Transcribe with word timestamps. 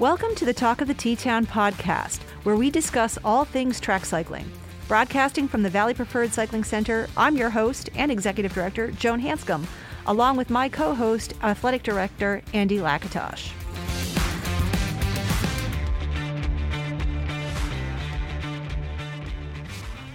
Welcome 0.00 0.34
to 0.36 0.46
the 0.46 0.54
Talk 0.54 0.80
of 0.80 0.88
the 0.88 0.94
T 0.94 1.14
Town 1.14 1.44
podcast, 1.44 2.22
where 2.44 2.56
we 2.56 2.70
discuss 2.70 3.18
all 3.22 3.44
things 3.44 3.78
track 3.78 4.06
cycling. 4.06 4.50
Broadcasting 4.88 5.46
from 5.46 5.62
the 5.62 5.68
Valley 5.68 5.92
Preferred 5.92 6.32
Cycling 6.32 6.64
Center, 6.64 7.06
I'm 7.18 7.36
your 7.36 7.50
host 7.50 7.90
and 7.94 8.10
executive 8.10 8.54
director, 8.54 8.90
Joan 8.92 9.20
Hanscom, 9.20 9.66
along 10.06 10.38
with 10.38 10.48
my 10.48 10.70
co 10.70 10.94
host, 10.94 11.34
athletic 11.42 11.82
director, 11.82 12.40
Andy 12.54 12.78
Lakatosh. 12.78 13.50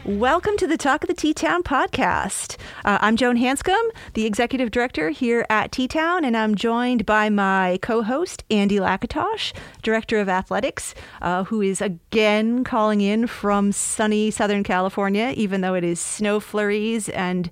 Welcome 0.06 0.56
to 0.58 0.68
the 0.68 0.78
Talk 0.78 1.04
of 1.04 1.08
the 1.08 1.16
T 1.16 1.34
Town 1.34 1.64
podcast. 1.64 2.58
Uh, 2.86 3.00
I'm 3.02 3.16
Joan 3.16 3.38
Hanscom, 3.38 3.90
the 4.14 4.28
executive 4.28 4.70
director 4.70 5.10
here 5.10 5.48
at 5.50 5.72
T 5.72 5.88
Town, 5.88 6.24
and 6.24 6.38
I'm 6.38 6.54
joined 6.54 7.08
by 7.08 7.32
my 7.32 7.80
co 7.82 8.04
host, 8.04 8.44
Andy 8.52 8.78
Lakatosh, 8.78 9.52
director 9.82 10.20
of 10.20 10.30
athletics, 10.30 10.94
uh, 11.24 11.46
who 11.46 11.60
is 11.60 11.82
again 11.82 12.64
calling 12.64 13.02
in 13.02 13.26
from 13.26 13.72
sunny 13.72 14.30
Southern 14.30 14.64
California, 14.64 15.34
even 15.36 15.62
though 15.62 15.74
it 15.74 15.84
is 15.84 16.00
snow 16.00 16.40
flurries 16.40 17.10
and 17.10 17.50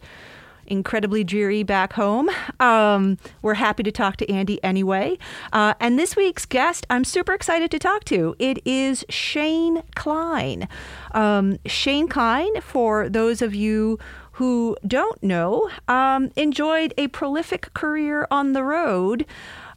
incredibly 0.67 1.23
dreary 1.23 1.63
back 1.63 1.93
home. 1.93 2.29
Um, 2.59 3.17
we're 3.41 3.55
happy 3.55 3.83
to 3.83 3.91
talk 3.91 4.17
to 4.17 4.31
Andy 4.31 4.63
anyway. 4.63 5.17
Uh, 5.51 5.73
and 5.79 5.97
this 5.97 6.15
week's 6.15 6.45
guest, 6.45 6.85
I'm 6.89 7.03
super 7.03 7.33
excited 7.33 7.71
to 7.71 7.79
talk 7.79 8.03
to. 8.05 8.35
It 8.39 8.59
is 8.65 9.05
Shane 9.09 9.83
Kline. 9.95 10.67
Um, 11.11 11.57
Shane 11.65 12.07
Kline, 12.07 12.61
for 12.61 13.09
those 13.09 13.41
of 13.41 13.53
you 13.53 13.99
who 14.33 14.75
don't 14.85 15.21
know, 15.21 15.69
um, 15.87 16.31
enjoyed 16.35 16.93
a 16.97 17.07
prolific 17.09 17.73
career 17.73 18.27
on 18.31 18.53
the 18.53 18.63
road. 18.63 19.25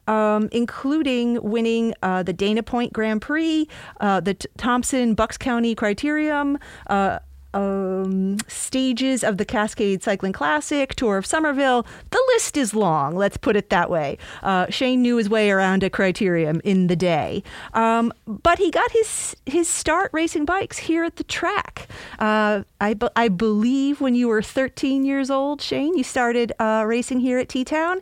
Um, 0.09 0.49
including 0.53 1.43
winning 1.43 1.93
uh, 2.01 2.23
the 2.23 2.33
Dana 2.33 2.63
Point 2.63 2.93
Grand 2.93 3.21
Prix, 3.21 3.67
uh, 4.01 4.21
the 4.21 4.35
T- 4.35 4.49
Thompson 4.57 5.15
Bucks 5.15 5.37
County 5.37 5.75
Criterium, 5.75 6.61
uh, 6.87 7.19
um, 7.57 8.37
stages 8.49 9.25
of 9.25 9.39
the 9.39 9.45
Cascade 9.45 10.03
Cycling 10.03 10.33
Classic, 10.33 10.95
Tour 10.95 11.17
of 11.17 11.27
Somerville. 11.27 11.87
The 12.11 12.23
list 12.35 12.57
is 12.57 12.75
long, 12.75 13.17
let's 13.17 13.37
put 13.37 13.57
it 13.57 13.71
that 13.71 13.89
way. 13.91 14.19
Uh, 14.43 14.67
Shane 14.69 15.03
knew 15.03 15.17
his 15.17 15.31
way 15.31 15.51
around 15.51 15.83
a 15.83 15.91
criterium 15.91 16.61
in 16.63 16.89
the 16.89 16.97
day. 16.97 17.43
Um, 17.73 18.13
but 18.27 18.59
he 18.59 18.71
got 18.71 18.91
his, 18.91 19.35
his 19.47 19.69
start 19.69 20.11
racing 20.13 20.45
bikes 20.45 20.79
here 20.79 21.05
at 21.05 21.17
the 21.17 21.25
track. 21.25 21.89
Uh, 22.19 22.63
I, 22.81 22.95
I 23.17 23.29
believe 23.29 24.01
when 24.01 24.15
you 24.15 24.29
were 24.29 24.43
13 24.43 25.05
years 25.05 25.31
old, 25.31 25.63
Shane, 25.63 25.97
you 25.97 26.05
started 26.05 26.53
uh, 26.59 26.85
racing 26.87 27.21
here 27.21 27.39
at 27.39 27.49
T 27.49 27.65
Town. 27.65 28.01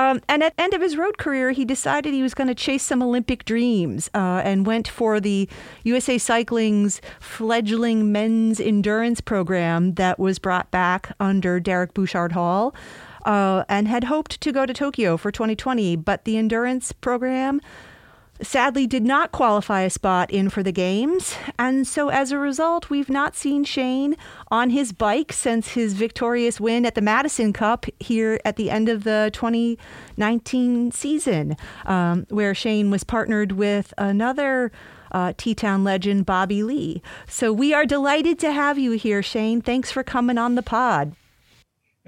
Um, 0.00 0.22
and 0.30 0.42
at 0.42 0.56
the 0.56 0.62
end 0.62 0.72
of 0.72 0.80
his 0.80 0.96
road 0.96 1.18
career, 1.18 1.50
he 1.50 1.66
decided 1.66 2.14
he 2.14 2.22
was 2.22 2.32
going 2.32 2.48
to 2.48 2.54
chase 2.54 2.82
some 2.82 3.02
Olympic 3.02 3.44
dreams 3.44 4.08
uh, 4.14 4.40
and 4.42 4.64
went 4.64 4.88
for 4.88 5.20
the 5.20 5.46
USA 5.84 6.16
Cycling's 6.16 7.02
fledgling 7.20 8.10
men's 8.10 8.60
endurance 8.60 9.20
program 9.20 9.92
that 9.96 10.18
was 10.18 10.38
brought 10.38 10.70
back 10.70 11.12
under 11.20 11.60
Derek 11.60 11.92
Bouchard 11.92 12.32
Hall 12.32 12.74
uh, 13.26 13.64
and 13.68 13.88
had 13.88 14.04
hoped 14.04 14.40
to 14.40 14.52
go 14.52 14.64
to 14.64 14.72
Tokyo 14.72 15.18
for 15.18 15.30
2020. 15.30 15.96
But 15.96 16.24
the 16.24 16.38
endurance 16.38 16.92
program 16.92 17.60
sadly 18.42 18.86
did 18.86 19.04
not 19.04 19.32
qualify 19.32 19.82
a 19.82 19.90
spot 19.90 20.30
in 20.30 20.48
for 20.48 20.62
the 20.62 20.72
games. 20.72 21.36
And 21.58 21.86
so 21.86 22.08
as 22.08 22.32
a 22.32 22.38
result, 22.38 22.90
we've 22.90 23.10
not 23.10 23.36
seen 23.36 23.64
Shane 23.64 24.16
on 24.50 24.70
his 24.70 24.92
bike 24.92 25.32
since 25.32 25.68
his 25.68 25.94
victorious 25.94 26.60
win 26.60 26.86
at 26.86 26.94
the 26.94 27.00
Madison 27.00 27.52
Cup 27.52 27.86
here 27.98 28.40
at 28.44 28.56
the 28.56 28.70
end 28.70 28.88
of 28.88 29.04
the 29.04 29.30
2019 29.32 30.92
season, 30.92 31.56
um, 31.86 32.26
where 32.28 32.54
Shane 32.54 32.90
was 32.90 33.04
partnered 33.04 33.52
with 33.52 33.92
another. 33.98 34.72
Uh, 35.12 35.32
T 35.36 35.56
Town 35.56 35.82
legend 35.82 36.24
Bobby 36.24 36.62
Lee. 36.62 37.02
So 37.26 37.52
we 37.52 37.74
are 37.74 37.84
delighted 37.84 38.38
to 38.38 38.52
have 38.52 38.78
you 38.78 38.92
here, 38.92 39.24
Shane. 39.24 39.60
Thanks 39.60 39.90
for 39.90 40.04
coming 40.04 40.38
on 40.38 40.54
the 40.54 40.62
pod. 40.62 41.16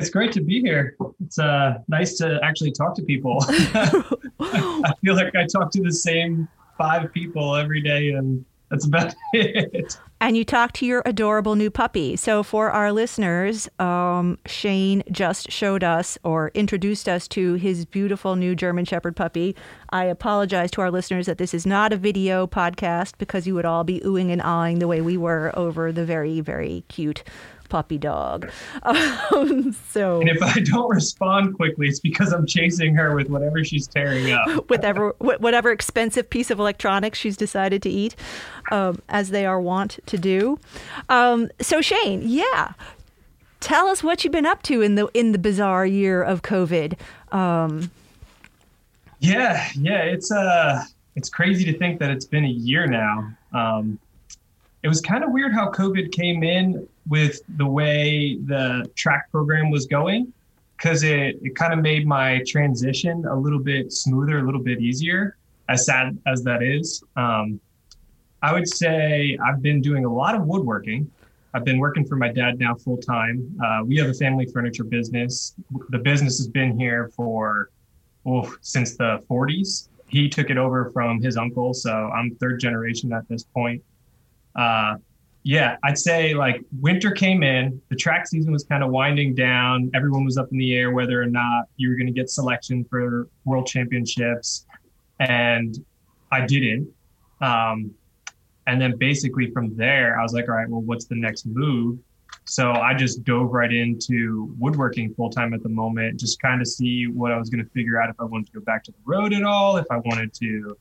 It's 0.03 0.11
great 0.11 0.33
to 0.33 0.41
be 0.41 0.61
here. 0.61 0.97
It's 1.25 1.39
uh, 1.39 1.79
nice 1.87 2.17
to 2.19 2.41
actually 2.43 2.73
talk 2.73 2.97
to 2.97 3.03
people. 3.03 3.39
I 3.49 4.93
feel 5.01 5.15
like 5.15 5.37
I 5.37 5.47
talk 5.47 5.71
to 5.71 5.81
the 5.81 5.93
same 5.93 6.49
five 6.77 7.13
people 7.13 7.55
every 7.55 7.81
day, 7.81 8.11
and 8.11 8.45
that's 8.69 8.85
about 8.85 9.15
it. 9.33 9.97
And 10.21 10.37
you 10.37 10.45
talk 10.45 10.73
to 10.73 10.87
your 10.87 11.05
adorable 11.07 11.55
new 11.55 11.71
puppy. 11.71 12.17
So, 12.17 12.43
for 12.43 12.73
our 12.73 12.91
listeners, 12.91 13.69
um, 13.79 14.39
Shane 14.45 15.05
just 15.13 15.53
showed 15.53 15.85
us 15.85 16.19
or 16.25 16.51
introduced 16.53 17.09
us 17.09 17.29
to 17.29 17.55
his 17.55 17.85
beautiful 17.85 18.35
new 18.35 18.57
German 18.57 18.85
Shepherd 18.85 19.15
puppy. 19.15 19.55
I 19.91 20.07
apologize 20.07 20.73
to 20.73 20.81
our 20.81 20.91
listeners 20.91 21.27
that 21.27 21.39
this 21.39 21.55
is 21.55 21.65
not 21.65 21.93
a 21.93 21.97
video 21.97 22.49
podcast 22.49 23.19
because 23.19 23.47
you 23.47 23.55
would 23.55 23.65
all 23.65 23.85
be 23.85 24.01
oohing 24.01 24.33
and 24.33 24.43
awing 24.43 24.81
the 24.81 24.89
way 24.89 25.01
we 25.01 25.17
were 25.17 25.57
over 25.57 25.93
the 25.93 26.05
very, 26.05 26.41
very 26.41 26.83
cute 26.89 27.23
puppy 27.73 27.99
dog. 27.99 28.51
Um, 29.33 29.75
so, 29.89 30.21
and 30.21 30.29
if 30.29 30.43
I 30.43 30.61
don't 30.61 30.91
respond 30.91 31.57
quickly, 31.57 31.89
it's 31.89 32.01
because 32.01 32.33
I'm 32.33 32.47
chasing 32.47 32.95
her 32.95 33.15
with 33.15 33.31
whatever 33.31 33.65
she's 33.65 33.87
tearing 33.87 34.31
up. 34.31 34.47
whatever, 34.69 35.15
whatever 35.19 35.71
expensive 35.71 36.29
piece 36.29 36.51
of 36.51 36.59
electronics 36.59 37.19
she's 37.19 37.37
decided 37.37 37.83
to 37.83 37.89
eat, 37.89 38.15
um, 38.71 39.01
as 39.09 39.31
they 39.31 39.47
are 39.47 39.61
wont 39.61 39.99
to 40.07 40.19
do. 40.19 40.59
Um, 41.09 41.51
so, 41.61 41.81
Shane, 41.81 42.23
yeah, 42.25 42.73
tell 43.61 43.87
us 43.87 44.03
what 44.03 44.23
you've 44.23 44.33
been 44.33 44.47
up 44.47 44.63
to 44.65 44.83
in 44.83 44.97
the 44.97 45.07
in 45.15 45.33
the 45.33 45.39
bizarre 45.39 45.87
year 45.87 46.23
of 46.23 46.43
COVID. 46.43 46.99
Um, 47.33 47.91
yeah, 49.21 49.69
yeah, 49.77 50.03
it's 50.03 50.31
uh, 50.31 50.85
it's 51.17 51.31
crazy 51.31 51.65
to 51.73 51.79
think 51.79 52.01
that 52.01 52.11
it's 52.11 52.27
been 52.27 52.45
a 52.45 52.49
year 52.49 52.87
now. 52.87 53.33
Um, 53.55 53.99
it 54.83 54.89
was 54.89 55.01
kind 55.01 55.25
of 55.25 55.31
weird 55.31 55.55
how 55.55 55.71
COVID 55.71 56.13
came 56.13 56.43
in 56.43 56.87
with 57.09 57.41
the 57.57 57.67
way 57.67 58.39
the 58.45 58.91
track 58.95 59.31
program 59.31 59.71
was 59.71 59.87
going 59.87 60.33
because 60.77 61.03
it, 61.03 61.39
it 61.43 61.55
kind 61.55 61.73
of 61.73 61.81
made 61.81 62.07
my 62.07 62.43
transition 62.47 63.25
a 63.27 63.37
little 63.37 63.59
bit 63.59 63.93
smoother, 63.93 64.39
a 64.39 64.43
little 64.43 64.61
bit 64.61 64.81
easier, 64.81 65.37
as 65.69 65.87
sad 65.87 66.19
as 66.27 66.43
that 66.43 66.63
is. 66.63 67.03
Um, 67.17 67.61
I 68.43 68.53
would 68.53 68.69
say 68.69 69.39
I've 69.45 69.63
been 69.63 69.81
doing 69.81 70.05
a 70.05 70.13
lot 70.13 70.35
of 70.35 70.45
woodworking. 70.45 71.11
I've 71.55 71.65
been 71.65 71.79
working 71.79 72.05
for 72.05 72.17
my 72.17 72.33
dad 72.33 72.59
now 72.59 72.75
full 72.75 72.97
time. 72.97 73.57
Uh, 73.65 73.85
we 73.85 73.97
have 73.99 74.09
a 74.09 74.15
family 74.15 74.47
furniture 74.47 74.85
business. 74.85 75.55
The 75.91 75.99
business 75.99 76.39
has 76.39 76.49
been 76.49 76.79
here 76.79 77.11
for 77.15 77.71
oh, 78.27 78.53
since 78.61 78.97
the 78.97 79.23
40s. 79.31 79.89
He 80.09 80.29
took 80.29 80.51
it 80.51 80.57
over 80.57 80.91
from 80.91 81.23
his 81.23 81.37
uncle, 81.37 81.73
so 81.75 81.93
I'm 81.93 82.35
third 82.37 82.59
generation 82.61 83.13
at 83.13 83.29
this 83.29 83.45
point. 83.45 83.83
Uh, 84.57 84.97
yeah, 85.45 85.77
I'd 85.83 85.99
say 85.99 86.35
like 86.35 86.65
winter 86.81 87.11
came 87.11 87.43
in, 87.43 87.81
the 87.89 87.97
track 87.97 88.27
season 88.27 88.53
was 88.53 88.65
kind 88.65 88.85
of 88.85 88.91
winding 88.91 89.35
down. 89.35 89.91
Everyone 89.95 90.25
was 90.25 90.39
up 90.39 90.49
in 90.53 90.59
the 90.59 90.75
air 90.75 90.93
whether 90.93 91.21
or 91.21 91.27
not 91.27 91.65
you 91.77 91.89
were 91.89 91.97
going 91.97 92.07
to 92.07 92.13
get 92.13 92.31
selection 92.31 92.85
for 92.85 93.29
world 93.45 93.67
championships. 93.67 94.67
And 95.19 95.85
I 96.31 96.47
didn't. 96.47 96.89
Um, 97.41 97.93
and 98.69 98.81
then 98.81 98.97
basically 98.97 99.51
from 99.51 99.77
there, 99.77 100.19
I 100.19 100.23
was 100.23 100.33
like, 100.33 100.49
all 100.49 100.55
right, 100.55 100.69
well, 100.69 100.83
what's 100.83 101.07
the 101.07 101.17
next 101.17 101.47
move? 101.47 101.99
So 102.45 102.73
I 102.73 102.95
just 102.95 103.25
dove 103.25 103.53
right 103.53 103.73
into 103.73 104.55
woodworking 104.59 105.13
full 105.15 105.31
time 105.31 105.55
at 105.55 105.63
the 105.63 105.69
moment, 105.69 106.21
just 106.21 106.41
kind 106.41 106.61
of 106.61 106.69
see 106.69 107.07
what 107.09 107.33
I 107.33 107.39
was 107.39 107.51
going 107.51 107.65
to 107.65 107.71
figure 107.71 108.01
out 108.01 108.11
if 108.11 108.17
I 108.21 108.25
wanted 108.25 108.47
to 108.47 108.53
go 108.53 108.61
back 108.61 108.85
to 108.85 108.93
the 108.93 108.99
road 109.05 109.33
at 109.33 109.43
all, 109.43 109.77
if 109.77 109.87
I 109.91 109.97
wanted 109.99 110.33
to 110.35 110.77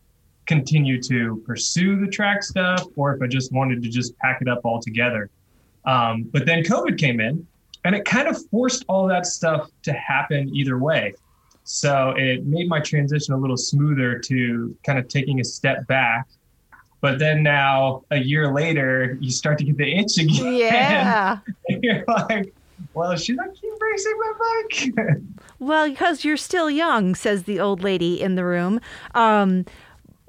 continue 0.52 1.02
to 1.02 1.42
pursue 1.46 1.98
the 1.98 2.08
track 2.08 2.44
stuff 2.44 2.84
or 2.98 3.16
if 3.16 3.22
I 3.22 3.28
just 3.28 3.54
wanted 3.54 3.82
to 3.84 3.90
just 3.90 4.18
pack 4.18 4.42
it 4.42 4.50
up 4.50 4.60
all 4.66 4.82
together. 4.82 5.30
Um, 5.86 6.24
but 6.24 6.46
then 6.46 6.62
COVID 6.62 6.98
came 6.98 7.22
in 7.22 7.48
and 7.86 7.96
it 7.96 8.04
kind 8.04 8.28
of 8.28 8.38
forced 8.50 8.84
all 8.90 9.08
that 9.08 9.26
stuff 9.26 9.70
to 9.84 9.94
happen 9.94 10.54
either 10.54 10.78
way. 10.78 11.14
So 11.64 12.14
it 12.18 12.46
made 12.46 12.68
my 12.68 12.82
transition 12.82 13.34
a 13.34 13.38
little 13.38 13.56
smoother 13.56 14.20
to 14.20 14.76
kind 14.84 15.00
of 15.00 15.08
taking 15.08 15.40
a 15.40 15.44
step 15.46 15.88
back. 15.88 16.28
But 17.00 17.18
then 17.18 17.44
now, 17.44 18.04
a 18.12 18.18
year 18.18 18.52
later, 18.54 19.18
you 19.22 19.32
start 19.32 19.58
to 19.60 19.64
get 19.64 19.78
the 19.78 20.00
itch 20.00 20.18
again. 20.20 20.54
Yeah. 20.54 21.40
and 21.70 21.82
you're 21.82 22.04
like, 22.10 22.54
well, 22.94 23.16
should 23.16 23.40
I 23.40 23.48
keep 23.48 23.74
racing 23.80 24.20
my 24.20 24.34
bike? 24.44 25.18
well, 25.60 25.90
because 25.90 26.26
you're 26.26 26.36
still 26.36 26.70
young, 26.70 27.16
says 27.16 27.44
the 27.44 27.60
old 27.60 27.84
lady 27.84 28.22
in 28.22 28.36
the 28.36 28.44
room. 28.44 28.82
Um, 29.16 29.66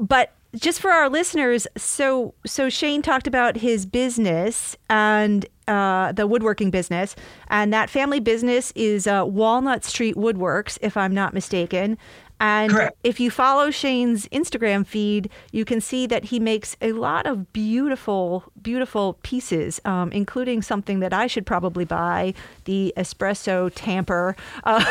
but 0.02 0.32
just 0.54 0.80
for 0.80 0.90
our 0.90 1.08
listeners, 1.08 1.66
so 1.76 2.34
so 2.44 2.68
Shane 2.68 3.00
talked 3.00 3.26
about 3.26 3.56
his 3.56 3.86
business 3.86 4.76
and 4.90 5.46
uh, 5.66 6.12
the 6.12 6.26
woodworking 6.26 6.70
business, 6.70 7.16
and 7.48 7.72
that 7.72 7.88
family 7.88 8.20
business 8.20 8.72
is 8.74 9.06
uh, 9.06 9.24
Walnut 9.26 9.84
Street 9.84 10.16
Woodworks, 10.16 10.76
if 10.82 10.96
I'm 10.96 11.14
not 11.14 11.32
mistaken. 11.32 11.96
And 12.42 12.72
Correct. 12.72 12.96
if 13.04 13.20
you 13.20 13.30
follow 13.30 13.70
Shane's 13.70 14.26
Instagram 14.30 14.84
feed, 14.84 15.30
you 15.52 15.64
can 15.64 15.80
see 15.80 16.08
that 16.08 16.24
he 16.24 16.40
makes 16.40 16.76
a 16.82 16.90
lot 16.90 17.24
of 17.24 17.52
beautiful, 17.52 18.42
beautiful 18.60 19.16
pieces, 19.22 19.80
um, 19.84 20.10
including 20.10 20.60
something 20.60 20.98
that 20.98 21.12
I 21.12 21.28
should 21.28 21.46
probably 21.46 21.84
buy 21.84 22.34
the 22.64 22.92
espresso 22.96 23.70
tamper, 23.72 24.34
uh, 24.64 24.84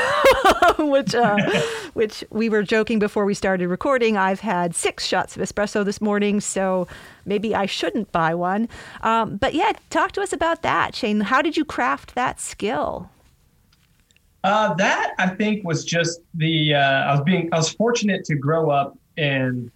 which, 0.80 1.14
uh, 1.14 1.36
which 1.94 2.24
we 2.30 2.48
were 2.48 2.64
joking 2.64 3.00
before 3.00 3.26
we 3.26 3.34
started 3.34 3.68
recording. 3.68 4.16
I've 4.16 4.40
had 4.40 4.74
six 4.74 5.06
shots 5.06 5.36
of 5.36 5.42
espresso 5.42 5.84
this 5.84 6.00
morning, 6.00 6.40
so 6.40 6.88
maybe 7.26 7.54
I 7.54 7.66
shouldn't 7.66 8.14
buy 8.14 8.34
one. 8.34 8.70
Um, 9.02 9.36
but 9.36 9.54
yeah, 9.54 9.74
talk 9.90 10.14
to 10.14 10.22
us 10.22 10.32
about 10.32 10.62
that, 10.62 10.96
Shane. 10.96 11.20
How 11.20 11.42
did 11.42 11.58
you 11.58 11.66
craft 11.66 12.16
that 12.16 12.40
skill? 12.40 13.10
Uh, 14.44 14.74
that 14.74 15.14
I 15.20 15.28
think 15.28 15.64
was 15.64 15.86
just 15.86 16.22
the 16.34 16.74
uh, 16.74 16.80
I 16.80 17.12
was 17.12 17.22
being 17.22 17.50
I 17.52 17.58
was 17.58 17.72
fortunate 17.72 18.26
to 18.26 18.36
grow 18.36 18.72
up 18.72 18.98
in 19.18 19.72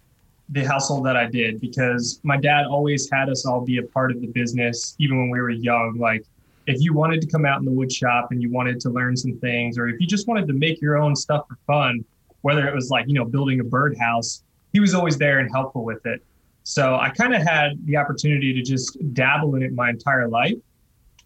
the 0.48 0.64
household 0.64 1.06
that 1.06 1.16
I 1.16 1.26
did 1.26 1.60
because 1.60 2.20
my 2.22 2.36
dad 2.36 2.66
always 2.66 3.10
had 3.10 3.28
us 3.28 3.46
all 3.46 3.60
be 3.60 3.78
a 3.78 3.82
part 3.82 4.10
of 4.10 4.20
the 4.20 4.28
business 4.28 4.94
even 4.98 5.18
when 5.18 5.30
we 5.30 5.40
were 5.40 5.50
young. 5.50 5.98
Like 5.98 6.24
if 6.66 6.80
you 6.80 6.94
wanted 6.94 7.20
to 7.20 7.28
come 7.28 7.46
out 7.46 7.60
in 7.60 7.64
the 7.64 7.70
wood 7.70 7.92
shop 7.92 8.28
and 8.32 8.42
you 8.42 8.50
wanted 8.50 8.80
to 8.80 8.90
learn 8.90 9.16
some 9.16 9.38
things, 9.38 9.78
or 9.78 9.88
if 9.88 10.00
you 10.00 10.06
just 10.06 10.26
wanted 10.26 10.48
to 10.48 10.52
make 10.52 10.80
your 10.80 10.96
own 10.96 11.14
stuff 11.14 11.46
for 11.48 11.56
fun, 11.66 12.04
whether 12.42 12.66
it 12.66 12.74
was 12.74 12.90
like 12.90 13.06
you 13.06 13.14
know 13.14 13.24
building 13.24 13.60
a 13.60 13.64
birdhouse, 13.64 14.42
he 14.72 14.80
was 14.80 14.94
always 14.94 15.16
there 15.16 15.38
and 15.38 15.50
helpful 15.52 15.84
with 15.84 16.04
it. 16.06 16.24
So 16.64 16.96
I 16.96 17.10
kind 17.10 17.34
of 17.34 17.42
had 17.42 17.78
the 17.86 17.96
opportunity 17.96 18.52
to 18.52 18.62
just 18.62 18.98
dabble 19.14 19.54
in 19.54 19.62
it 19.62 19.72
my 19.72 19.90
entire 19.90 20.26
life, 20.28 20.58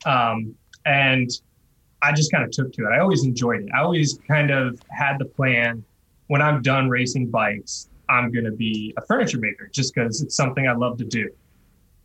um, 0.04 0.54
and 0.84 1.30
I 2.02 2.12
just 2.12 2.32
kind 2.32 2.44
of 2.44 2.50
took 2.50 2.72
to 2.74 2.86
it. 2.86 2.90
I 2.90 3.00
always 3.00 3.24
enjoyed 3.24 3.60
it. 3.62 3.68
I 3.74 3.80
always 3.80 4.18
kind 4.26 4.50
of 4.50 4.80
had 4.90 5.18
the 5.18 5.26
plan 5.26 5.84
when 6.28 6.40
I'm 6.40 6.62
done 6.62 6.88
racing 6.88 7.28
bikes, 7.28 7.88
I'm 8.08 8.30
going 8.32 8.44
to 8.44 8.52
be 8.52 8.94
a 8.96 9.04
furniture 9.06 9.38
maker 9.38 9.68
just 9.74 9.94
because 9.94 10.22
it's 10.22 10.36
something 10.36 10.68
I 10.68 10.72
love 10.74 10.96
to 10.98 11.04
do. 11.04 11.28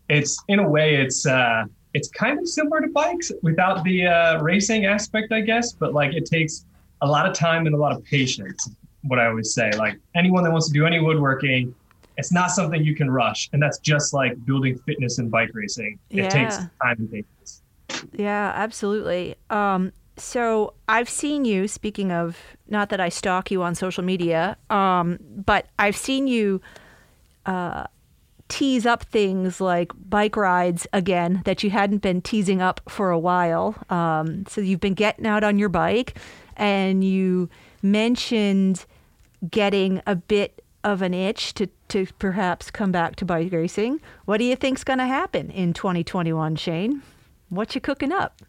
It's 0.09 0.35
in 0.47 0.59
a 0.59 0.67
way, 0.67 0.95
it's, 0.95 1.25
uh, 1.27 1.65
it's 1.93 2.09
kind 2.09 2.39
of 2.39 2.47
similar 2.47 2.81
to 2.81 2.87
bikes 2.87 3.31
without 3.43 3.83
the 3.83 4.07
uh, 4.07 4.41
racing 4.41 4.85
aspect, 4.85 5.31
I 5.31 5.41
guess, 5.41 5.73
but 5.73 5.93
like 5.93 6.13
it 6.13 6.25
takes 6.25 6.65
a 7.01 7.07
lot 7.07 7.29
of 7.29 7.35
time 7.35 7.67
and 7.67 7.75
a 7.75 7.77
lot 7.77 7.91
of 7.95 8.03
patience. 8.03 8.67
What 9.03 9.19
I 9.19 9.27
always 9.27 9.53
say, 9.53 9.71
like 9.77 9.95
anyone 10.15 10.43
that 10.43 10.51
wants 10.51 10.67
to 10.67 10.73
do 10.73 10.85
any 10.87 10.99
woodworking, 10.99 11.75
it's 12.17 12.31
not 12.31 12.49
something 12.49 12.83
you 12.83 12.95
can 12.95 13.09
rush. 13.11 13.49
And 13.53 13.61
that's 13.61 13.77
just 13.79 14.13
like 14.13 14.33
building 14.45 14.77
fitness 14.87 15.19
and 15.19 15.29
bike 15.29 15.51
racing. 15.53 15.99
It 16.09 16.23
Yeah. 16.23 16.29
takes 16.29 16.57
time 16.81 16.95
and 16.97 17.11
patience. 17.11 17.61
Yeah, 18.13 18.51
absolutely. 18.55 19.35
Um, 19.49 19.91
so 20.17 20.73
I've 20.87 21.09
seen 21.09 21.45
you. 21.45 21.67
Speaking 21.67 22.11
of, 22.11 22.37
not 22.69 22.89
that 22.89 22.99
I 22.99 23.09
stalk 23.09 23.51
you 23.51 23.63
on 23.63 23.75
social 23.75 24.03
media, 24.03 24.57
um, 24.69 25.19
but 25.21 25.67
I've 25.77 25.97
seen 25.97 26.27
you 26.27 26.61
uh, 27.45 27.85
tease 28.47 28.85
up 28.85 29.03
things 29.03 29.59
like 29.59 29.91
bike 30.09 30.35
rides 30.35 30.87
again 30.93 31.41
that 31.45 31.63
you 31.63 31.69
hadn't 31.69 31.99
been 31.99 32.21
teasing 32.21 32.61
up 32.61 32.81
for 32.87 33.09
a 33.09 33.19
while. 33.19 33.75
Um, 33.89 34.45
so 34.47 34.61
you've 34.61 34.79
been 34.79 34.93
getting 34.93 35.25
out 35.25 35.43
on 35.43 35.59
your 35.59 35.69
bike, 35.69 36.17
and 36.55 37.03
you 37.03 37.49
mentioned 37.81 38.85
getting 39.49 40.01
a 40.07 40.15
bit 40.15 40.61
of 40.83 41.01
an 41.01 41.13
itch 41.13 41.53
to 41.55 41.67
to 41.87 42.07
perhaps 42.19 42.71
come 42.71 42.91
back 42.91 43.15
to 43.17 43.25
bike 43.25 43.51
racing. 43.51 43.99
What 44.25 44.37
do 44.37 44.43
you 44.43 44.55
think's 44.55 44.83
going 44.83 44.99
to 44.99 45.05
happen 45.05 45.51
in 45.51 45.73
2021, 45.73 46.55
Shane? 46.55 47.03
What 47.49 47.75
you 47.75 47.81
cooking 47.81 48.11
up? 48.11 48.41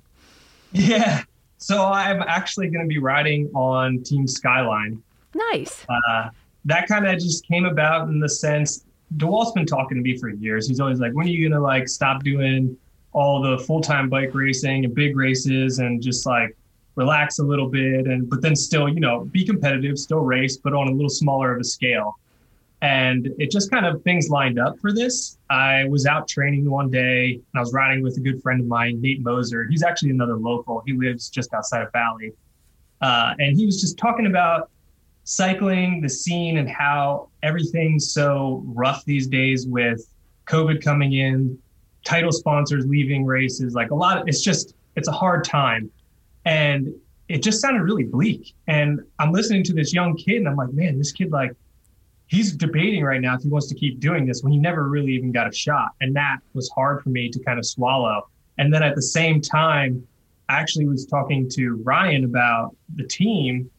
Yeah. 0.73 1.23
So 1.59 1.87
I'm 1.87 2.23
actually 2.23 2.69
going 2.69 2.85
to 2.85 2.89
be 2.89 2.99
riding 2.99 3.51
on 3.55 4.03
Team 4.03 4.27
Skyline. 4.27 5.03
Nice. 5.35 5.87
Uh, 5.89 6.31
that 6.65 6.87
kind 6.89 7.07
of 7.07 7.15
just 7.19 7.47
came 7.47 7.65
about 7.65 8.09
in 8.09 8.21
the 8.21 8.29
sense 8.29 8.85
DeWalt's 9.17 9.53
been 9.53 9.67
talking 9.67 9.97
to 9.97 10.03
me 10.03 10.17
for 10.17 10.29
years. 10.29 10.69
He's 10.69 10.81
always 10.81 10.99
like, 10.99 11.13
when 11.13 11.27
are 11.27 11.31
you 11.31 11.49
going 11.49 11.59
to 11.59 11.65
like 11.65 11.89
stop 11.89 12.25
doing 12.25 12.77
all 13.13 13.41
the 13.41 13.59
full 13.65 13.81
time 13.81 14.09
bike 14.09 14.35
racing 14.35 14.85
and 14.85 14.95
big 14.95 15.17
races 15.17 15.79
and 15.79 16.03
just 16.03 16.27
like 16.27 16.57
relax 16.97 17.39
a 17.39 17.43
little 17.43 17.69
bit 17.69 18.07
and 18.07 18.29
but 18.29 18.43
then 18.43 18.57
still, 18.57 18.89
you 18.89 19.01
know, 19.01 19.25
be 19.27 19.45
competitive, 19.45 19.99
still 19.99 20.21
race, 20.21 20.57
but 20.57 20.73
on 20.73 20.89
a 20.89 20.91
little 20.91 21.11
smaller 21.11 21.55
of 21.55 21.61
a 21.61 21.65
scale. 21.65 22.19
And 22.87 23.35
it 23.37 23.51
just 23.51 23.69
kind 23.73 23.85
of 23.85 24.01
things 24.05 24.29
lined 24.29 24.61
up 24.61 24.79
for 24.79 24.93
this. 24.93 25.39
I 25.51 25.87
was 25.87 26.07
out 26.07 26.29
training 26.29 26.71
one 26.71 26.89
day 26.89 27.33
and 27.33 27.43
I 27.57 27.59
was 27.59 27.73
riding 27.73 28.01
with 28.01 28.17
a 28.17 28.21
good 28.21 28.41
friend 28.41 28.61
of 28.61 28.69
mine, 28.69 29.01
Nate 29.01 29.23
Moser. 29.23 29.67
He's 29.69 29.83
actually 29.83 30.11
another 30.11 30.37
local. 30.37 30.85
He 30.87 30.93
lives 30.93 31.29
just 31.29 31.53
outside 31.53 31.83
of 31.83 31.91
Valley. 31.91 32.31
Uh, 33.01 33.35
and 33.41 33.57
he 33.57 33.67
was 33.67 33.81
just 33.81 33.99
talking 33.99 34.27
about 34.27 34.71
cycling, 35.25 36.01
the 36.01 36.09
scene, 36.09 36.59
and 36.59 36.71
how 36.71 37.29
everything's 37.43 38.13
so 38.13 38.63
rough 38.67 39.05
these 39.05 39.27
days 39.27 39.67
with 39.67 40.09
COVID 40.47 40.81
coming 40.81 41.15
in, 41.15 41.59
title 42.05 42.31
sponsors 42.31 42.87
leaving 42.87 43.25
races. 43.25 43.75
Like 43.75 43.91
a 43.91 43.97
lot 43.97 44.17
of 44.17 44.29
it's 44.29 44.41
just, 44.41 44.77
it's 44.95 45.09
a 45.09 45.13
hard 45.13 45.43
time. 45.43 45.91
And 46.45 46.95
it 47.29 47.43
just 47.43 47.61
sounded 47.61 47.83
really 47.83 48.05
bleak. 48.05 48.55
And 48.69 49.01
I'm 49.19 49.33
listening 49.33 49.65
to 49.65 49.75
this 49.75 49.93
young 49.93 50.17
kid 50.17 50.37
and 50.37 50.49
I'm 50.49 50.55
like, 50.55 50.73
man, 50.73 50.99
this 50.99 51.11
kid, 51.11 51.33
like, 51.33 51.51
he's 52.27 52.53
debating 52.53 53.05
right 53.05 53.21
now 53.21 53.35
if 53.35 53.43
he 53.43 53.49
wants 53.49 53.69
to 53.69 53.75
keep 53.75 54.01
doing 54.01 54.27
this 54.27 54.43
when 54.43 54.53
he 54.53 54.59
never 54.59 54.89
really 54.89 55.13
even 55.13 55.33
got 55.33 55.49
a 55.49 55.53
shot. 55.53 55.91
And 56.01 56.15
that 56.17 56.39
was 56.55 56.69
hard 56.71 57.03
for 57.03 57.11
me 57.11 57.31
to 57.31 57.39
kind 57.41 57.59
of 57.59 57.67
swallow. 57.67 58.29
And 58.59 58.73
then 58.73 58.83
at 58.83 58.95
the 58.95 59.03
same 59.03 59.41
time, 59.41 60.07
I 60.49 60.61
actually 60.61 60.87
was 60.87 61.07
talking 61.07 61.49
to 61.51 61.81
Ryan 61.85 62.25
about 62.25 62.75
the 62.95 63.05
team 63.07 63.71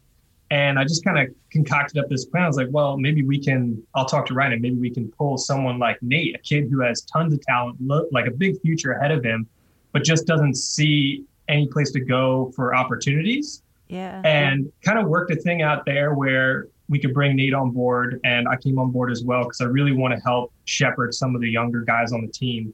and 0.50 0.78
I 0.78 0.84
just 0.84 1.04
kind 1.04 1.18
of 1.18 1.34
concocted 1.50 2.02
up 2.02 2.08
this 2.08 2.24
plan. 2.24 2.44
I 2.44 2.46
was 2.46 2.56
like, 2.56 2.68
well, 2.70 2.96
maybe 2.96 3.22
we 3.22 3.38
can, 3.38 3.82
I'll 3.94 4.06
talk 4.06 4.24
to 4.26 4.34
Ryan 4.34 4.54
and 4.54 4.62
maybe 4.62 4.76
we 4.76 4.90
can 4.90 5.10
pull 5.12 5.36
someone 5.36 5.78
like 5.78 6.02
Nate, 6.02 6.34
a 6.34 6.38
kid 6.38 6.68
who 6.70 6.80
has 6.80 7.02
tons 7.02 7.34
of 7.34 7.40
talent, 7.42 7.76
like 8.12 8.26
a 8.26 8.30
big 8.30 8.58
future 8.62 8.92
ahead 8.92 9.10
of 9.10 9.22
him, 9.22 9.46
but 9.92 10.04
just 10.04 10.26
doesn't 10.26 10.54
see 10.54 11.24
any 11.48 11.66
place 11.66 11.90
to 11.92 12.00
go 12.00 12.50
for 12.56 12.74
opportunities 12.74 13.62
Yeah. 13.88 14.22
and 14.24 14.70
kind 14.82 14.98
of 14.98 15.08
worked 15.08 15.30
a 15.32 15.36
thing 15.36 15.60
out 15.60 15.84
there 15.84 16.14
where 16.14 16.68
we 16.88 16.98
could 16.98 17.12
bring 17.12 17.36
Nate 17.36 17.54
on 17.54 17.70
board 17.70 18.20
and 18.24 18.48
I 18.48 18.56
came 18.56 18.78
on 18.78 18.90
board 18.90 19.10
as 19.10 19.22
well 19.22 19.44
because 19.44 19.60
I 19.60 19.64
really 19.64 19.92
want 19.92 20.14
to 20.14 20.20
help 20.20 20.52
shepherd 20.64 21.14
some 21.14 21.34
of 21.34 21.40
the 21.40 21.50
younger 21.50 21.82
guys 21.82 22.12
on 22.12 22.22
the 22.22 22.32
team. 22.32 22.72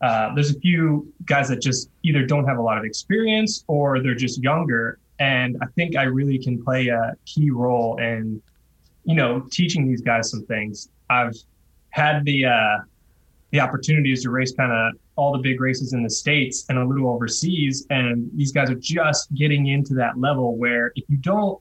Uh, 0.00 0.32
there's 0.34 0.50
a 0.54 0.60
few 0.60 1.12
guys 1.24 1.48
that 1.48 1.60
just 1.60 1.90
either 2.04 2.24
don't 2.24 2.46
have 2.46 2.58
a 2.58 2.62
lot 2.62 2.78
of 2.78 2.84
experience 2.84 3.64
or 3.66 4.00
they're 4.00 4.14
just 4.14 4.42
younger. 4.42 4.98
And 5.18 5.56
I 5.60 5.66
think 5.74 5.96
I 5.96 6.04
really 6.04 6.38
can 6.38 6.62
play 6.62 6.86
a 6.88 7.16
key 7.26 7.50
role 7.50 7.96
in, 7.98 8.40
you 9.04 9.16
know, 9.16 9.40
teaching 9.50 9.88
these 9.88 10.00
guys 10.00 10.30
some 10.30 10.46
things. 10.46 10.88
I've 11.10 11.34
had 11.90 12.24
the 12.24 12.44
uh, 12.44 12.78
the 13.50 13.58
opportunities 13.58 14.22
to 14.22 14.30
race 14.30 14.52
kind 14.52 14.70
of 14.70 15.00
all 15.16 15.32
the 15.32 15.38
big 15.38 15.60
races 15.60 15.94
in 15.94 16.04
the 16.04 16.10
states 16.10 16.66
and 16.68 16.78
a 16.78 16.84
little 16.84 17.08
overseas, 17.08 17.86
and 17.90 18.30
these 18.36 18.52
guys 18.52 18.70
are 18.70 18.76
just 18.76 19.34
getting 19.34 19.66
into 19.68 19.94
that 19.94 20.18
level 20.18 20.56
where 20.56 20.92
if 20.94 21.04
you 21.08 21.16
don't 21.16 21.58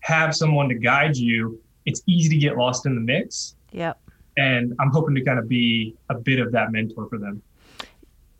have 0.00 0.34
someone 0.34 0.68
to 0.68 0.74
guide 0.74 1.16
you, 1.16 1.60
it's 1.86 2.02
easy 2.06 2.28
to 2.30 2.36
get 2.36 2.56
lost 2.56 2.86
in 2.86 2.94
the 2.94 3.00
mix. 3.00 3.54
Yep. 3.72 3.98
And 4.36 4.74
I'm 4.78 4.90
hoping 4.90 5.14
to 5.14 5.22
kind 5.22 5.38
of 5.38 5.48
be 5.48 5.96
a 6.08 6.14
bit 6.14 6.38
of 6.38 6.52
that 6.52 6.70
mentor 6.70 7.08
for 7.08 7.18
them. 7.18 7.42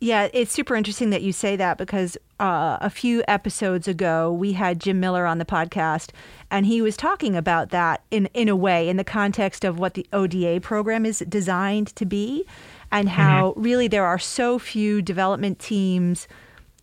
Yeah, 0.01 0.29
it's 0.31 0.53
super 0.53 0.77
interesting 0.77 1.09
that 1.09 1.23
you 1.23 1.33
say 1.33 1.57
that 1.57 1.77
because 1.77 2.17
uh, 2.39 2.77
a 2.79 2.89
few 2.89 3.21
episodes 3.27 3.85
ago 3.85 4.31
we 4.31 4.53
had 4.53 4.79
Jim 4.79 5.01
Miller 5.01 5.25
on 5.25 5.39
the 5.39 5.45
podcast, 5.45 6.11
and 6.49 6.65
he 6.65 6.81
was 6.81 6.95
talking 6.95 7.35
about 7.35 7.71
that 7.71 8.01
in 8.09 8.27
in 8.27 8.47
a 8.47 8.55
way 8.55 8.87
in 8.87 8.95
the 8.95 9.03
context 9.03 9.65
of 9.65 9.77
what 9.77 9.95
the 9.95 10.07
ODA 10.13 10.61
program 10.61 11.05
is 11.05 11.19
designed 11.27 11.87
to 11.97 12.05
be, 12.05 12.45
and 12.93 13.09
how 13.09 13.53
really 13.57 13.89
there 13.89 14.05
are 14.05 14.17
so 14.17 14.57
few 14.57 15.01
development 15.01 15.59
teams 15.59 16.29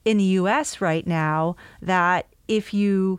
in 0.04 0.18
the 0.18 0.25
U.S. 0.25 0.83
right 0.83 1.06
now 1.06 1.56
that 1.80 2.26
if 2.49 2.75
you 2.75 3.18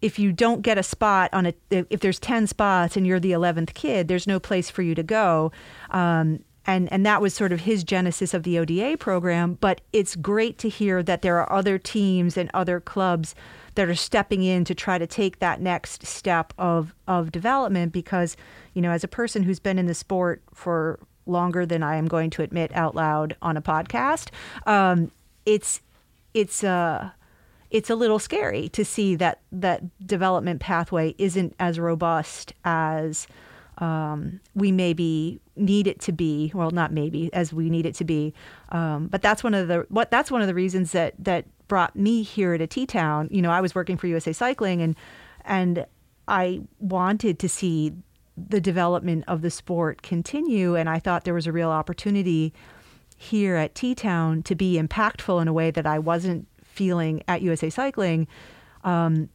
if 0.00 0.18
you 0.18 0.32
don't 0.32 0.62
get 0.62 0.78
a 0.78 0.82
spot 0.82 1.30
on 1.32 1.46
a 1.46 1.54
if 1.70 2.00
there's 2.00 2.18
10 2.18 2.46
spots 2.46 2.96
and 2.96 3.06
you're 3.06 3.20
the 3.20 3.32
11th 3.32 3.74
kid 3.74 4.08
there's 4.08 4.26
no 4.26 4.38
place 4.38 4.70
for 4.70 4.82
you 4.82 4.94
to 4.94 5.02
go. 5.02 5.52
Um, 5.90 6.44
and 6.68 6.92
and 6.92 7.04
that 7.04 7.20
was 7.20 7.34
sort 7.34 7.50
of 7.50 7.60
his 7.60 7.82
genesis 7.82 8.34
of 8.34 8.44
the 8.44 8.58
ODA 8.58 8.96
program 8.98 9.54
but 9.60 9.80
it's 9.92 10.14
great 10.14 10.58
to 10.58 10.68
hear 10.68 11.02
that 11.02 11.22
there 11.22 11.38
are 11.40 11.52
other 11.52 11.78
teams 11.78 12.36
and 12.36 12.50
other 12.54 12.78
clubs 12.78 13.34
that 13.74 13.88
are 13.88 13.94
stepping 13.94 14.42
in 14.42 14.64
to 14.64 14.74
try 14.74 14.98
to 14.98 15.06
take 15.06 15.38
that 15.38 15.60
next 15.60 16.06
step 16.06 16.52
of 16.58 16.94
of 17.08 17.32
development 17.32 17.92
because 17.92 18.36
you 18.74 18.82
know 18.82 18.90
as 18.90 19.02
a 19.02 19.08
person 19.08 19.42
who's 19.42 19.58
been 19.58 19.78
in 19.78 19.86
the 19.86 19.94
sport 19.94 20.42
for 20.52 21.00
longer 21.26 21.66
than 21.66 21.82
I 21.82 21.96
am 21.96 22.06
going 22.06 22.30
to 22.30 22.42
admit 22.42 22.70
out 22.74 22.94
loud 22.94 23.36
on 23.40 23.56
a 23.56 23.62
podcast 23.62 24.30
um, 24.66 25.10
it's 25.46 25.80
it's 26.34 26.62
uh 26.62 27.10
it's 27.70 27.90
a 27.90 27.94
little 27.94 28.18
scary 28.18 28.68
to 28.70 28.84
see 28.84 29.14
that 29.16 29.40
that 29.52 29.82
development 30.06 30.60
pathway 30.60 31.14
isn't 31.18 31.54
as 31.58 31.78
robust 31.78 32.52
as 32.64 33.26
um, 33.78 34.40
we 34.54 34.72
maybe 34.72 35.40
need 35.56 35.86
it 35.86 36.00
to 36.00 36.12
be. 36.12 36.50
Well, 36.54 36.70
not 36.70 36.92
maybe 36.92 37.32
as 37.32 37.52
we 37.52 37.70
need 37.70 37.86
it 37.86 37.94
to 37.96 38.04
be. 38.04 38.34
Um, 38.70 39.06
but 39.06 39.22
that's 39.22 39.44
one 39.44 39.54
of 39.54 39.68
the 39.68 39.86
what 39.88 40.10
that's 40.10 40.30
one 40.30 40.40
of 40.40 40.46
the 40.46 40.54
reasons 40.54 40.92
that 40.92 41.14
that 41.18 41.46
brought 41.68 41.94
me 41.94 42.22
here 42.22 42.56
to 42.58 42.66
T 42.66 42.86
Town. 42.86 43.28
You 43.30 43.42
know, 43.42 43.50
I 43.50 43.60
was 43.60 43.74
working 43.74 43.96
for 43.96 44.06
USA 44.06 44.32
Cycling 44.32 44.82
and 44.82 44.96
and 45.44 45.86
I 46.26 46.60
wanted 46.78 47.38
to 47.38 47.48
see 47.48 47.92
the 48.36 48.60
development 48.60 49.24
of 49.26 49.42
the 49.42 49.50
sport 49.50 50.02
continue, 50.02 50.74
and 50.76 50.88
I 50.88 50.98
thought 50.98 51.24
there 51.24 51.34
was 51.34 51.46
a 51.46 51.52
real 51.52 51.70
opportunity 51.70 52.52
here 53.16 53.56
at 53.56 53.74
T 53.74 53.94
Town 53.94 54.42
to 54.44 54.54
be 54.54 54.80
impactful 54.80 55.40
in 55.40 55.48
a 55.48 55.52
way 55.52 55.70
that 55.70 55.86
I 55.86 55.98
wasn't 55.98 56.46
feeling 56.78 57.22
at 57.26 57.42
USA 57.42 57.68
Cycling 57.68 58.28
um, 58.84 59.28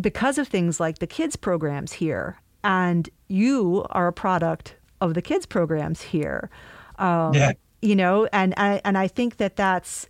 because 0.00 0.38
of 0.38 0.48
things 0.48 0.80
like 0.80 0.98
the 0.98 1.06
kids 1.06 1.36
programs 1.36 1.92
here. 1.92 2.40
And 2.64 3.08
you 3.28 3.86
are 3.90 4.08
a 4.08 4.12
product 4.12 4.74
of 5.00 5.12
the 5.12 5.22
kids 5.22 5.46
programs 5.46 6.00
here. 6.00 6.50
Um, 6.98 7.34
yeah. 7.34 7.52
You 7.82 7.94
know, 7.94 8.26
and 8.32 8.54
I, 8.56 8.80
and 8.84 8.96
I 8.98 9.06
think 9.06 9.36
that 9.36 9.54
that's 9.54 10.08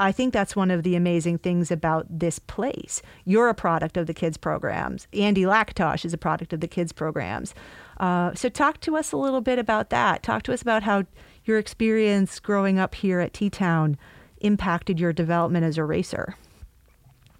I 0.00 0.12
think 0.12 0.32
that's 0.32 0.54
one 0.54 0.70
of 0.70 0.84
the 0.84 0.94
amazing 0.94 1.38
things 1.38 1.72
about 1.72 2.06
this 2.08 2.38
place. 2.38 3.02
You're 3.24 3.48
a 3.48 3.54
product 3.54 3.96
of 3.96 4.06
the 4.06 4.14
kids 4.14 4.36
programs. 4.36 5.08
Andy 5.12 5.42
Lakatosh 5.42 6.04
is 6.04 6.14
a 6.14 6.18
product 6.18 6.52
of 6.52 6.60
the 6.60 6.68
kids 6.68 6.92
programs. 6.92 7.52
Uh, 7.98 8.32
so 8.34 8.48
talk 8.48 8.78
to 8.82 8.96
us 8.96 9.10
a 9.10 9.16
little 9.16 9.40
bit 9.40 9.58
about 9.58 9.90
that. 9.90 10.22
Talk 10.22 10.44
to 10.44 10.52
us 10.52 10.62
about 10.62 10.84
how 10.84 11.04
your 11.44 11.58
experience 11.58 12.38
growing 12.38 12.78
up 12.78 12.94
here 12.94 13.18
at 13.18 13.32
T 13.32 13.50
Town 13.50 13.98
impacted 14.40 14.98
your 14.98 15.12
development 15.12 15.64
as 15.64 15.78
a 15.78 15.84
racer. 15.84 16.36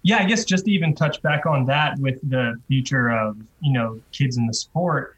Yeah, 0.01 0.17
I 0.19 0.25
guess 0.25 0.45
just 0.45 0.65
to 0.65 0.71
even 0.71 0.95
touch 0.95 1.21
back 1.21 1.45
on 1.45 1.65
that 1.65 1.97
with 1.99 2.19
the 2.29 2.55
future 2.67 3.09
of 3.09 3.37
you 3.61 3.73
know 3.73 3.99
kids 4.11 4.37
in 4.37 4.47
the 4.47 4.53
sport, 4.53 5.17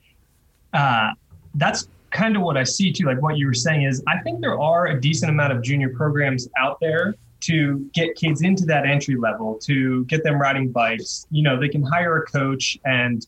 uh, 0.73 1.11
that's 1.55 1.87
kind 2.09 2.35
of 2.35 2.41
what 2.41 2.57
I 2.57 2.63
see 2.63 2.91
too. 2.91 3.05
Like 3.05 3.21
what 3.21 3.37
you 3.37 3.45
were 3.45 3.53
saying 3.53 3.83
is, 3.83 4.03
I 4.07 4.19
think 4.19 4.41
there 4.41 4.59
are 4.59 4.87
a 4.87 4.99
decent 4.99 5.29
amount 5.29 5.53
of 5.53 5.61
junior 5.61 5.89
programs 5.89 6.47
out 6.57 6.79
there 6.79 7.15
to 7.41 7.89
get 7.93 8.15
kids 8.15 8.41
into 8.43 8.65
that 8.65 8.85
entry 8.85 9.15
level, 9.15 9.55
to 9.63 10.05
get 10.05 10.23
them 10.23 10.39
riding 10.39 10.71
bikes. 10.71 11.25
You 11.31 11.43
know, 11.43 11.59
they 11.59 11.69
can 11.69 11.83
hire 11.83 12.17
a 12.17 12.25
coach 12.25 12.77
and 12.85 13.25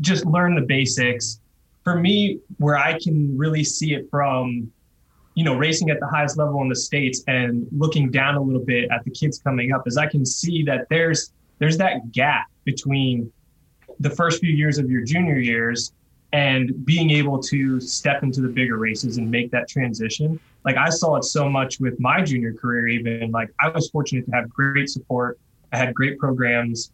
just 0.00 0.26
learn 0.26 0.54
the 0.54 0.62
basics. 0.62 1.40
For 1.84 1.96
me, 1.98 2.38
where 2.58 2.76
I 2.76 2.98
can 2.98 3.36
really 3.36 3.64
see 3.64 3.94
it 3.94 4.08
from 4.10 4.70
you 5.34 5.44
know, 5.44 5.56
racing 5.56 5.90
at 5.90 5.98
the 6.00 6.06
highest 6.06 6.36
level 6.36 6.60
in 6.62 6.68
the 6.68 6.76
states 6.76 7.22
and 7.26 7.66
looking 7.72 8.10
down 8.10 8.34
a 8.34 8.40
little 8.40 8.64
bit 8.64 8.90
at 8.90 9.04
the 9.04 9.10
kids 9.10 9.38
coming 9.38 9.72
up, 9.72 9.86
is 9.86 9.96
I 9.96 10.06
can 10.06 10.24
see 10.26 10.62
that 10.64 10.86
there's 10.90 11.32
there's 11.58 11.78
that 11.78 12.12
gap 12.12 12.46
between 12.64 13.30
the 14.00 14.10
first 14.10 14.40
few 14.40 14.52
years 14.52 14.78
of 14.78 14.90
your 14.90 15.04
junior 15.04 15.38
years 15.38 15.92
and 16.32 16.84
being 16.84 17.10
able 17.10 17.40
to 17.42 17.80
step 17.80 18.22
into 18.22 18.40
the 18.40 18.48
bigger 18.48 18.78
races 18.78 19.18
and 19.18 19.30
make 19.30 19.50
that 19.50 19.68
transition. 19.68 20.40
Like 20.64 20.76
I 20.76 20.88
saw 20.88 21.16
it 21.16 21.24
so 21.24 21.48
much 21.48 21.78
with 21.78 22.00
my 22.00 22.22
junior 22.22 22.54
career, 22.54 22.88
even 22.88 23.30
like 23.30 23.50
I 23.60 23.68
was 23.68 23.90
fortunate 23.90 24.24
to 24.26 24.32
have 24.32 24.48
great 24.48 24.88
support. 24.88 25.38
I 25.72 25.76
had 25.76 25.94
great 25.94 26.18
programs 26.18 26.90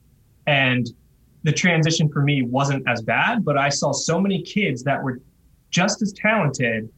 and 0.46 0.88
the 1.44 1.52
transition 1.52 2.08
for 2.08 2.22
me 2.22 2.42
wasn't 2.42 2.86
as 2.88 3.02
bad, 3.02 3.44
but 3.44 3.56
I 3.56 3.68
saw 3.68 3.92
so 3.92 4.20
many 4.20 4.42
kids 4.42 4.82
that 4.84 5.02
were 5.02 5.20
just 5.70 6.02
as 6.02 6.12
talented 6.12 6.88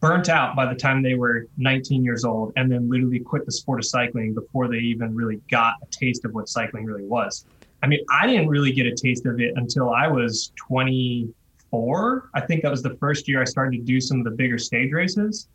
burnt 0.00 0.28
out 0.28 0.54
by 0.54 0.66
the 0.66 0.78
time 0.78 1.02
they 1.02 1.14
were 1.14 1.46
19 1.56 2.04
years 2.04 2.24
old 2.24 2.52
and 2.56 2.70
then 2.70 2.88
literally 2.88 3.18
quit 3.18 3.46
the 3.46 3.52
sport 3.52 3.78
of 3.78 3.86
cycling 3.86 4.34
before 4.34 4.68
they 4.68 4.78
even 4.78 5.14
really 5.14 5.40
got 5.50 5.74
a 5.82 5.86
taste 5.86 6.24
of 6.24 6.34
what 6.34 6.48
cycling 6.48 6.84
really 6.84 7.04
was. 7.04 7.46
I 7.82 7.86
mean, 7.86 8.00
I 8.10 8.26
didn't 8.26 8.48
really 8.48 8.72
get 8.72 8.86
a 8.86 8.94
taste 8.94 9.26
of 9.26 9.40
it 9.40 9.52
until 9.56 9.90
I 9.90 10.08
was 10.08 10.52
24. 10.56 12.30
I 12.34 12.40
think 12.40 12.62
that 12.62 12.70
was 12.70 12.82
the 12.82 12.96
first 12.96 13.28
year 13.28 13.40
I 13.40 13.44
started 13.44 13.78
to 13.78 13.82
do 13.84 14.00
some 14.00 14.18
of 14.18 14.24
the 14.24 14.30
bigger 14.30 14.58
stage 14.58 14.92
races. 14.92 15.48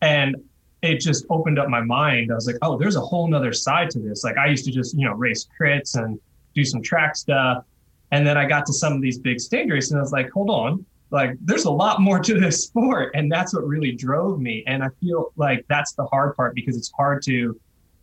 And 0.00 0.36
it 0.82 1.00
just 1.00 1.26
opened 1.28 1.58
up 1.58 1.68
my 1.68 1.80
mind. 1.80 2.30
I 2.30 2.34
was 2.34 2.46
like, 2.46 2.56
oh, 2.62 2.78
there's 2.78 2.96
a 2.96 3.00
whole 3.00 3.26
nother 3.26 3.52
side 3.52 3.90
to 3.90 3.98
this. 3.98 4.22
Like 4.22 4.36
I 4.36 4.46
used 4.46 4.64
to 4.66 4.70
just, 4.70 4.96
you 4.96 5.04
know, 5.06 5.14
race 5.14 5.46
crits 5.58 5.96
and 5.96 6.20
do 6.54 6.64
some 6.64 6.82
track 6.82 7.16
stuff. 7.16 7.64
And 8.10 8.26
then 8.26 8.38
I 8.38 8.46
got 8.46 8.64
to 8.66 8.72
some 8.72 8.92
of 8.92 9.02
these 9.02 9.18
big 9.18 9.40
stage 9.40 9.70
races 9.70 9.92
and 9.92 9.98
I 9.98 10.02
was 10.02 10.12
like, 10.12 10.30
hold 10.30 10.50
on, 10.50 10.84
like 11.10 11.36
there's 11.40 11.64
a 11.64 11.70
lot 11.70 12.00
more 12.00 12.18
to 12.20 12.38
this 12.38 12.64
sport 12.64 13.12
and 13.14 13.30
that's 13.30 13.54
what 13.54 13.66
really 13.66 13.92
drove 13.92 14.40
me. 14.40 14.64
And 14.66 14.82
i 14.82 14.88
feel 15.00 15.32
like 15.36 15.64
that's 15.68 15.92
the 15.92 16.04
hard 16.06 16.36
part 16.36 16.54
because 16.54 16.76
it's 16.76 16.92
hard 16.92 17.22
to 17.24 17.58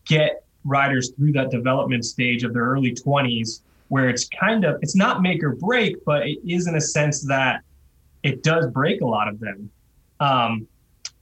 get 0.06 0.44
riders 0.64 1.12
through 1.12 1.32
that 1.34 1.52
development 1.52 2.06
stage 2.06 2.44
of 2.44 2.54
their 2.54 2.64
early 2.64 2.94
20s 2.94 3.62
where 3.90 4.10
it's 4.10 4.28
kind 4.30 4.66
of 4.66 4.80
it's 4.82 4.96
not 4.96 5.22
make 5.22 5.44
or 5.44 5.56
break 5.56 6.04
but 6.06 6.28
it 6.28 6.40
is 6.48 6.68
in 6.68 6.76
a 6.76 6.82
sense 6.82 7.22
that 7.22 7.62
it 8.24 8.42
does 8.42 8.66
break 8.68 9.02
a 9.02 9.06
lot 9.06 9.28
of 9.28 9.40
them. 9.40 9.70
Um, 10.20 10.68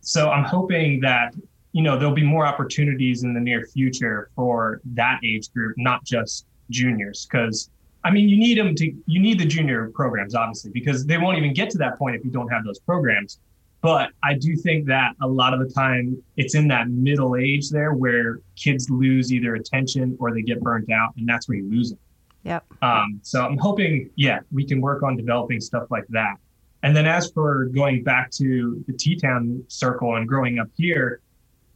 so 0.03 0.29
i'm 0.29 0.43
hoping 0.43 0.99
that 0.99 1.33
you 1.71 1.81
know 1.81 1.97
there'll 1.97 2.13
be 2.13 2.23
more 2.23 2.45
opportunities 2.45 3.23
in 3.23 3.33
the 3.33 3.39
near 3.39 3.65
future 3.65 4.29
for 4.35 4.81
that 4.85 5.19
age 5.23 5.51
group 5.53 5.73
not 5.77 6.03
just 6.03 6.45
juniors 6.69 7.25
because 7.25 7.69
I 8.03 8.11
mean, 8.11 8.27
you 8.27 8.37
need 8.37 8.57
them 8.57 8.75
to, 8.75 8.93
you 9.05 9.21
need 9.21 9.39
the 9.39 9.45
junior 9.45 9.89
programs, 9.93 10.35
obviously, 10.35 10.71
because 10.71 11.05
they 11.05 11.17
won't 11.17 11.37
even 11.37 11.53
get 11.53 11.69
to 11.71 11.77
that 11.79 11.97
point 11.97 12.15
if 12.15 12.25
you 12.25 12.31
don't 12.31 12.49
have 12.49 12.65
those 12.65 12.79
programs. 12.79 13.39
But 13.81 14.11
I 14.23 14.33
do 14.35 14.55
think 14.55 14.87
that 14.87 15.13
a 15.21 15.27
lot 15.27 15.53
of 15.53 15.59
the 15.59 15.73
time 15.73 16.21
it's 16.37 16.55
in 16.55 16.69
that 16.69 16.89
middle 16.89 17.35
age 17.35 17.69
there 17.69 17.93
where 17.93 18.39
kids 18.55 18.89
lose 18.89 19.33
either 19.33 19.55
attention 19.55 20.15
or 20.19 20.33
they 20.33 20.41
get 20.41 20.61
burnt 20.61 20.89
out, 20.91 21.13
and 21.17 21.27
that's 21.27 21.49
where 21.49 21.57
you 21.57 21.69
lose 21.69 21.89
them. 21.89 21.99
Yep. 22.43 22.65
Um, 22.81 23.19
so 23.23 23.45
I'm 23.45 23.57
hoping, 23.57 24.09
yeah, 24.15 24.39
we 24.51 24.65
can 24.65 24.81
work 24.81 25.03
on 25.03 25.17
developing 25.17 25.59
stuff 25.59 25.91
like 25.91 26.07
that. 26.09 26.35
And 26.83 26.95
then 26.95 27.05
as 27.05 27.31
for 27.31 27.65
going 27.65 28.03
back 28.03 28.31
to 28.31 28.83
the 28.87 28.93
T 28.93 29.15
Town 29.15 29.63
circle 29.67 30.15
and 30.15 30.27
growing 30.27 30.59
up 30.59 30.67
here, 30.75 31.21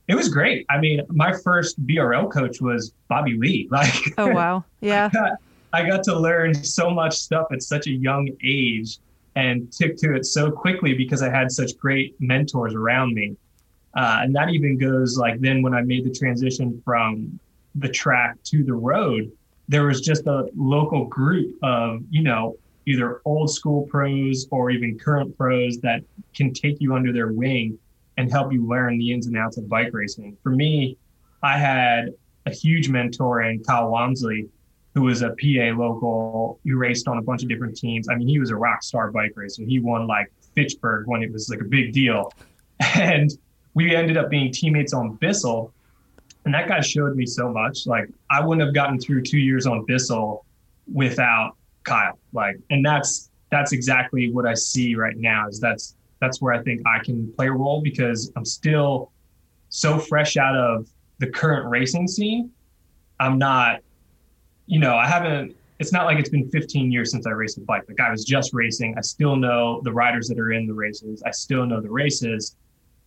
it 0.07 0.15
was 0.15 0.29
great. 0.29 0.65
I 0.69 0.79
mean, 0.79 1.01
my 1.09 1.33
first 1.33 1.85
BRL 1.85 2.31
coach 2.31 2.61
was 2.61 2.93
Bobby 3.09 3.37
Lee. 3.37 3.67
Like, 3.71 3.93
oh 4.17 4.27
wow, 4.27 4.63
yeah. 4.81 5.09
I 5.11 5.17
got 5.17 5.31
to 5.73 6.17
learn 6.17 6.53
so 6.53 6.89
much 6.89 7.15
stuff 7.15 7.47
at 7.51 7.61
such 7.61 7.87
a 7.87 7.91
young 7.91 8.29
age 8.43 8.99
and 9.35 9.71
took 9.71 9.95
to 9.97 10.15
it 10.15 10.25
so 10.25 10.49
quickly 10.49 10.93
because 10.93 11.21
I 11.21 11.29
had 11.29 11.51
such 11.51 11.77
great 11.77 12.15
mentors 12.19 12.73
around 12.73 13.13
me. 13.13 13.35
Uh, 13.95 14.19
and 14.21 14.35
that 14.35 14.49
even 14.49 14.77
goes 14.77 15.17
like 15.17 15.39
then 15.39 15.61
when 15.61 15.73
I 15.73 15.81
made 15.81 16.05
the 16.05 16.11
transition 16.11 16.81
from 16.83 17.39
the 17.75 17.89
track 17.89 18.37
to 18.45 18.63
the 18.63 18.73
road, 18.73 19.31
there 19.67 19.85
was 19.85 20.01
just 20.01 20.25
a 20.27 20.49
local 20.55 21.05
group 21.05 21.55
of, 21.61 22.01
you 22.09 22.23
know, 22.23 22.57
either 22.85 23.21
old 23.25 23.51
school 23.51 23.85
pros 23.87 24.47
or 24.49 24.71
even 24.71 24.97
current 24.97 25.37
pros 25.37 25.77
that 25.79 26.01
can 26.33 26.53
take 26.53 26.79
you 26.79 26.95
under 26.95 27.11
their 27.11 27.31
wing 27.33 27.77
and 28.17 28.31
help 28.31 28.51
you 28.51 28.65
learn 28.65 28.97
the 28.97 29.11
ins 29.11 29.27
and 29.27 29.37
outs 29.37 29.57
of 29.57 29.67
bike 29.67 29.89
racing. 29.93 30.37
For 30.41 30.51
me, 30.51 30.97
I 31.43 31.57
had 31.57 32.13
a 32.45 32.51
huge 32.51 32.89
mentor 32.89 33.43
in 33.43 33.63
Kyle 33.63 33.91
Wamsley 33.91 34.47
who 34.97 35.03
was 35.03 35.21
a 35.21 35.29
PA 35.29 35.77
local 35.77 36.59
who 36.63 36.75
raced 36.75 37.07
on 37.07 37.19
a 37.19 37.21
bunch 37.21 37.43
of 37.43 37.49
different 37.49 37.77
teams. 37.77 38.09
I 38.09 38.15
mean, 38.15 38.27
he 38.27 38.39
was 38.39 38.49
a 38.49 38.55
rock 38.55 38.81
star 38.81 39.11
bike 39.11 39.33
racer. 39.35 39.61
He 39.61 39.77
won 39.77 40.07
like 40.07 40.31
Fitchburg 40.55 41.05
when 41.05 41.21
it 41.21 41.31
was 41.31 41.49
like 41.49 41.61
a 41.61 41.65
big 41.65 41.93
deal. 41.93 42.33
And 42.95 43.31
we 43.73 43.95
ended 43.95 44.17
up 44.17 44.29
being 44.29 44.51
teammates 44.51 44.93
on 44.93 45.15
Bissell. 45.15 45.71
And 46.45 46.53
that 46.53 46.67
guy 46.67 46.79
showed 46.81 47.15
me 47.15 47.27
so 47.27 47.49
much. 47.49 47.85
Like 47.85 48.09
I 48.31 48.43
wouldn't 48.43 48.65
have 48.65 48.73
gotten 48.73 48.99
through 48.99 49.21
two 49.21 49.37
years 49.37 49.67
on 49.67 49.85
Bissell 49.85 50.45
without 50.91 51.55
Kyle. 51.83 52.17
Like, 52.33 52.57
and 52.71 52.83
that's 52.83 53.29
that's 53.51 53.71
exactly 53.71 54.31
what 54.31 54.47
I 54.47 54.55
see 54.55 54.95
right 54.95 55.17
now. 55.17 55.47
Is 55.47 55.59
that's 55.59 55.95
that's 56.19 56.41
where 56.41 56.53
I 56.53 56.63
think 56.63 56.81
I 56.87 57.03
can 57.03 57.31
play 57.33 57.47
a 57.47 57.51
role 57.51 57.81
because 57.81 58.31
I'm 58.35 58.45
still 58.45 59.11
so 59.69 59.99
fresh 59.99 60.37
out 60.37 60.55
of 60.55 60.87
the 61.19 61.27
current 61.27 61.69
racing 61.69 62.07
scene. 62.07 62.51
I'm 63.19 63.37
not 63.39 63.81
you 64.67 64.79
know, 64.79 64.95
I 64.95 65.07
haven't, 65.07 65.55
it's 65.79 65.91
not 65.91 66.05
like 66.05 66.19
it's 66.19 66.29
been 66.29 66.49
15 66.49 66.91
years 66.91 67.11
since 67.11 67.25
I 67.25 67.31
raced 67.31 67.57
a 67.57 67.61
bike. 67.61 67.83
Like 67.87 67.99
I 67.99 68.11
was 68.11 68.23
just 68.23 68.53
racing. 68.53 68.95
I 68.97 69.01
still 69.01 69.35
know 69.35 69.81
the 69.83 69.91
riders 69.91 70.27
that 70.27 70.39
are 70.39 70.51
in 70.51 70.67
the 70.67 70.73
races. 70.73 71.23
I 71.25 71.31
still 71.31 71.65
know 71.65 71.81
the 71.81 71.89
races. 71.89 72.55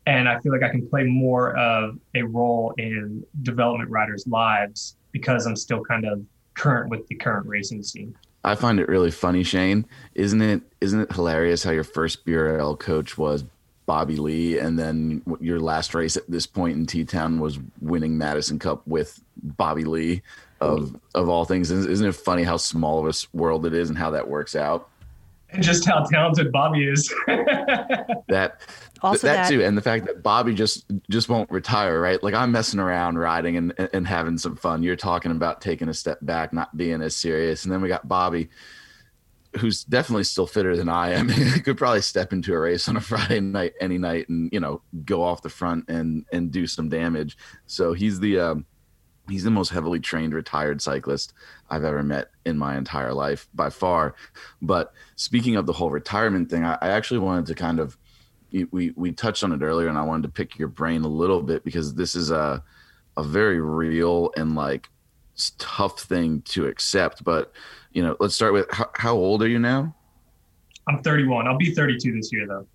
And 0.07 0.29
I 0.29 0.39
feel 0.41 0.53
like 0.53 0.63
I 0.63 0.71
can 0.71 0.89
play 0.89 1.05
more 1.05 1.57
of 1.57 1.99
a 2.15 2.23
role 2.23 2.73
in 2.79 3.25
development 3.43 3.91
riders' 3.91 4.27
lives 4.27 4.97
because 5.13 5.47
I'm 5.47 5.57
still 5.57 5.85
kind 5.85 6.07
of 6.07 6.25
current 6.55 6.91
with 6.91 7.07
the 7.09 7.15
current 7.17 7.47
racing 7.47 7.83
scene. 7.83 8.15
I 8.43 8.55
find 8.55 8.81
it 8.81 8.89
really 8.89 9.11
funny, 9.11 9.43
Shane. 9.43 9.85
Isn't 10.15 10.41
it? 10.41 10.63
Isn't 10.81 11.01
it 11.01 11.13
hilarious 11.13 11.63
how 11.63 11.73
your 11.73 11.85
first 11.85 12.25
BRL 12.25 12.79
coach 12.79 13.19
was 13.19 13.45
Bobby 13.85 14.17
Lee, 14.17 14.59
and 14.59 14.79
then 14.79 15.23
your 15.41 15.61
last 15.61 15.95
race 15.95 16.17
at 16.17 16.31
this 16.31 16.47
point 16.47 16.79
in 16.79 16.87
T 16.87 17.05
Town 17.05 17.39
was 17.39 17.59
winning 17.83 18.17
Madison 18.17 18.59
Cup 18.59 18.87
with 18.87 19.21
Bobby 19.43 19.85
Lee 19.85 20.23
of 20.61 20.99
of 21.15 21.29
all 21.29 21.45
things. 21.45 21.71
Isn't 21.71 22.07
it 22.07 22.13
funny 22.15 22.43
how 22.43 22.57
small 22.57 23.05
of 23.05 23.15
a 23.15 23.37
world 23.37 23.67
it 23.67 23.75
is 23.75 23.89
and 23.89 23.99
how 23.99 24.11
that 24.11 24.29
works 24.29 24.55
out? 24.55 24.89
And 25.53 25.63
just 25.63 25.85
how 25.85 26.05
talented 26.05 26.53
Bobby 26.53 26.87
is. 26.87 27.13
that 27.27 28.61
also 29.03 29.27
that, 29.27 29.35
that, 29.35 29.49
too, 29.49 29.65
and 29.65 29.77
the 29.77 29.83
fact 29.83 30.07
that 30.07 30.23
Bobby 30.23 30.55
just 30.55 30.85
just 31.11 31.29
won't 31.29 31.51
retire, 31.51 32.01
right? 32.01 32.23
Like 32.23 32.35
I'm 32.35 32.53
messing 32.53 32.79
around 32.79 33.19
riding 33.19 33.57
and 33.57 33.91
and 33.93 34.07
having 34.07 34.39
some 34.39 34.57
fun. 34.57 34.83
You're 34.83 34.97
talking 34.97 35.33
about 35.33 35.61
taking 35.61 35.89
a 35.89 35.95
step 35.95 36.19
back, 36.23 36.53
not 36.53 36.77
being 36.77 37.03
as 37.03 37.17
serious, 37.17 37.65
and 37.65 37.73
then 37.73 37.81
we 37.81 37.89
got 37.89 38.07
Bobby, 38.07 38.49
who's 39.59 39.83
definitely 39.83 40.25
still 40.25 40.47
fitter 40.47 40.77
than 40.77 40.89
I 40.89 41.11
am. 41.11 41.29
he 41.29 41.61
could 41.61 41.79
probably 41.79 42.03
step 42.03 42.33
into 42.33 42.55
a 42.55 42.59
race 42.59 42.89
on 42.89 42.97
a 42.97 43.01
Friday 43.01 43.41
night, 43.41 43.73
any 43.81 43.99
night, 43.99 44.29
and 44.29 44.53
you 44.53 44.61
know 44.61 44.83
go 45.05 45.23
off 45.23 45.43
the 45.43 45.49
front 45.49 45.89
and 45.89 46.27
and 46.33 46.53
do 46.53 46.67
some 46.67 46.89
damage. 46.89 47.37
So 47.67 47.93
he's 47.93 48.21
the 48.21 48.39
um, 48.39 48.67
he's 49.31 49.45
the 49.45 49.51
most 49.51 49.71
heavily 49.71 50.01
trained 50.01 50.35
retired 50.35 50.83
cyclist 50.83 51.33
I've 51.69 51.85
ever 51.85 52.03
met 52.03 52.31
in 52.45 52.59
my 52.59 52.77
entire 52.77 53.13
life 53.13 53.49
by 53.55 53.71
far. 53.71 54.15
But 54.61 54.93
speaking 55.17 55.57
of 55.57 55.67
the 55.67 55.73
whole 55.73 55.91
retirement 55.91 56.51
thing, 56.51 56.65
I, 56.65 56.79
I 56.81 56.89
actually 56.89 57.21
wanted 57.21 57.47
to 57.47 57.55
kind 57.55 57.81
of 57.81 57.97
we 58.73 58.93
we 58.97 59.13
touched 59.13 59.45
on 59.45 59.53
it 59.53 59.63
earlier, 59.63 59.89
and 59.89 59.97
I 59.97 60.03
wanted 60.03 60.25
to 60.25 60.29
pick 60.29 60.59
your 60.59 60.69
brain 60.69 61.03
a 61.03 61.09
little 61.09 61.43
bit 61.43 61.65
because 61.65 61.95
this 61.95 62.15
is 62.15 62.31
a 62.31 62.63
a 63.17 63.23
very 63.23 63.61
real 63.61 64.33
and 64.37 64.55
like 64.55 64.89
tough 65.59 66.01
thing 66.01 66.43
to 66.43 66.67
accept. 66.67 67.23
But 67.25 67.53
you 67.93 68.03
know, 68.03 68.17
let's 68.21 68.35
start 68.35 68.53
with 68.53 68.67
how, 68.71 68.91
how 68.97 69.15
old 69.15 69.43
are 69.43 69.49
you 69.49 69.59
now? 69.59 69.95
I'm 70.89 71.03
31. 71.03 71.47
I'll 71.47 71.57
be 71.57 71.75
32 71.75 72.13
this 72.13 72.33
year 72.33 72.47
though. 72.47 72.67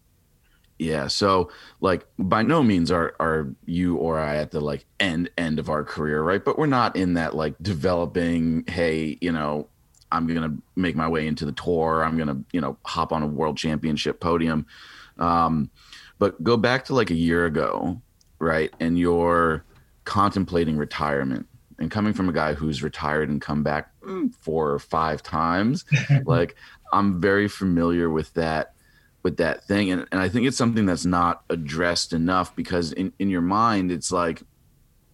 Yeah. 0.78 1.08
So 1.08 1.52
like 1.80 2.06
by 2.20 2.42
no 2.42 2.62
means 2.62 2.92
are 2.92 3.16
are 3.20 3.48
you 3.66 3.96
or 3.96 4.20
I 4.20 4.38
at 4.38 4.52
the 4.52 4.60
like 4.60 4.86
end 5.00 5.30
end 5.38 5.60
of 5.60 5.70
our 5.70 5.84
career, 5.84 6.22
right? 6.22 6.44
But 6.44 6.58
we're 6.58 6.66
not 6.66 6.96
in 6.96 7.14
that 7.14 7.36
like 7.36 7.56
developing, 7.62 8.66
hey, 8.68 9.18
you 9.22 9.32
know, 9.32 9.70
I'm 10.12 10.28
gonna 10.28 10.56
make 10.76 10.96
my 10.96 11.08
way 11.08 11.28
into 11.28 11.46
the 11.46 11.54
tour, 11.54 12.04
I'm 12.04 12.18
gonna, 12.18 12.42
you 12.52 12.60
know, 12.60 12.78
hop 12.86 13.14
on 13.14 13.24
a 13.24 13.28
world 13.28 13.58
championship 13.58 14.20
podium. 14.20 14.66
Um, 15.18 15.70
but 16.20 16.44
go 16.44 16.58
back 16.58 16.86
to 16.86 16.96
like 16.96 17.10
a 17.10 17.16
year 17.16 17.46
ago, 17.46 18.02
right? 18.40 18.74
And 18.80 19.00
you're 19.00 19.64
contemplating 20.04 20.78
retirement 20.78 21.48
and 21.80 21.90
coming 21.92 22.14
from 22.14 22.30
a 22.30 22.34
guy 22.34 22.54
who's 22.54 22.84
retired 22.84 23.30
and 23.30 23.42
come 23.42 23.64
back 23.64 23.92
mm, 24.02 24.34
four 24.36 24.72
or 24.72 24.80
five 24.80 25.24
times, 25.24 25.86
like 26.26 26.56
I'm 26.94 27.20
very 27.20 27.48
familiar 27.48 28.10
with 28.10 28.34
that 28.34 28.75
with 29.26 29.38
that 29.38 29.64
thing. 29.64 29.90
And, 29.90 30.06
and 30.12 30.22
I 30.22 30.30
think 30.30 30.46
it's 30.46 30.56
something 30.56 30.86
that's 30.86 31.04
not 31.04 31.42
addressed 31.50 32.14
enough 32.14 32.56
because 32.56 32.92
in, 32.92 33.12
in 33.18 33.32
your 33.32 33.42
mind, 33.42 33.92
it's 33.92 34.12
like, 34.12 34.44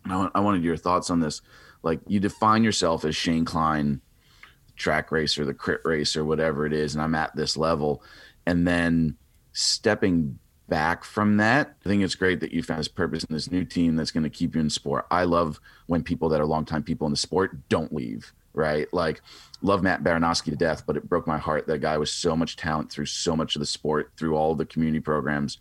I, 0.03 0.29
I 0.35 0.41
wanted 0.41 0.65
your 0.65 0.75
thoughts 0.75 1.09
on 1.09 1.21
this. 1.21 1.41
Like 1.81 2.01
you 2.07 2.19
define 2.19 2.61
yourself 2.61 3.05
as 3.05 3.15
Shane 3.15 3.45
Kline, 3.45 4.01
track 4.75 5.13
racer, 5.13 5.45
the 5.45 5.53
crit 5.53 5.79
racer, 5.85 6.25
whatever 6.25 6.65
it 6.65 6.73
is. 6.73 6.93
And 6.93 7.01
I'm 7.01 7.15
at 7.15 7.33
this 7.37 7.55
level. 7.55 8.03
And 8.45 8.67
then 8.67 9.15
stepping 9.53 10.37
back 10.67 11.05
from 11.05 11.37
that, 11.37 11.77
I 11.85 11.87
think 11.87 12.03
it's 12.03 12.15
great 12.15 12.41
that 12.41 12.51
you 12.51 12.63
found 12.63 12.81
this 12.81 12.89
purpose 12.89 13.23
in 13.23 13.33
this 13.33 13.49
new 13.49 13.63
team 13.63 13.95
that's 13.95 14.11
going 14.11 14.25
to 14.25 14.29
keep 14.29 14.55
you 14.55 14.61
in 14.61 14.69
sport. 14.69 15.07
I 15.09 15.23
love 15.23 15.57
when 15.87 16.03
people 16.03 16.27
that 16.27 16.41
are 16.41 16.45
longtime 16.45 16.83
people 16.83 17.07
in 17.07 17.13
the 17.13 17.17
sport 17.17 17.69
don't 17.69 17.93
leave 17.93 18.33
right? 18.53 18.91
Like, 18.93 19.21
love 19.61 19.83
Matt 19.83 20.03
Baranoski 20.03 20.45
to 20.45 20.55
death, 20.55 20.85
but 20.85 20.97
it 20.97 21.07
broke 21.07 21.27
my 21.27 21.37
heart. 21.37 21.67
That 21.67 21.81
guy 21.81 21.97
was 21.97 22.11
so 22.11 22.35
much 22.35 22.55
talent 22.55 22.91
through 22.91 23.05
so 23.05 23.35
much 23.35 23.55
of 23.55 23.59
the 23.59 23.65
sport, 23.65 24.11
through 24.17 24.35
all 24.35 24.55
the 24.55 24.65
community 24.65 24.99
programs. 24.99 25.57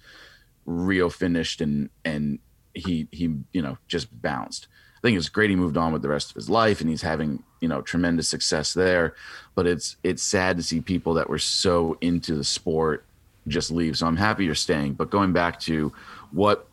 Rio 0.67 1.09
finished 1.09 1.61
and 1.61 1.91
and 2.05 2.39
he 2.75 3.09
he 3.11 3.35
you 3.53 3.63
know 3.63 3.79
just 3.89 4.21
bounced. 4.23 4.69
I 4.97 5.01
think 5.03 5.17
it's 5.17 5.29
great 5.29 5.51
he 5.51 5.57
moved 5.57 5.77
on 5.77 5.93
with 5.93 6.03
the 6.03 6.09
rest 6.09 6.31
of 6.31 6.35
his 6.35 6.51
life 6.51 6.81
and 6.81 6.91
he's 6.91 7.03
having 7.03 7.43
you 7.61 7.69
know 7.69 7.83
tremendous 7.83 8.29
success 8.29 8.75
there. 8.75 9.15
But 9.55 9.67
it's 9.67 9.97
it's 10.03 10.23
sad 10.23 10.57
to 10.59 10.63
see 10.63 10.81
people 10.81 11.15
that 11.15 11.29
were 11.29 11.39
so 11.39 11.97
into 12.01 12.35
the 12.35 12.45
sport 12.45 13.05
just 13.49 13.71
leave. 13.71 13.97
So 13.97 14.07
I'm 14.07 14.17
happy 14.17 14.45
you're 14.45 14.55
staying. 14.55 14.95
But 14.95 15.11
going 15.11 15.33
back 15.33 15.59
to 15.61 15.93
what 16.31 16.69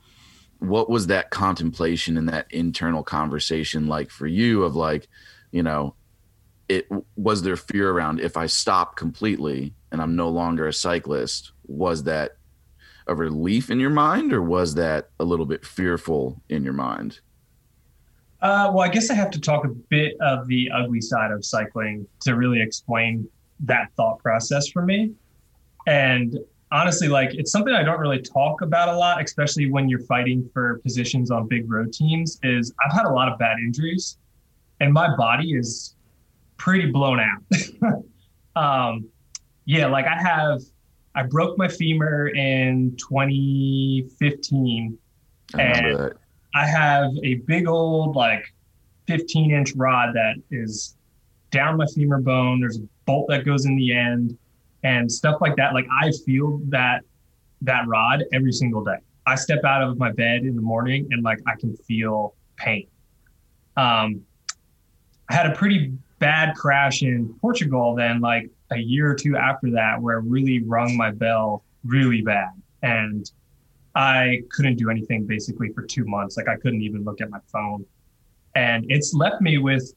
what 0.59 0.89
was 0.89 1.07
that 1.07 1.29
contemplation 1.29 2.17
and 2.17 2.29
that 2.29 2.47
internal 2.51 3.03
conversation 3.03 3.87
like 3.87 4.09
for 4.09 4.27
you 4.27 4.63
of 4.63 4.75
like 4.75 5.07
you 5.51 5.63
know 5.63 5.93
it 6.69 6.87
was 7.15 7.43
there 7.43 7.55
fear 7.55 7.91
around 7.91 8.19
if 8.19 8.37
I 8.37 8.45
stop 8.45 8.95
completely 8.95 9.73
and 9.91 10.01
I'm 10.01 10.15
no 10.15 10.29
longer 10.29 10.67
a 10.67 10.73
cyclist, 10.73 11.51
was 11.65 12.03
that 12.03 12.37
a 13.07 13.15
relief 13.15 13.69
in 13.69 13.79
your 13.79 13.89
mind 13.89 14.33
or 14.33 14.41
was 14.41 14.75
that 14.75 15.09
a 15.19 15.23
little 15.23 15.45
bit 15.45 15.65
fearful 15.65 16.41
in 16.49 16.63
your 16.63 16.73
mind? 16.73 17.19
Uh, 18.41 18.69
well, 18.73 18.81
I 18.81 18.89
guess 18.89 19.09
I 19.09 19.15
have 19.15 19.31
to 19.31 19.41
talk 19.41 19.65
a 19.65 19.69
bit 19.69 20.15
of 20.21 20.47
the 20.47 20.69
ugly 20.71 21.01
side 21.01 21.31
of 21.31 21.43
cycling 21.43 22.05
to 22.21 22.35
really 22.35 22.61
explain 22.61 23.27
that 23.61 23.91
thought 23.95 24.19
process 24.19 24.67
for 24.67 24.83
me. 24.83 25.11
And 25.87 26.37
honestly, 26.71 27.07
like 27.07 27.33
it's 27.33 27.51
something 27.51 27.73
I 27.73 27.83
don't 27.83 27.99
really 27.99 28.21
talk 28.21 28.61
about 28.61 28.89
a 28.89 28.97
lot, 28.97 29.23
especially 29.23 29.71
when 29.71 29.89
you're 29.89 30.01
fighting 30.01 30.47
for 30.53 30.79
positions 30.79 31.31
on 31.31 31.47
big 31.47 31.71
road 31.71 31.93
teams. 31.93 32.39
Is 32.43 32.73
I've 32.85 32.93
had 32.93 33.05
a 33.05 33.11
lot 33.11 33.31
of 33.31 33.39
bad 33.39 33.57
injuries, 33.59 34.17
and 34.81 34.93
my 34.93 35.15
body 35.15 35.53
is 35.53 35.95
pretty 36.57 36.91
blown 36.91 37.19
out. 37.19 37.41
um, 38.55 39.07
yeah, 39.65 39.87
like 39.87 40.05
I 40.05 40.17
have, 40.17 40.61
I 41.15 41.23
broke 41.23 41.57
my 41.57 41.67
femur 41.67 42.29
in 42.29 42.95
2015, 42.97 44.97
I 45.55 45.61
and 45.61 45.97
that. 45.97 46.13
I 46.55 46.65
have 46.65 47.11
a 47.23 47.35
big 47.45 47.67
old 47.67 48.15
like 48.15 48.45
15 49.07 49.51
inch 49.51 49.73
rod 49.75 50.15
that 50.15 50.35
is 50.51 50.95
down 51.51 51.77
my 51.77 51.85
femur 51.93 52.19
bone. 52.19 52.59
There's 52.59 52.77
a 52.77 52.87
bolt 53.05 53.27
that 53.29 53.45
goes 53.45 53.65
in 53.65 53.75
the 53.75 53.93
end, 53.93 54.37
and 54.83 55.11
stuff 55.11 55.41
like 55.41 55.55
that. 55.57 55.73
Like 55.73 55.87
I 55.91 56.11
feel 56.25 56.61
that 56.69 57.01
that 57.61 57.87
rod 57.87 58.23
every 58.33 58.51
single 58.51 58.83
day. 58.83 58.97
I 59.25 59.35
step 59.35 59.63
out 59.65 59.83
of 59.83 59.97
my 59.97 60.11
bed 60.11 60.43
in 60.43 60.55
the 60.55 60.61
morning 60.61 61.07
and 61.11 61.23
like 61.23 61.39
I 61.47 61.55
can 61.59 61.75
feel 61.75 62.35
pain. 62.55 62.87
Um, 63.75 64.21
I 65.29 65.33
had 65.33 65.47
a 65.47 65.53
pretty 65.53 65.93
bad 66.19 66.55
crash 66.55 67.03
in 67.03 67.33
Portugal 67.41 67.95
then 67.95 68.19
like 68.19 68.49
a 68.71 68.77
year 68.77 69.11
or 69.11 69.15
two 69.15 69.37
after 69.37 69.69
that 69.71 70.01
where 70.01 70.17
it 70.17 70.23
really 70.23 70.63
rung 70.63 70.97
my 70.97 71.11
bell 71.11 71.63
really 71.85 72.21
bad. 72.21 72.49
And 72.81 73.29
I 73.95 74.41
couldn't 74.51 74.75
do 74.75 74.89
anything 74.89 75.25
basically 75.25 75.71
for 75.73 75.83
two 75.83 76.05
months. 76.05 76.37
Like 76.37 76.47
I 76.47 76.55
couldn't 76.57 76.81
even 76.81 77.03
look 77.03 77.21
at 77.21 77.29
my 77.29 77.39
phone. 77.51 77.85
And 78.55 78.85
it's 78.89 79.13
left 79.13 79.41
me 79.41 79.57
with, 79.57 79.93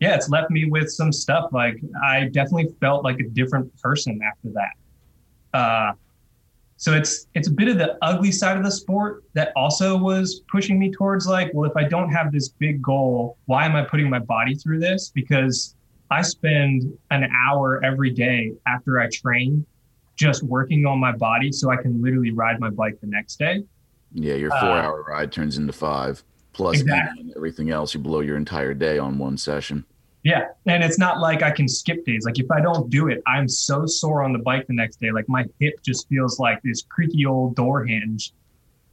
yeah, 0.00 0.14
it's 0.14 0.28
left 0.28 0.50
me 0.50 0.64
with 0.64 0.90
some 0.90 1.12
stuff. 1.12 1.50
Like 1.52 1.80
I 2.04 2.24
definitely 2.24 2.74
felt 2.80 3.04
like 3.04 3.20
a 3.20 3.28
different 3.28 3.74
person 3.80 4.20
after 4.22 4.48
that. 4.50 5.58
Uh, 5.58 5.92
so 6.84 6.92
it's 6.92 7.28
it's 7.32 7.48
a 7.48 7.50
bit 7.50 7.68
of 7.68 7.78
the 7.78 7.96
ugly 8.02 8.30
side 8.30 8.58
of 8.58 8.62
the 8.62 8.70
sport 8.70 9.24
that 9.32 9.54
also 9.56 9.96
was 9.96 10.42
pushing 10.52 10.78
me 10.78 10.90
towards 10.90 11.26
like, 11.26 11.50
well, 11.54 11.64
if 11.64 11.74
I 11.78 11.84
don't 11.84 12.10
have 12.10 12.30
this 12.30 12.50
big 12.50 12.82
goal, 12.82 13.38
why 13.46 13.64
am 13.64 13.74
I 13.74 13.84
putting 13.84 14.10
my 14.10 14.18
body 14.18 14.54
through 14.54 14.80
this? 14.80 15.08
Because 15.08 15.76
I 16.10 16.20
spend 16.20 16.92
an 17.10 17.26
hour 17.46 17.82
every 17.82 18.10
day 18.10 18.52
after 18.66 19.00
I 19.00 19.08
train 19.08 19.64
just 20.14 20.42
working 20.42 20.84
on 20.84 21.00
my 21.00 21.12
body 21.12 21.52
so 21.52 21.70
I 21.70 21.76
can 21.76 22.02
literally 22.02 22.32
ride 22.32 22.60
my 22.60 22.68
bike 22.68 23.00
the 23.00 23.06
next 23.06 23.38
day. 23.38 23.64
Yeah, 24.12 24.34
your 24.34 24.50
four 24.50 24.68
uh, 24.68 24.82
hour 24.82 25.06
ride 25.08 25.32
turns 25.32 25.56
into 25.56 25.72
five 25.72 26.22
plus 26.52 26.82
exactly. 26.82 27.32
everything 27.34 27.70
else. 27.70 27.94
You 27.94 28.00
blow 28.00 28.20
your 28.20 28.36
entire 28.36 28.74
day 28.74 28.98
on 28.98 29.16
one 29.16 29.38
session. 29.38 29.86
Yeah. 30.24 30.48
And 30.66 30.82
it's 30.82 30.98
not 30.98 31.20
like 31.20 31.42
I 31.42 31.50
can 31.50 31.68
skip 31.68 32.04
days. 32.06 32.24
Like 32.24 32.38
if 32.38 32.50
I 32.50 32.60
don't 32.60 32.88
do 32.88 33.08
it, 33.08 33.22
I'm 33.26 33.46
so 33.46 33.84
sore 33.84 34.22
on 34.22 34.32
the 34.32 34.38
bike 34.38 34.66
the 34.66 34.72
next 34.72 34.98
day. 34.98 35.12
Like 35.12 35.28
my 35.28 35.44
hip 35.60 35.74
just 35.82 36.08
feels 36.08 36.38
like 36.40 36.62
this 36.62 36.82
creaky 36.82 37.26
old 37.26 37.54
door 37.54 37.84
hinge. 37.84 38.32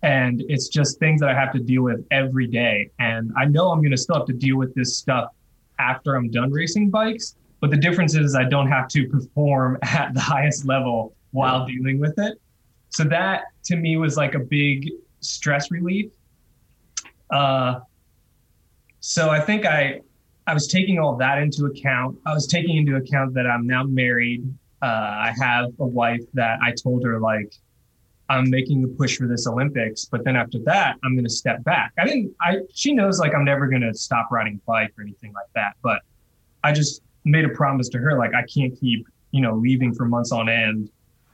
And 0.04 0.44
it's 0.50 0.68
just 0.68 1.00
things 1.00 1.22
that 1.22 1.30
I 1.30 1.34
have 1.34 1.54
to 1.54 1.60
deal 1.60 1.84
with 1.84 2.06
every 2.12 2.48
day. 2.48 2.92
And 3.00 3.32
I 3.38 3.46
know 3.46 3.72
I'm 3.72 3.80
going 3.80 3.92
to 3.92 3.98
still 3.98 4.18
have 4.18 4.26
to 4.26 4.34
deal 4.34 4.58
with 4.58 4.76
this 4.76 4.98
stuff 4.98 5.30
after 5.80 6.16
I'm 6.16 6.30
done 6.30 6.52
racing 6.52 6.90
bikes. 6.90 7.38
But 7.62 7.72
the 7.72 7.78
difference 7.78 8.14
is 8.14 8.36
I 8.36 8.44
don't 8.44 8.68
have 8.68 8.90
to 8.90 9.08
perform 9.08 9.78
at 9.84 10.14
the 10.14 10.20
highest 10.20 10.66
level 10.66 11.16
while 11.32 11.66
dealing 11.66 12.00
with 12.00 12.20
it. 12.20 12.42
So 12.90 13.06
that 13.06 13.44
to 13.66 13.78
me 13.78 13.96
was 13.96 14.18
like 14.18 14.36
a 14.36 14.40
big 14.40 14.90
stress 15.22 15.72
relief. 15.72 16.12
Uh, 17.30 17.80
so 19.00 19.30
I 19.30 19.40
think 19.40 19.66
I 19.66 20.02
I 20.48 20.54
was 20.54 20.68
taking 20.68 21.00
all 21.00 21.16
that 21.18 21.38
into 21.38 21.66
account. 21.66 22.18
I 22.26 22.34
was 22.34 22.48
taking 22.48 22.78
into 22.78 22.96
account 22.96 23.34
that 23.36 23.46
I'm 23.46 23.68
now 23.68 23.84
married. 23.84 24.44
Uh, 24.82 24.86
I 24.86 25.34
have 25.40 25.72
a 25.80 25.86
wife 25.86 26.24
that 26.34 26.60
I 26.64 26.72
told 26.72 27.04
her 27.06 27.20
like 27.20 27.54
I'm 28.30 28.50
making 28.50 28.84
a 28.84 28.88
push 28.88 29.18
for 29.18 29.28
this 29.28 29.46
Olympics, 29.46 30.06
but 30.06 30.24
then 30.24 30.36
after 30.36 30.58
that 30.66 30.96
I'm 31.04 31.16
going 31.16 31.26
to 31.26 31.30
step 31.30 31.64
back. 31.64 31.94
I 32.00 32.06
didn't. 32.06 32.34
I 32.42 32.60
she 32.74 32.94
knows 32.94 33.20
like 33.20 33.36
I'm 33.36 33.46
never 33.46 33.68
going 33.68 33.82
to 33.82 33.94
stop 33.94 34.30
riding 34.32 34.60
bike 34.66 34.94
or 34.98 35.04
anything 35.04 35.34
like 35.34 35.48
that. 35.56 35.76
But 35.84 36.02
I 36.64 36.72
just 36.72 37.02
made 37.24 37.46
a 37.46 37.50
promise 37.50 37.90
to 37.90 38.00
her 38.00 38.18
like 38.18 38.34
I 38.34 38.44
can't 38.44 38.78
keep 38.80 39.06
you 39.32 39.42
know 39.42 39.56
leaving 39.56 39.94
for 39.94 40.06
months 40.06 40.32
on 40.32 40.50
end 40.50 40.90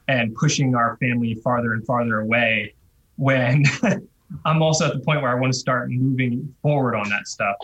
and 0.08 0.36
pushing 0.36 0.76
our 0.76 0.98
family 0.98 1.36
farther 1.36 1.74
and 1.74 1.86
farther 1.86 2.20
away 2.20 2.74
when 3.15 3.63
I'm 4.46 4.62
also 4.62 4.88
at 4.88 4.93
the 4.93 5.00
point 5.00 5.22
where 5.22 5.32
I 5.32 5.36
want 5.36 5.54
to 5.54 5.60
start 5.60 5.89
moving 5.89 6.54
forward 6.62 6.96
on 6.96 7.10
that 7.10 7.28
stuff. 7.28 7.56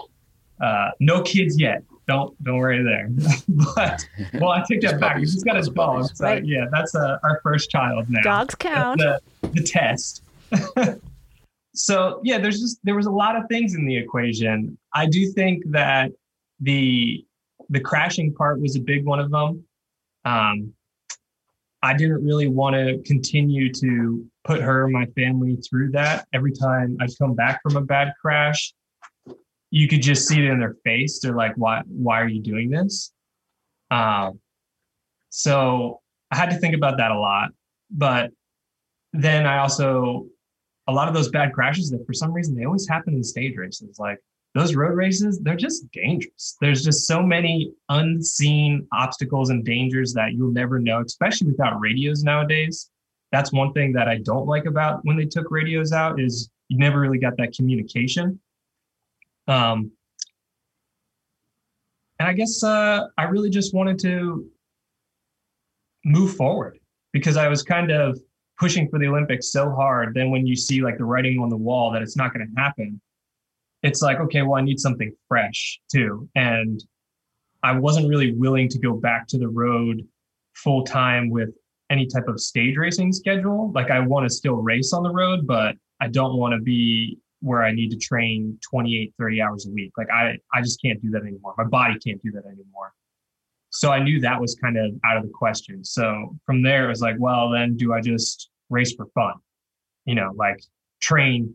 Uh, 0.64 0.92
no 1.02 1.22
kids 1.22 1.60
yet. 1.60 1.84
Don't 2.08 2.42
don't 2.44 2.58
worry 2.58 2.82
there. 2.84 3.10
but 3.76 4.08
well, 4.36 4.52
I 4.52 4.64
take 4.70 4.82
that 4.82 5.00
back. 5.00 5.18
He's 5.18 5.44
got 5.44 5.58
his 5.58 5.68
dog. 5.70 6.10
So 6.16 6.26
right. 6.26 6.46
yeah, 6.46 6.66
that's 6.72 6.96
uh, 6.96 7.18
our 7.24 7.42
first 7.44 7.70
child 7.70 8.06
now. 8.10 8.22
Dogs 8.22 8.56
count. 8.56 9.00
The, 9.00 9.20
the 9.42 9.62
test. 9.62 10.24
so 11.76 12.22
yeah, 12.24 12.38
there's 12.38 12.62
just 12.62 12.80
there 12.84 12.96
was 12.96 13.08
a 13.08 13.12
lot 13.12 13.36
of 13.36 13.44
things 13.50 13.76
in 13.76 13.86
the 13.86 13.98
equation. 13.98 14.78
I 14.94 15.06
do 15.06 15.30
think 15.32 15.64
that 15.72 16.12
the 16.62 17.26
the 17.70 17.82
crashing 17.82 18.34
part 18.34 18.62
was 18.62 18.78
a 18.78 18.80
big 18.80 19.06
one 19.06 19.20
of 19.20 19.32
them. 19.32 19.66
Um, 20.24 20.74
I 21.82 21.94
didn't 21.94 22.24
really 22.24 22.48
want 22.48 22.76
to 22.76 23.02
continue 23.06 23.70
to 23.74 24.26
put 24.46 24.62
her 24.62 24.86
and 24.86 24.94
my 24.94 25.06
family 25.08 25.58
through 25.58 25.92
that. 25.92 26.26
Every 26.34 26.54
time 26.54 26.96
I'd 27.02 27.18
come 27.18 27.34
back 27.34 27.62
from 27.62 27.76
a 27.76 27.82
bad 27.82 28.14
crash, 28.22 28.74
you 29.74 29.88
could 29.88 30.04
just 30.04 30.28
see 30.28 30.38
it 30.38 30.46
in 30.46 30.60
their 30.60 30.76
face. 30.84 31.20
They're 31.20 31.36
like, 31.36 31.54
why, 31.56 31.82
why 31.88 32.22
are 32.22 32.28
you 32.28 32.44
doing 32.44 32.70
this? 32.70 33.12
Um, 33.90 34.40
so 35.30 36.00
I 36.30 36.38
had 36.38 36.52
to 36.52 36.58
think 36.58 36.76
about 36.76 36.98
that 36.98 37.10
a 37.10 37.18
lot. 37.18 37.50
But 37.90 38.30
then 39.14 39.48
I 39.48 39.58
also, 39.58 40.28
a 40.88 40.94
lot 40.94 41.08
of 41.08 41.16
those 41.16 41.30
bad 41.30 41.54
crashes 41.54 41.90
that 41.90 42.06
for 42.06 42.14
some 42.14 42.32
reason 42.32 42.54
they 42.54 42.66
always 42.66 42.88
happen 42.88 43.16
in 43.16 43.24
stage 43.24 43.58
races. 43.58 43.98
Like 43.98 44.20
those 44.54 44.76
road 44.76 44.96
races, 44.96 45.40
they're 45.40 45.56
just 45.56 45.92
dangerous. 45.92 46.56
There's 46.62 46.84
just 46.84 47.08
so 47.08 47.24
many 47.24 47.72
unseen 47.90 48.86
obstacles 48.94 49.50
and 49.50 49.66
dangers 49.66 50.14
that 50.14 50.34
you'll 50.34 50.52
never 50.52 50.78
know, 50.78 51.02
especially 51.02 51.48
without 51.48 51.80
radios 51.80 52.22
nowadays. 52.22 52.92
That's 53.32 53.52
one 53.52 53.74
thing 53.74 53.92
that 53.94 54.08
I 54.08 54.20
don't 54.20 54.46
like 54.46 54.68
about 54.68 55.00
when 55.02 55.18
they 55.18 55.26
took 55.26 55.50
radios 55.50 55.94
out 55.94 56.22
is 56.22 56.52
you 56.68 56.78
never 56.78 57.00
really 57.00 57.18
got 57.18 57.38
that 57.38 57.56
communication. 57.56 58.40
Um, 59.48 59.92
and 62.20 62.30
I 62.30 62.34
guess 62.34 62.64
uh, 62.64 63.08
I 63.18 63.24
really 63.24 63.50
just 63.50 63.74
wanted 63.74 64.00
to 64.00 64.50
move 66.06 66.36
forward 66.36 66.80
because 67.12 67.38
I 67.38 67.48
was 67.48 67.64
kind 67.64 67.92
of 67.92 68.20
pushing 68.58 68.88
for 68.90 69.00
the 69.00 69.08
Olympics 69.08 69.52
so 69.52 69.72
hard. 69.72 70.14
Then 70.14 70.32
when 70.32 70.46
you 70.46 70.56
see 70.56 70.82
like 70.82 70.98
the 70.98 71.06
writing 71.06 71.40
on 71.40 71.50
the 71.50 71.58
wall 71.58 71.92
that 71.92 72.02
it's 72.02 72.16
not 72.16 72.34
going 72.34 72.48
to 72.48 72.62
happen, 72.62 73.02
it's 73.82 74.02
like, 74.02 74.20
okay, 74.20 74.42
well, 74.42 74.56
I 74.56 74.62
need 74.62 74.80
something 74.80 75.14
fresh 75.28 75.80
too. 75.92 76.30
And 76.36 76.84
I 77.64 77.74
wasn't 77.74 78.08
really 78.08 78.34
willing 78.34 78.70
to 78.70 78.80
go 78.80 78.94
back 78.94 79.28
to 79.28 79.38
the 79.38 79.48
road 79.48 80.02
full 80.56 80.84
time 80.84 81.30
with 81.30 81.50
any 81.90 82.08
type 82.08 82.28
of 82.28 82.40
stage 82.40 82.78
racing 82.78 83.12
schedule. 83.12 83.72
Like 83.74 83.92
I 83.92 84.00
want 84.00 84.30
to 84.30 84.34
still 84.34 84.56
race 84.56 84.94
on 84.94 85.04
the 85.04 85.12
road, 85.12 85.46
but 85.46 85.76
I 86.00 86.08
don't 86.08 86.38
want 86.38 86.54
to 86.54 86.60
be 86.60 87.18
where 87.44 87.62
I 87.62 87.74
need 87.74 87.90
to 87.92 87.98
train 87.98 88.58
28, 88.62 89.14
30 89.20 89.42
hours 89.42 89.68
a 89.68 89.72
week. 89.72 89.92
Like 89.98 90.10
I, 90.10 90.38
I 90.54 90.62
just 90.62 90.82
can't 90.82 91.02
do 91.02 91.10
that 91.12 91.24
anymore. 91.24 91.54
My 91.58 91.66
body 91.66 91.96
can't 92.00 92.22
do 92.24 92.32
that 92.32 92.46
anymore. 92.46 92.94
So 93.70 93.92
I 93.92 94.02
knew 94.02 94.22
that 94.22 94.40
was 94.40 94.56
kind 94.56 94.78
of 94.78 94.94
out 95.04 95.18
of 95.18 95.24
the 95.24 95.32
question. 95.34 95.84
So 95.84 96.38
from 96.46 96.62
there, 96.62 96.86
it 96.86 96.90
was 96.90 97.02
like, 97.02 97.16
well, 97.20 97.50
then 97.50 97.76
do 97.76 97.94
I 97.94 98.00
just 98.00 98.50
race 98.70 98.94
for 98.94 99.08
fun? 99.14 99.34
You 100.06 100.16
know, 100.16 100.32
like 100.36 100.62
train 101.02 101.54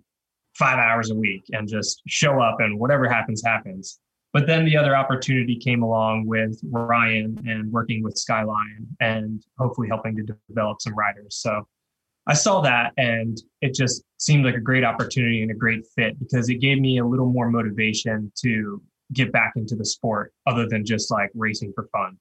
five 0.55 0.79
hours 0.79 1.11
a 1.11 1.15
week 1.15 1.45
and 1.53 1.67
just 1.67 2.03
show 2.07 2.41
up 2.41 2.61
and 2.61 2.79
whatever 2.79 3.09
happens, 3.09 3.43
happens. 3.43 3.99
But 4.35 4.47
then 4.47 4.67
the 4.67 4.77
other 4.77 4.95
opportunity 4.95 5.57
came 5.57 5.83
along 5.83 6.27
with 6.27 6.61
Ryan 6.71 7.43
and 7.47 7.73
working 7.73 8.03
with 8.03 8.17
Skyline 8.17 8.87
and 9.01 9.43
hopefully 9.57 9.89
helping 9.89 10.17
to 10.17 10.37
develop 10.49 10.83
some 10.83 10.95
riders. 10.95 11.37
So 11.37 11.67
I 12.29 12.35
saw 12.35 12.61
that 12.61 12.93
and 12.99 13.41
it 13.63 13.75
just 13.75 14.03
seemed 14.19 14.45
like 14.45 14.55
a 14.55 14.61
great 14.61 14.85
opportunity 14.85 15.43
and 15.43 15.51
a 15.51 15.55
great 15.55 15.85
fit 15.97 16.19
because 16.19 16.51
it 16.51 16.57
gave 16.57 16.79
me 16.79 16.99
a 16.99 17.05
little 17.05 17.27
more 17.27 17.51
motivation 17.51 18.31
to 18.43 18.83
get 19.15 19.33
back 19.33 19.53
into 19.57 19.75
the 19.75 19.85
sport 19.85 20.35
other 20.47 20.69
than 20.69 20.85
just 20.85 21.11
like 21.11 21.31
racing 21.35 21.73
for 21.75 21.89
fun. 21.91 22.19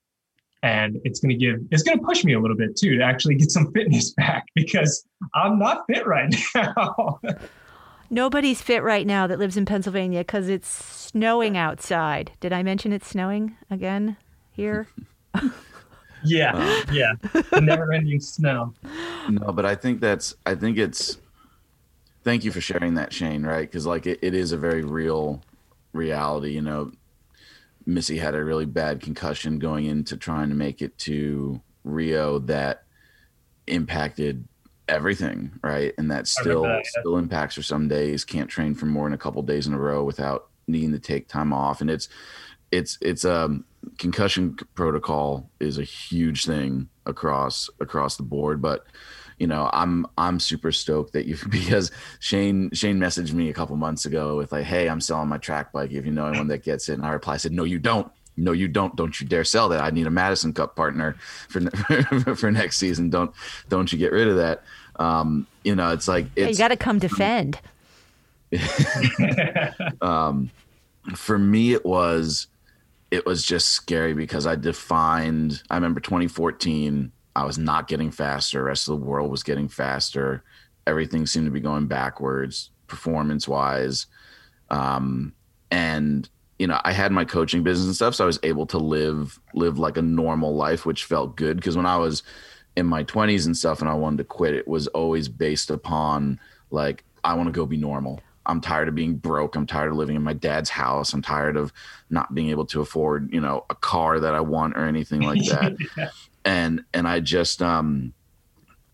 And 0.63 0.97
it's 1.03 1.19
going 1.19 1.37
to 1.37 1.45
give, 1.45 1.59
it's 1.71 1.83
going 1.83 1.99
to 1.99 2.05
push 2.05 2.23
me 2.23 2.33
a 2.33 2.39
little 2.39 2.55
bit 2.55 2.77
too 2.77 2.97
to 2.97 3.03
actually 3.03 3.35
get 3.35 3.51
some 3.51 3.71
fitness 3.73 4.13
back 4.13 4.45
because 4.55 5.05
I'm 5.35 5.59
not 5.59 5.83
fit 5.87 6.07
right 6.07 6.33
now. 6.55 7.19
Nobody's 8.09 8.61
fit 8.61 8.83
right 8.83 9.05
now 9.05 9.27
that 9.27 9.37
lives 9.37 9.57
in 9.57 9.65
Pennsylvania 9.65 10.21
because 10.21 10.47
it's 10.47 10.69
snowing 10.69 11.57
outside. 11.57 12.31
Did 12.39 12.53
I 12.53 12.63
mention 12.63 12.93
it's 12.93 13.07
snowing 13.07 13.57
again 13.69 14.15
here? 14.51 14.87
yeah, 16.23 16.51
uh, 16.55 16.91
yeah. 16.91 17.13
The 17.51 17.61
never-ending 17.61 18.19
snow. 18.19 18.73
No, 19.29 19.51
but 19.51 19.65
I 19.65 19.75
think 19.75 19.99
that's. 20.01 20.35
I 20.45 20.55
think 20.55 20.77
it's. 20.77 21.17
Thank 22.23 22.43
you 22.43 22.51
for 22.51 22.61
sharing 22.61 22.95
that, 22.95 23.13
Shane. 23.13 23.43
Right, 23.43 23.69
because 23.69 23.85
like 23.85 24.05
it, 24.05 24.19
it 24.21 24.33
is 24.33 24.51
a 24.51 24.57
very 24.57 24.83
real 24.83 25.41
reality. 25.93 26.51
You 26.51 26.61
know, 26.61 26.91
Missy 27.85 28.17
had 28.17 28.35
a 28.35 28.43
really 28.43 28.65
bad 28.65 29.01
concussion 29.01 29.59
going 29.59 29.85
into 29.85 30.17
trying 30.17 30.49
to 30.49 30.55
make 30.55 30.81
it 30.81 30.97
to 30.99 31.61
Rio 31.83 32.39
that 32.39 32.83
impacted 33.67 34.47
everything, 34.89 35.51
right? 35.61 35.93
And 35.97 36.09
that 36.11 36.27
still 36.27 36.63
that, 36.63 36.83
yeah. 36.83 37.01
still 37.01 37.17
impacts 37.17 37.55
her 37.55 37.61
some 37.61 37.87
days. 37.87 38.23
Can't 38.23 38.49
train 38.49 38.75
for 38.75 38.85
more 38.85 39.05
than 39.05 39.13
a 39.13 39.17
couple 39.17 39.41
days 39.41 39.67
in 39.67 39.73
a 39.73 39.79
row 39.79 40.03
without 40.03 40.47
needing 40.67 40.91
to 40.91 40.99
take 40.99 41.27
time 41.27 41.53
off. 41.53 41.81
And 41.81 41.89
it's 41.89 42.09
it's 42.71 42.97
it's 43.01 43.25
um 43.25 43.65
concussion 43.97 44.55
protocol 44.75 45.49
is 45.59 45.77
a 45.77 45.83
huge 45.83 46.45
thing 46.45 46.89
across 47.05 47.69
across 47.79 48.17
the 48.17 48.23
board, 48.23 48.61
but 48.61 48.85
you 49.39 49.45
know 49.45 49.69
i'm 49.71 50.03
i'm 50.17 50.39
super 50.39 50.71
stoked 50.71 51.13
that 51.13 51.27
you 51.27 51.37
because 51.49 51.91
shane 52.19 52.71
shane 52.73 52.97
messaged 52.97 53.33
me 53.33 53.49
a 53.49 53.53
couple 53.53 53.75
months 53.75 54.05
ago 54.05 54.35
with 54.35 54.51
like 54.51 54.65
hey 54.65 54.89
i'm 54.89 54.99
selling 54.99 55.29
my 55.29 55.37
track 55.37 55.71
bike. 55.71 55.91
If 55.91 56.05
you 56.05 56.11
know 56.11 56.27
anyone 56.27 56.47
that 56.47 56.63
gets 56.63 56.89
it 56.89 56.93
and 56.93 57.05
i 57.05 57.11
replied 57.11 57.35
I 57.35 57.37
said 57.37 57.51
no 57.51 57.63
you 57.63 57.79
don't. 57.79 58.11
No 58.39 58.51
you 58.51 58.67
don't. 58.67 58.95
Don't 58.95 59.19
you 59.19 59.27
dare 59.27 59.43
sell 59.43 59.67
that. 59.69 59.81
I 59.81 59.89
need 59.89 60.05
a 60.05 60.11
madison 60.11 60.53
cup 60.53 60.75
partner 60.75 61.15
for 61.49 61.61
for 62.35 62.51
next 62.51 62.77
season. 62.77 63.09
Don't 63.09 63.31
don't 63.67 63.91
you 63.91 63.97
get 63.97 64.11
rid 64.11 64.27
of 64.27 64.37
that. 64.37 64.63
Um, 64.97 65.47
you 65.63 65.75
know, 65.75 65.91
it's 65.91 66.07
like 66.07 66.27
it's, 66.35 66.37
yeah, 66.37 66.47
you 66.49 66.57
got 66.57 66.67
to 66.67 66.77
come 66.77 66.99
defend. 66.99 67.59
um, 70.01 70.51
for 71.15 71.39
me, 71.39 71.73
it 71.73 71.83
was 71.83 72.47
it 73.11 73.25
was 73.25 73.43
just 73.43 73.69
scary 73.69 74.13
because 74.13 74.45
I 74.45 74.55
defined. 74.55 75.63
I 75.69 75.75
remember 75.75 75.99
2014. 75.99 77.11
I 77.35 77.45
was 77.45 77.57
not 77.57 77.87
getting 77.87 78.11
faster. 78.11 78.59
The 78.59 78.63
rest 78.63 78.87
of 78.87 78.99
the 78.99 79.05
world 79.05 79.31
was 79.31 79.43
getting 79.43 79.67
faster. 79.67 80.43
Everything 80.85 81.25
seemed 81.25 81.45
to 81.45 81.51
be 81.51 81.59
going 81.59 81.87
backwards, 81.87 82.71
performance 82.87 83.47
wise. 83.47 84.07
Um, 84.69 85.33
and 85.71 86.29
you 86.59 86.67
know, 86.67 86.81
I 86.83 86.91
had 86.91 87.11
my 87.11 87.23
coaching 87.23 87.63
business 87.63 87.85
and 87.85 87.95
stuff, 87.95 88.15
so 88.15 88.23
I 88.23 88.27
was 88.27 88.39
able 88.43 88.65
to 88.67 88.77
live 88.77 89.39
live 89.53 89.77
like 89.77 89.97
a 89.97 90.01
normal 90.01 90.55
life, 90.55 90.85
which 90.85 91.05
felt 91.05 91.35
good. 91.35 91.57
Because 91.57 91.77
when 91.77 91.85
I 91.85 91.97
was 91.97 92.23
in 92.75 92.85
my 92.85 93.03
20s 93.03 93.45
and 93.45 93.55
stuff 93.55 93.81
and 93.81 93.89
I 93.89 93.93
wanted 93.93 94.17
to 94.17 94.23
quit, 94.23 94.55
it 94.55 94.67
was 94.67 94.87
always 94.87 95.29
based 95.29 95.69
upon 95.69 96.39
like, 96.71 97.03
I 97.23 97.35
want 97.35 97.47
to 97.47 97.51
go 97.51 97.65
be 97.65 97.77
normal. 97.77 98.21
I'm 98.47 98.61
tired 98.61 98.87
of 98.87 98.95
being 98.95 99.15
broke. 99.15 99.55
I'm 99.55 99.67
tired 99.67 99.91
of 99.91 99.97
living 99.97 100.15
in 100.15 100.23
my 100.23 100.33
dad's 100.33 100.69
house. 100.69 101.13
I'm 101.13 101.21
tired 101.21 101.57
of 101.57 101.71
not 102.09 102.33
being 102.33 102.49
able 102.49 102.65
to 102.67 102.81
afford, 102.81 103.31
you 103.33 103.41
know, 103.41 103.65
a 103.69 103.75
car 103.75 104.19
that 104.19 104.33
I 104.33 104.39
want 104.39 104.77
or 104.77 104.85
anything 104.85 105.21
like 105.21 105.43
that. 105.49 105.75
yeah. 105.97 106.09
And 106.45 106.83
and 106.93 107.07
I 107.07 107.19
just 107.19 107.61
um 107.61 108.13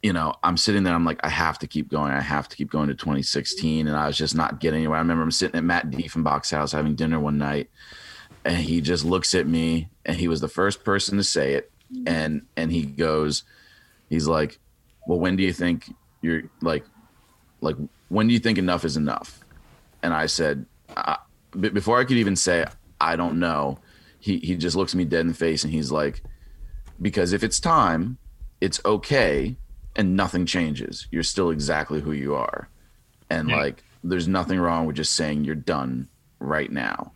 you 0.04 0.12
know, 0.12 0.36
I'm 0.44 0.58
sitting 0.58 0.84
there, 0.84 0.94
I'm 0.94 1.06
like, 1.06 1.22
I 1.24 1.30
have 1.30 1.58
to 1.60 1.68
keep 1.68 1.90
going. 1.90 2.12
I 2.12 2.20
have 2.20 2.50
to 2.50 2.58
keep 2.58 2.70
going 2.70 2.90
to 2.90 2.94
2016. 2.94 3.88
And 3.88 3.96
I 3.96 4.06
was 4.06 4.18
just 4.18 4.36
not 4.36 4.60
getting 4.60 4.80
anywhere. 4.80 4.98
I 4.98 5.02
remember 5.02 5.24
I'm 5.24 5.32
sitting 5.32 5.56
at 5.56 5.64
Matt 5.64 5.92
Diefenbach's 5.92 6.52
house 6.52 6.74
having 6.74 6.96
dinner 6.96 7.22
one 7.22 7.38
night, 7.38 7.70
and 8.44 8.58
he 8.58 8.82
just 8.82 9.06
looks 9.06 9.34
at 9.34 9.48
me 9.48 9.88
and 10.06 10.18
he 10.18 10.28
was 10.28 10.42
the 10.42 10.50
first 10.50 10.84
person 10.84 11.18
to 11.18 11.24
say 11.24 11.54
it. 11.54 11.72
And 12.06 12.42
and 12.58 12.72
he 12.72 12.84
goes, 12.84 13.44
he's 14.10 14.28
like, 14.28 14.60
well, 15.08 15.20
when 15.20 15.38
do 15.38 15.44
you 15.44 15.54
think 15.54 15.94
you're 16.22 16.44
like, 16.62 16.84
like, 17.62 17.78
when 18.10 18.28
do 18.28 18.34
you 18.34 18.40
think 18.40 18.58
enough 18.58 18.84
is 18.84 18.98
enough? 18.98 19.43
And 20.04 20.14
I 20.14 20.28
said, 20.28 20.68
before 21.60 22.00
I 22.00 22.04
could 22.04 22.18
even 22.18 22.36
say, 22.36 22.66
I 23.02 23.16
don't 23.16 23.40
know, 23.40 23.80
he, 24.20 24.38
he 24.38 24.56
just 24.56 24.76
looks 24.76 24.94
me 24.94 25.06
dead 25.06 25.22
in 25.22 25.30
the 25.30 25.34
face 25.34 25.64
and 25.64 25.74
he's 25.74 25.92
like, 25.92 26.22
because 27.02 27.34
if 27.34 27.44
it's 27.44 27.60
time, 27.60 28.18
it's 28.62 28.80
okay 28.86 29.56
and 29.96 30.16
nothing 30.16 30.46
changes. 30.46 31.08
You're 31.10 31.24
still 31.24 31.50
exactly 31.50 32.02
who 32.02 32.12
you 32.12 32.36
are. 32.36 32.70
And 33.30 33.50
yeah. 33.50 33.58
like, 33.58 33.84
there's 34.04 34.28
nothing 34.28 34.60
wrong 34.60 34.86
with 34.86 34.98
just 34.98 35.16
saying 35.16 35.46
you're 35.46 35.56
done 35.56 36.10
right 36.40 36.72
now. 36.72 37.14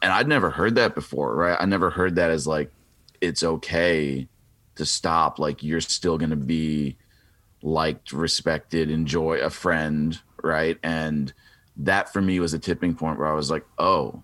And 0.00 0.12
I'd 0.12 0.28
never 0.28 0.50
heard 0.50 0.76
that 0.76 0.94
before, 0.94 1.34
right? 1.34 1.56
I 1.60 1.64
never 1.64 1.90
heard 1.90 2.16
that 2.16 2.30
as 2.30 2.46
like, 2.46 2.72
it's 3.20 3.42
okay 3.42 4.28
to 4.76 4.86
stop, 4.86 5.38
like 5.38 5.62
you're 5.62 5.80
still 5.80 6.18
going 6.18 6.30
to 6.30 6.36
be 6.36 6.96
liked, 7.62 8.12
respected, 8.12 8.90
enjoy 8.90 9.38
a 9.38 9.50
friend, 9.50 10.20
right? 10.42 10.78
And 10.82 11.32
that 11.76 12.12
for 12.12 12.20
me 12.20 12.40
was 12.40 12.54
a 12.54 12.58
tipping 12.58 12.94
point 12.94 13.18
where 13.18 13.28
I 13.28 13.34
was 13.34 13.50
like, 13.50 13.64
oh, 13.78 14.22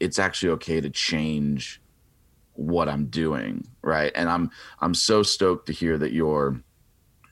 it's 0.00 0.18
actually 0.18 0.50
okay 0.50 0.80
to 0.80 0.90
change 0.90 1.80
what 2.54 2.88
I'm 2.88 3.06
doing, 3.06 3.66
right? 3.82 4.12
And 4.14 4.28
I'm 4.28 4.50
I'm 4.80 4.94
so 4.94 5.22
stoked 5.22 5.66
to 5.66 5.72
hear 5.72 5.98
that 5.98 6.12
you're 6.12 6.62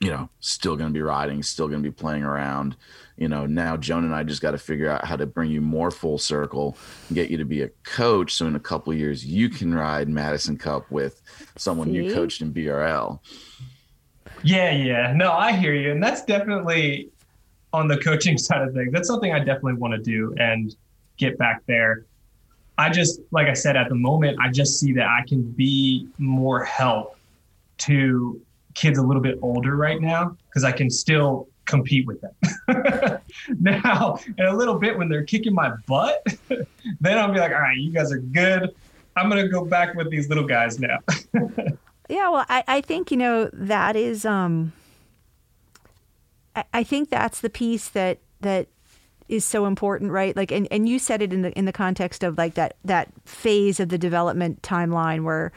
you 0.00 0.10
know, 0.10 0.30
still 0.40 0.76
going 0.76 0.88
to 0.88 0.94
be 0.94 1.02
riding, 1.02 1.42
still 1.42 1.68
going 1.68 1.82
to 1.82 1.88
be 1.88 1.94
playing 1.94 2.24
around. 2.24 2.74
You 3.18 3.28
know, 3.28 3.44
now 3.44 3.76
Joan 3.76 4.04
and 4.04 4.14
I 4.14 4.22
just 4.22 4.40
got 4.40 4.52
to 4.52 4.58
figure 4.58 4.88
out 4.88 5.04
how 5.04 5.14
to 5.14 5.26
bring 5.26 5.50
you 5.50 5.60
more 5.60 5.90
full 5.90 6.16
circle 6.16 6.78
and 7.08 7.14
get 7.14 7.30
you 7.30 7.36
to 7.36 7.44
be 7.44 7.62
a 7.62 7.68
coach. 7.84 8.34
So 8.34 8.46
in 8.46 8.56
a 8.56 8.60
couple 8.60 8.94
years, 8.94 9.26
you 9.26 9.50
can 9.50 9.74
ride 9.74 10.08
Madison 10.08 10.56
Cup 10.56 10.90
with 10.90 11.20
someone 11.56 11.88
See? 11.88 11.96
you 11.96 12.14
coached 12.14 12.40
in 12.40 12.52
BRL. 12.52 13.20
Yeah, 14.42 14.70
yeah. 14.70 15.12
No, 15.14 15.32
I 15.32 15.52
hear 15.52 15.74
you. 15.74 15.90
And 15.90 16.02
that's 16.02 16.24
definitely 16.24 17.10
on 17.72 17.88
the 17.88 17.98
coaching 17.98 18.38
side 18.46 18.62
of 18.62 18.74
things. 18.74 18.92
That's 18.92 19.08
something 19.08 19.32
I 19.32 19.38
definitely 19.38 19.74
want 19.74 19.94
to 19.94 20.00
do 20.00 20.34
and 20.38 20.74
get 21.16 21.38
back 21.38 21.62
there. 21.66 22.04
I 22.78 22.88
just, 22.88 23.20
like 23.30 23.46
I 23.46 23.52
said, 23.52 23.76
at 23.76 23.90
the 23.90 23.94
moment, 23.94 24.38
I 24.40 24.50
just 24.50 24.80
see 24.80 24.92
that 24.94 25.06
I 25.06 25.22
can 25.28 25.42
be 25.42 26.08
more 26.18 26.64
help 26.64 27.16
to 27.78 28.40
kids 28.74 28.98
a 28.98 29.02
little 29.02 29.22
bit 29.22 29.38
older 29.42 29.76
right 29.76 30.00
now 30.00 30.36
because 30.46 30.64
I 30.64 30.72
can 30.72 30.88
still 30.88 31.48
compete 31.66 32.06
with 32.06 32.20
them. 32.20 33.20
now, 33.60 34.18
in 34.38 34.46
a 34.46 34.54
little 34.54 34.78
bit, 34.78 34.96
when 34.96 35.08
they're 35.08 35.24
kicking 35.24 35.54
my 35.54 35.72
butt, 35.86 36.24
then 37.00 37.18
I'll 37.18 37.32
be 37.32 37.38
like, 37.38 37.52
all 37.52 37.60
right, 37.60 37.76
you 37.76 37.92
guys 37.92 38.12
are 38.12 38.18
good. 38.18 38.74
I'm 39.16 39.28
gonna 39.28 39.48
go 39.48 39.64
back 39.64 39.94
with 39.94 40.10
these 40.10 40.28
little 40.28 40.46
guys 40.46 40.78
now. 40.78 40.98
yeah, 42.08 42.28
well, 42.30 42.46
I, 42.48 42.64
I 42.66 42.80
think 42.80 43.10
you 43.10 43.16
know 43.16 43.50
that 43.52 43.96
is 43.96 44.24
um 44.24 44.72
I, 46.72 46.82
think 46.82 47.10
that's 47.10 47.40
the 47.40 47.50
piece 47.50 47.88
that 47.90 48.18
that 48.40 48.68
is 49.28 49.44
so 49.44 49.66
important, 49.66 50.10
right? 50.10 50.34
Like, 50.36 50.50
and, 50.50 50.66
and 50.70 50.88
you 50.88 50.98
said 50.98 51.22
it 51.22 51.32
in 51.32 51.42
the 51.42 51.52
in 51.52 51.64
the 51.64 51.72
context 51.72 52.24
of 52.24 52.36
like 52.38 52.54
that 52.54 52.76
that 52.84 53.08
phase 53.24 53.80
of 53.80 53.88
the 53.88 53.98
development 53.98 54.62
timeline 54.62 55.24
where 55.24 55.52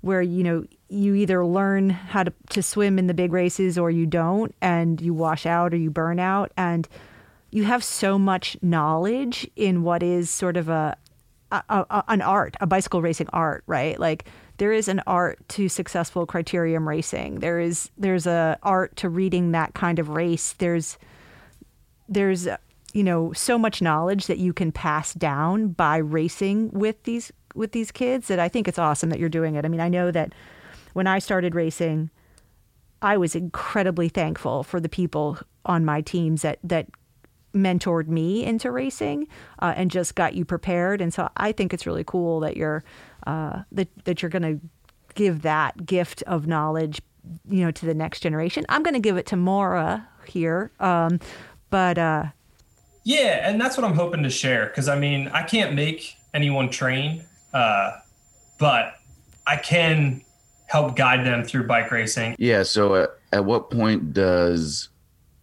where 0.00 0.22
you 0.22 0.42
know 0.42 0.64
you 0.88 1.14
either 1.14 1.44
learn 1.44 1.90
how 1.90 2.22
to, 2.22 2.32
to 2.50 2.62
swim 2.62 2.98
in 2.98 3.06
the 3.06 3.14
big 3.14 3.32
races 3.32 3.78
or 3.78 3.90
you 3.90 4.06
don't, 4.06 4.54
and 4.60 5.00
you 5.00 5.14
wash 5.14 5.46
out 5.46 5.72
or 5.72 5.76
you 5.76 5.90
burn 5.90 6.18
out, 6.18 6.52
and 6.56 6.88
you 7.50 7.64
have 7.64 7.84
so 7.84 8.18
much 8.18 8.56
knowledge 8.62 9.48
in 9.56 9.82
what 9.82 10.02
is 10.02 10.30
sort 10.30 10.56
of 10.56 10.68
a, 10.68 10.96
a, 11.50 11.62
a 11.68 12.04
an 12.08 12.22
art, 12.22 12.56
a 12.60 12.66
bicycle 12.66 13.02
racing 13.02 13.28
art, 13.32 13.62
right? 13.66 13.98
Like 13.98 14.26
there 14.58 14.72
is 14.72 14.88
an 14.88 15.02
art 15.06 15.38
to 15.50 15.68
successful 15.68 16.26
criterium 16.26 16.86
racing. 16.86 17.40
There 17.40 17.58
is 17.58 17.90
there's 17.96 18.26
a 18.26 18.58
art 18.62 18.96
to 18.96 19.08
reading 19.08 19.52
that 19.52 19.74
kind 19.74 19.98
of 19.98 20.08
race. 20.08 20.54
There's 20.54 20.98
there's 22.08 22.46
you 22.92 23.02
know 23.02 23.32
so 23.32 23.58
much 23.58 23.80
knowledge 23.80 24.26
that 24.26 24.38
you 24.38 24.52
can 24.52 24.72
pass 24.72 25.14
down 25.14 25.68
by 25.68 25.96
racing 25.96 26.70
with 26.70 27.02
these 27.04 27.32
with 27.54 27.72
these 27.72 27.90
kids 27.90 28.28
that 28.28 28.38
I 28.38 28.48
think 28.48 28.68
it's 28.68 28.78
awesome 28.78 29.10
that 29.10 29.18
you're 29.18 29.28
doing 29.28 29.54
it. 29.54 29.64
I 29.64 29.68
mean, 29.68 29.80
I 29.80 29.88
know 29.88 30.10
that 30.10 30.32
when 30.92 31.06
I 31.06 31.18
started 31.18 31.54
racing, 31.54 32.10
I 33.00 33.16
was 33.16 33.34
incredibly 33.34 34.08
thankful 34.08 34.62
for 34.62 34.80
the 34.80 34.88
people 34.88 35.38
on 35.64 35.84
my 35.84 36.00
teams 36.00 36.42
that 36.42 36.58
that 36.62 36.88
mentored 37.54 38.08
me 38.08 38.44
into 38.44 38.70
racing 38.70 39.28
uh, 39.58 39.74
and 39.76 39.90
just 39.90 40.14
got 40.14 40.34
you 40.34 40.44
prepared. 40.44 41.00
And 41.00 41.12
so 41.12 41.28
I 41.36 41.52
think 41.52 41.74
it's 41.74 41.86
really 41.86 42.04
cool 42.04 42.40
that 42.40 42.56
you're 42.56 42.82
uh, 43.26 43.62
that 43.72 43.88
that 44.04 44.22
you're 44.22 44.30
going 44.30 44.42
to 44.42 44.60
give 45.14 45.42
that 45.42 45.84
gift 45.84 46.22
of 46.26 46.46
knowledge, 46.46 47.00
you 47.48 47.64
know, 47.64 47.70
to 47.70 47.86
the 47.86 47.94
next 47.94 48.20
generation. 48.20 48.64
I'm 48.68 48.82
going 48.82 48.94
to 48.94 49.00
give 49.00 49.16
it 49.16 49.26
to 49.26 49.36
Maura 49.36 50.08
here, 50.26 50.70
um, 50.80 51.20
but 51.70 51.98
uh, 51.98 52.24
yeah, 53.04 53.48
and 53.48 53.60
that's 53.60 53.76
what 53.76 53.84
I'm 53.84 53.94
hoping 53.94 54.22
to 54.22 54.30
share 54.30 54.66
because 54.66 54.88
I 54.88 54.98
mean 54.98 55.28
I 55.28 55.42
can't 55.42 55.74
make 55.74 56.16
anyone 56.34 56.70
train, 56.70 57.24
uh, 57.52 57.92
but 58.58 58.94
I 59.46 59.56
can 59.56 60.22
help 60.66 60.96
guide 60.96 61.26
them 61.26 61.44
through 61.44 61.66
bike 61.66 61.90
racing. 61.90 62.34
Yeah. 62.38 62.62
So 62.62 62.94
at, 62.94 63.10
at 63.32 63.44
what 63.44 63.70
point 63.70 64.14
does 64.14 64.88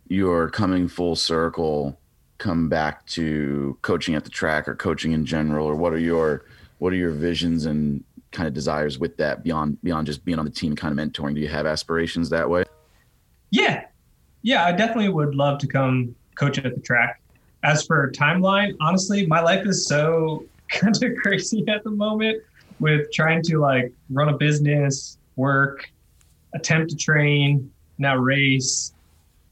your 0.08 0.50
coming 0.50 0.88
full 0.88 1.16
circle 1.16 2.00
come 2.40 2.70
back 2.70 3.06
to 3.06 3.78
coaching 3.82 4.16
at 4.16 4.24
the 4.24 4.30
track 4.30 4.68
or 4.68 4.74
coaching 4.74 5.12
in 5.12 5.26
general, 5.26 5.68
or 5.68 5.76
what 5.76 5.94
are 5.94 6.00
your 6.00 6.46
what 6.80 6.92
are 6.92 6.98
your 6.98 7.12
visions 7.12 7.66
and 7.66 8.04
kind 8.32 8.48
of 8.48 8.54
desires 8.54 9.00
with 9.00 9.16
that 9.18 9.44
beyond 9.44 9.82
beyond 9.84 10.08
just 10.08 10.26
being 10.26 10.40
on 10.40 10.46
the 10.46 10.52
team, 10.52 10.76
kind 10.76 10.98
of 10.98 11.06
mentoring? 11.06 11.36
Do 11.36 11.42
you 11.42 11.48
have 11.48 11.66
aspirations 11.66 12.30
that 12.32 12.50
way? 12.50 12.64
Yeah, 13.52 13.86
yeah, 14.42 14.66
I 14.66 14.72
definitely 14.72 15.10
would 15.10 15.36
love 15.36 15.60
to 15.60 15.68
come 15.68 16.16
coach 16.36 16.58
at 16.58 16.64
the 16.64 16.82
track. 16.82 17.22
As 17.64 17.86
for 17.86 18.10
timeline, 18.12 18.76
honestly, 18.80 19.26
my 19.26 19.42
life 19.42 19.66
is 19.66 19.86
so 19.86 20.46
kind 20.70 21.02
of 21.04 21.16
crazy 21.22 21.64
at 21.68 21.84
the 21.84 21.92
moment 21.92 22.42
with 22.80 23.12
trying 23.12 23.42
to 23.44 23.60
like 23.60 23.92
run 24.10 24.30
a 24.30 24.38
business, 24.38 25.18
work, 25.36 25.92
attempt 26.54 26.90
to 26.92 26.96
train, 26.96 27.70
now 27.98 28.16
race, 28.16 28.94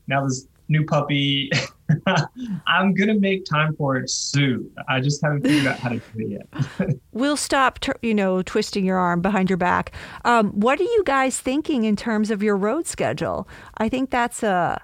now 0.08 0.26
this 0.26 0.48
new 0.70 0.86
puppy. 0.86 1.52
I'm 2.68 2.94
gonna 2.94 3.16
make 3.16 3.46
time 3.46 3.76
for 3.76 3.98
it 3.98 4.10
soon. 4.10 4.70
I 4.88 5.00
just 5.00 5.22
haven't 5.22 5.44
figured 5.44 5.68
out 5.68 5.80
how 5.80 5.90
to 5.90 6.00
do 6.00 6.04
it 6.16 6.48
yet. 6.80 6.98
we'll 7.12 7.38
stop, 7.38 7.80
you 8.02 8.14
know, 8.14 8.42
twisting 8.42 8.86
your 8.86 8.98
arm 8.98 9.22
behind 9.22 9.50
your 9.50 9.58
back. 9.58 9.94
Um, 10.26 10.52
what 10.52 10.80
are 10.80 10.84
you 10.84 11.04
guys 11.06 11.40
thinking 11.40 11.84
in 11.84 11.96
terms 11.96 12.32
of 12.32 12.44
your 12.44 12.56
road 12.56 12.88
schedule? 12.88 13.48
I 13.78 13.90
think 13.90 14.10
that's 14.10 14.44
a 14.44 14.82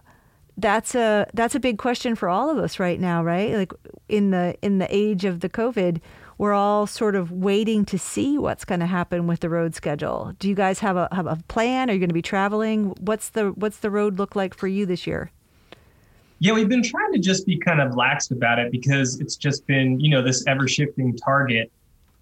that's 0.58 0.96
a 0.96 1.28
that's 1.34 1.56
a 1.56 1.60
big 1.60 1.78
question 1.78 2.16
for 2.16 2.30
all 2.30 2.50
of 2.50 2.58
us 2.58 2.80
right 2.80 3.00
now, 3.00 3.24
right? 3.24 3.54
Like 3.54 3.74
in 4.08 4.32
the 4.32 4.56
in 4.62 4.78
the 4.78 4.88
age 4.96 5.26
of 5.26 5.40
the 5.40 5.50
COVID, 5.50 6.00
we're 6.38 6.54
all 6.54 6.88
sort 6.88 7.16
of 7.16 7.32
waiting 7.32 7.86
to 7.86 7.98
see 7.98 8.38
what's 8.38 8.66
going 8.66 8.80
to 8.80 8.86
happen 8.86 9.28
with 9.28 9.40
the 9.40 9.50
road 9.50 9.76
schedule. 9.76 10.34
Do 10.40 10.50
you 10.50 10.56
guys 10.56 10.80
have 10.80 10.98
a 10.98 11.08
have 11.12 11.28
a 11.28 11.38
plan? 11.48 11.90
Are 11.90 11.94
you 11.94 12.00
going 12.00 12.10
to 12.10 12.14
be 12.14 12.22
traveling? 12.22 12.94
What's 13.00 13.30
the 13.30 13.50
what's 13.52 13.78
the 13.78 13.90
road 13.90 14.18
look 14.18 14.36
like 14.36 14.54
for 14.54 14.68
you 14.68 14.86
this 14.86 15.08
year? 15.08 15.32
Yeah, 16.44 16.52
we've 16.52 16.68
been 16.68 16.84
trying 16.84 17.14
to 17.14 17.20
just 17.20 17.46
be 17.46 17.58
kind 17.58 17.80
of 17.80 17.96
lax 17.96 18.32
about 18.32 18.60
it 18.60 18.70
because 18.70 19.18
it's 19.22 19.38
just 19.38 19.66
been, 19.66 19.98
you 20.02 20.10
know, 20.10 20.22
this 20.22 20.46
ever 20.46 20.68
shifting 20.68 21.16
target. 21.16 21.72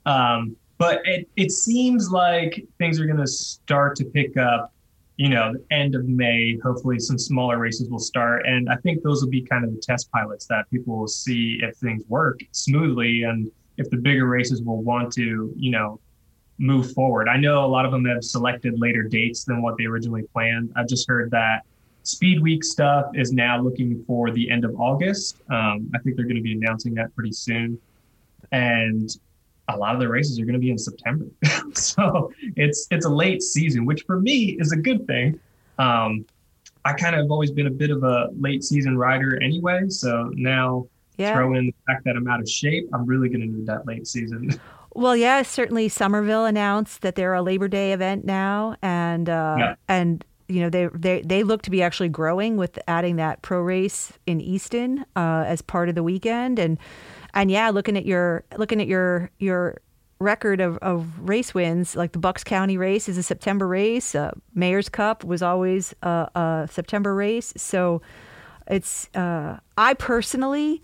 Um, 0.05 0.55
but 0.77 1.01
it, 1.07 1.27
it 1.37 1.51
seems 1.51 2.11
like 2.11 2.63
things 2.77 2.99
are 2.99 3.07
going 3.07 3.17
to 3.17 3.25
start 3.25 3.95
to 3.95 4.05
pick 4.05 4.37
up, 4.37 4.71
you 5.17 5.27
know, 5.27 5.55
end 5.71 5.95
of 5.95 6.07
May. 6.07 6.55
Hopefully, 6.63 6.99
some 6.99 7.17
smaller 7.17 7.57
races 7.57 7.89
will 7.89 7.97
start. 7.97 8.45
And 8.45 8.69
I 8.69 8.75
think 8.75 9.01
those 9.01 9.23
will 9.23 9.31
be 9.31 9.41
kind 9.41 9.65
of 9.65 9.73
the 9.73 9.81
test 9.81 10.11
pilots 10.11 10.45
that 10.45 10.69
people 10.69 10.99
will 10.99 11.07
see 11.07 11.57
if 11.63 11.77
things 11.77 12.03
work 12.07 12.41
smoothly 12.51 13.23
and 13.23 13.49
if 13.77 13.89
the 13.89 13.97
bigger 13.97 14.27
races 14.27 14.61
will 14.61 14.83
want 14.83 15.11
to, 15.13 15.51
you 15.55 15.71
know, 15.71 15.99
move 16.59 16.93
forward. 16.93 17.27
I 17.27 17.37
know 17.37 17.65
a 17.65 17.71
lot 17.71 17.87
of 17.87 17.91
them 17.91 18.05
have 18.05 18.23
selected 18.23 18.79
later 18.79 19.01
dates 19.01 19.45
than 19.45 19.63
what 19.63 19.79
they 19.79 19.85
originally 19.85 20.27
planned. 20.31 20.73
I've 20.75 20.87
just 20.87 21.07
heard 21.07 21.31
that 21.31 21.63
Speed 22.03 22.41
Week 22.41 22.63
stuff 22.63 23.11
is 23.13 23.31
now 23.31 23.61
looking 23.61 24.03
for 24.05 24.31
the 24.31 24.49
end 24.49 24.65
of 24.65 24.79
August. 24.79 25.41
Um, 25.49 25.91
I 25.93 25.99
think 25.99 26.15
they're 26.15 26.25
going 26.25 26.37
to 26.37 26.41
be 26.41 26.53
announcing 26.53 26.93
that 26.95 27.13
pretty 27.15 27.31
soon. 27.31 27.79
And 28.51 29.15
a 29.67 29.77
lot 29.77 29.93
of 29.93 30.01
the 30.01 30.09
races 30.09 30.39
are 30.39 30.45
going 30.45 30.53
to 30.53 30.59
be 30.59 30.71
in 30.71 30.77
September. 30.77 31.25
so 31.73 32.31
it's 32.55 32.87
it's 32.91 33.05
a 33.05 33.09
late 33.09 33.41
season, 33.41 33.85
which 33.85 34.03
for 34.03 34.19
me 34.19 34.57
is 34.59 34.71
a 34.71 34.77
good 34.77 35.05
thing. 35.07 35.39
Um, 35.77 36.25
I 36.83 36.93
kind 36.93 37.15
of 37.15 37.21
have 37.21 37.31
always 37.31 37.51
been 37.51 37.67
a 37.67 37.71
bit 37.71 37.91
of 37.91 38.03
a 38.03 38.29
late 38.37 38.63
season 38.63 38.97
rider 38.97 39.41
anyway. 39.41 39.87
So 39.89 40.31
now 40.33 40.87
yeah. 41.17 41.33
throw 41.33 41.53
in 41.53 41.67
the 41.67 41.75
fact 41.85 42.03
that 42.05 42.15
I'm 42.15 42.27
out 42.27 42.39
of 42.39 42.49
shape, 42.49 42.89
I'm 42.93 43.05
really 43.05 43.29
going 43.29 43.41
to 43.41 43.47
need 43.47 43.67
that 43.67 43.85
late 43.85 44.07
season. 44.07 44.59
Well, 44.93 45.15
yeah, 45.15 45.43
certainly 45.43 45.87
Somerville 45.87 46.43
announced 46.43 47.01
that 47.01 47.15
they're 47.15 47.33
a 47.33 47.41
Labor 47.41 47.69
Day 47.69 47.93
event 47.93 48.25
now, 48.25 48.75
and 48.81 49.29
uh, 49.29 49.55
yeah. 49.57 49.75
and 49.87 50.21
you 50.51 50.61
know 50.61 50.69
they 50.69 50.87
they 50.93 51.21
they 51.21 51.43
look 51.43 51.61
to 51.63 51.71
be 51.71 51.81
actually 51.81 52.09
growing 52.09 52.57
with 52.57 52.77
adding 52.87 53.15
that 53.15 53.41
pro 53.41 53.61
race 53.61 54.13
in 54.25 54.41
Easton 54.41 55.05
uh, 55.15 55.43
as 55.47 55.61
part 55.61 55.89
of 55.89 55.95
the 55.95 56.03
weekend, 56.03 56.59
and 56.59 56.77
and 57.33 57.49
yeah, 57.49 57.69
looking 57.69 57.97
at 57.97 58.05
your 58.05 58.43
looking 58.57 58.81
at 58.81 58.87
your 58.87 59.29
your 59.39 59.81
record 60.19 60.61
of, 60.61 60.77
of 60.79 61.07
race 61.19 61.53
wins, 61.53 61.95
like 61.95 62.11
the 62.11 62.19
Bucks 62.19 62.43
County 62.43 62.77
race 62.77 63.09
is 63.09 63.17
a 63.17 63.23
September 63.23 63.67
race. 63.67 64.13
Uh, 64.13 64.31
Mayor's 64.53 64.87
Cup 64.87 65.23
was 65.23 65.41
always 65.41 65.95
a, 66.03 66.29
a 66.35 66.69
September 66.71 67.15
race, 67.15 67.53
so 67.57 68.01
it's 68.67 69.09
uh, 69.15 69.57
I 69.77 69.93
personally 69.95 70.81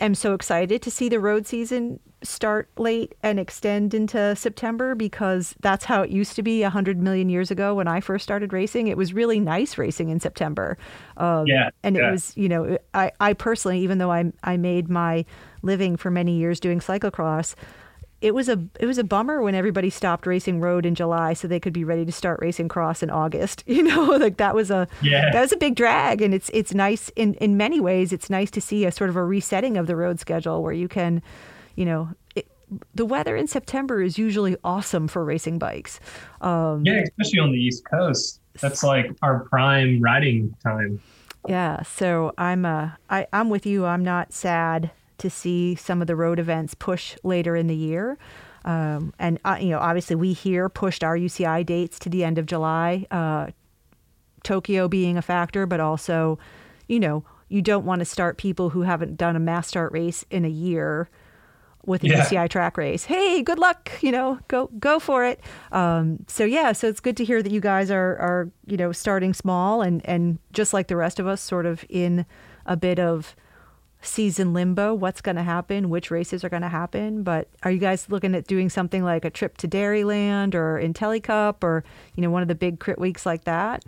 am 0.00 0.14
so 0.14 0.34
excited 0.34 0.82
to 0.82 0.90
see 0.90 1.08
the 1.08 1.20
road 1.20 1.46
season 1.46 2.00
start 2.22 2.68
late 2.76 3.14
and 3.22 3.40
extend 3.40 3.94
into 3.94 4.36
September 4.36 4.94
because 4.94 5.54
that's 5.60 5.84
how 5.84 6.02
it 6.02 6.10
used 6.10 6.36
to 6.36 6.42
be 6.42 6.62
100 6.62 7.00
million 7.00 7.28
years 7.28 7.50
ago 7.50 7.74
when 7.74 7.88
I 7.88 8.00
first 8.00 8.22
started 8.22 8.52
racing. 8.52 8.88
It 8.88 8.96
was 8.96 9.12
really 9.12 9.40
nice 9.40 9.78
racing 9.78 10.10
in 10.10 10.20
September. 10.20 10.76
Um, 11.16 11.46
yeah. 11.46 11.70
And 11.82 11.96
yeah. 11.96 12.08
it 12.08 12.10
was, 12.12 12.36
you 12.36 12.48
know, 12.48 12.78
I, 12.92 13.12
I 13.20 13.32
personally, 13.32 13.80
even 13.80 13.98
though 13.98 14.12
I, 14.12 14.32
I 14.44 14.56
made 14.56 14.90
my 14.90 15.24
living 15.62 15.96
for 15.96 16.10
many 16.10 16.36
years 16.36 16.60
doing 16.60 16.80
cyclocross, 16.80 17.54
it 18.20 18.34
was 18.34 18.48
a 18.48 18.62
it 18.78 18.86
was 18.86 18.98
a 18.98 19.04
bummer 19.04 19.40
when 19.40 19.54
everybody 19.54 19.88
stopped 19.88 20.26
racing 20.26 20.60
road 20.60 20.84
in 20.84 20.94
July 20.94 21.32
so 21.32 21.48
they 21.48 21.60
could 21.60 21.72
be 21.72 21.84
ready 21.84 22.04
to 22.04 22.12
start 22.12 22.38
racing 22.40 22.68
cross 22.68 23.02
in 23.02 23.10
August. 23.10 23.64
You 23.80 23.84
know, 23.84 24.02
like 24.02 24.36
that 24.36 24.54
was 24.54 24.70
a 24.70 24.88
yeah. 25.00 25.30
that 25.32 25.40
was 25.40 25.52
a 25.52 25.56
big 25.56 25.74
drag, 25.74 26.20
and 26.20 26.34
it's 26.34 26.50
it's 26.52 26.74
nice 26.74 27.08
in 27.16 27.32
in 27.34 27.56
many 27.56 27.80
ways. 27.80 28.12
It's 28.12 28.28
nice 28.28 28.50
to 28.50 28.60
see 28.60 28.84
a 28.84 28.92
sort 28.92 29.08
of 29.08 29.16
a 29.16 29.24
resetting 29.24 29.78
of 29.78 29.86
the 29.86 29.96
road 29.96 30.20
schedule 30.20 30.62
where 30.62 30.72
you 30.72 30.88
can, 30.88 31.22
you 31.76 31.84
know. 31.86 32.10
It, 32.34 32.50
the 32.94 33.06
weather 33.06 33.36
in 33.36 33.46
September 33.46 34.02
is 34.02 34.18
usually 34.18 34.56
awesome 34.64 35.08
for 35.08 35.24
racing 35.24 35.58
bikes. 35.58 35.98
Um, 36.42 36.84
yeah, 36.84 37.02
especially 37.04 37.38
on 37.38 37.52
the 37.52 37.58
East 37.58 37.84
Coast. 37.90 38.40
That's 38.60 38.82
like 38.82 39.06
our 39.22 39.40
prime 39.48 40.00
riding 40.02 40.54
time. 40.62 41.00
Yeah, 41.48 41.82
so 41.82 42.34
I'm 42.36 42.66
uh 42.66 42.90
I 43.08 43.26
I'm 43.32 43.48
with 43.48 43.64
you. 43.64 43.86
I'm 43.86 44.04
not 44.04 44.34
sad 44.34 44.90
to 45.20 45.30
see 45.30 45.74
some 45.74 46.00
of 46.00 46.06
the 46.06 46.16
road 46.16 46.38
events 46.38 46.74
push 46.74 47.16
later 47.22 47.56
in 47.56 47.66
the 47.66 47.76
year. 47.76 48.18
Um, 48.64 49.14
and 49.18 49.38
uh, 49.44 49.56
you 49.60 49.68
know, 49.68 49.78
obviously, 49.78 50.16
we 50.16 50.32
here 50.32 50.68
pushed 50.68 51.02
our 51.02 51.16
UCI 51.16 51.64
dates 51.64 51.98
to 52.00 52.08
the 52.10 52.24
end 52.24 52.38
of 52.38 52.46
July. 52.46 53.06
Uh, 53.10 53.48
Tokyo 54.42 54.88
being 54.88 55.16
a 55.16 55.22
factor, 55.22 55.66
but 55.66 55.80
also, 55.80 56.38
you 56.88 57.00
know, 57.00 57.24
you 57.48 57.62
don't 57.62 57.84
want 57.84 58.00
to 58.00 58.04
start 58.04 58.38
people 58.38 58.70
who 58.70 58.82
haven't 58.82 59.16
done 59.16 59.36
a 59.36 59.40
mass 59.40 59.68
start 59.68 59.92
race 59.92 60.24
in 60.30 60.44
a 60.44 60.48
year 60.48 61.08
with 61.84 62.04
a 62.04 62.08
yeah. 62.08 62.24
UCI 62.24 62.48
track 62.48 62.76
race. 62.76 63.04
Hey, 63.04 63.42
good 63.42 63.58
luck, 63.58 63.90
you 64.00 64.12
know, 64.12 64.38
go 64.48 64.70
go 64.78 64.98
for 64.98 65.24
it. 65.24 65.40
Um, 65.72 66.24
so 66.28 66.44
yeah, 66.44 66.72
so 66.72 66.88
it's 66.88 67.00
good 67.00 67.16
to 67.18 67.24
hear 67.24 67.42
that 67.42 67.52
you 67.52 67.60
guys 67.60 67.90
are 67.90 68.16
are 68.16 68.50
you 68.66 68.76
know 68.76 68.92
starting 68.92 69.34
small 69.34 69.82
and 69.82 70.04
and 70.04 70.38
just 70.52 70.72
like 70.72 70.88
the 70.88 70.96
rest 70.96 71.18
of 71.18 71.26
us, 71.26 71.40
sort 71.40 71.66
of 71.66 71.84
in 71.88 72.26
a 72.66 72.76
bit 72.76 72.98
of 72.98 73.34
season 74.02 74.52
limbo. 74.52 74.94
What's 74.94 75.20
going 75.20 75.36
to 75.36 75.42
happen? 75.42 75.90
Which 75.90 76.10
races 76.10 76.44
are 76.44 76.48
going 76.48 76.62
to 76.62 76.68
happen? 76.68 77.22
But 77.22 77.48
are 77.62 77.70
you 77.70 77.78
guys 77.78 78.08
looking 78.08 78.34
at 78.34 78.46
doing 78.46 78.68
something 78.68 79.04
like 79.04 79.24
a 79.24 79.30
trip 79.30 79.56
to 79.58 79.68
Dairyland 79.68 80.54
or 80.54 80.80
IntelliCup 80.82 81.62
or 81.62 81.84
you 82.14 82.22
know 82.22 82.30
one 82.30 82.42
of 82.42 82.48
the 82.48 82.54
big 82.54 82.80
crit 82.80 82.98
weeks 82.98 83.26
like 83.26 83.44
that? 83.44 83.84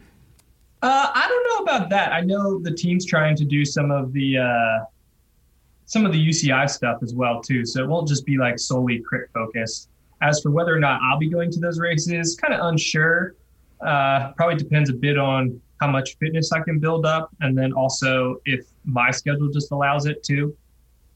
Uh, 0.82 1.10
I 1.14 1.28
don't 1.28 1.66
know 1.66 1.72
about 1.72 1.90
that. 1.90 2.12
I 2.12 2.20
know 2.20 2.58
the 2.58 2.72
team's 2.72 3.06
trying 3.06 3.36
to 3.36 3.44
do 3.44 3.64
some 3.64 3.90
of 3.90 4.12
the 4.12 4.38
uh, 4.38 4.84
some 5.86 6.04
of 6.04 6.12
the 6.12 6.28
UCI 6.28 6.68
stuff 6.68 7.02
as 7.02 7.14
well 7.14 7.40
too. 7.40 7.64
So 7.64 7.82
it 7.82 7.88
won't 7.88 8.08
just 8.08 8.26
be 8.26 8.36
like 8.38 8.58
solely 8.58 9.00
crit 9.00 9.30
focused. 9.32 9.88
As 10.20 10.40
for 10.40 10.50
whether 10.50 10.74
or 10.74 10.80
not 10.80 11.00
I'll 11.02 11.18
be 11.18 11.28
going 11.28 11.50
to 11.52 11.60
those 11.60 11.78
races, 11.78 12.36
kind 12.36 12.54
of 12.54 12.66
unsure. 12.66 13.34
Uh, 13.80 14.32
probably 14.36 14.56
depends 14.56 14.90
a 14.90 14.92
bit 14.92 15.18
on 15.18 15.60
how 15.82 15.88
much 15.88 16.16
fitness 16.18 16.52
I 16.52 16.60
can 16.60 16.78
build 16.78 17.04
up, 17.04 17.30
and 17.40 17.58
then 17.58 17.72
also 17.72 18.36
if 18.44 18.66
my 18.84 19.10
schedule 19.10 19.48
just 19.48 19.72
allows 19.72 20.06
it 20.06 20.22
to. 20.24 20.56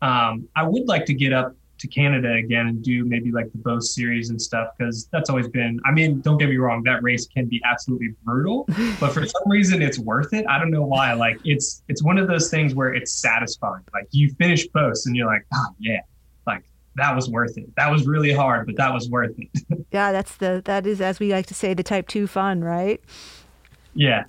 Um, 0.03 0.49
I 0.57 0.65
would 0.65 0.89
like 0.89 1.07
to 1.07 1.15
get 1.15 1.33
up 1.33 1.55
to 1.79 1.87
Canada 1.87 2.33
again 2.33 2.67
and 2.67 2.83
do 2.83 3.05
maybe 3.05 3.31
like 3.31 3.53
the 3.53 3.59
Beauce 3.59 3.95
series 3.95 4.31
and 4.31 4.41
stuff 4.41 4.71
because 4.77 5.09
that's 5.13 5.31
always 5.31 5.47
been. 5.47 5.79
I 5.85 5.93
mean, 5.93 6.21
don't 6.21 6.39
get 6.39 6.49
me 6.49 6.57
wrong, 6.57 6.83
that 6.83 7.03
race 7.05 7.27
can 7.27 7.47
be 7.47 7.61
absolutely 7.65 8.15
brutal, 8.25 8.65
but 9.01 9.13
for 9.13 9.25
some 9.25 9.43
reason 9.47 9.83
it's 9.83 10.01
worth 10.01 10.33
it. 10.35 10.45
I 10.49 10.59
don't 10.59 10.73
know 10.73 10.83
why. 10.85 11.13
Like 11.13 11.39
it's 11.45 11.85
it's 11.89 12.03
one 12.03 12.19
of 12.19 12.27
those 12.27 12.51
things 12.51 12.75
where 12.75 12.93
it's 12.93 13.13
satisfying. 13.13 13.85
Like 13.95 14.09
you 14.11 14.35
finish 14.35 14.67
Beauce 14.67 15.07
and 15.07 15.15
you're 15.15 15.27
like, 15.27 15.47
oh 15.55 15.69
yeah, 15.79 16.01
like 16.45 16.65
that 16.97 17.15
was 17.15 17.31
worth 17.31 17.57
it. 17.57 17.69
That 17.77 17.89
was 17.93 18.05
really 18.07 18.33
hard, 18.33 18.67
but 18.67 18.77
that 18.77 18.93
was 18.93 19.09
worth 19.09 19.39
it. 19.39 19.49
yeah, 19.93 20.11
that's 20.11 20.37
the 20.37 20.61
that 20.65 20.89
is 20.89 21.01
as 21.01 21.21
we 21.21 21.33
like 21.33 21.47
to 21.47 21.55
say 21.55 21.73
the 21.73 21.85
type 21.85 22.09
two 22.09 22.27
fun, 22.27 22.65
right? 22.65 23.01
Yeah. 23.95 24.25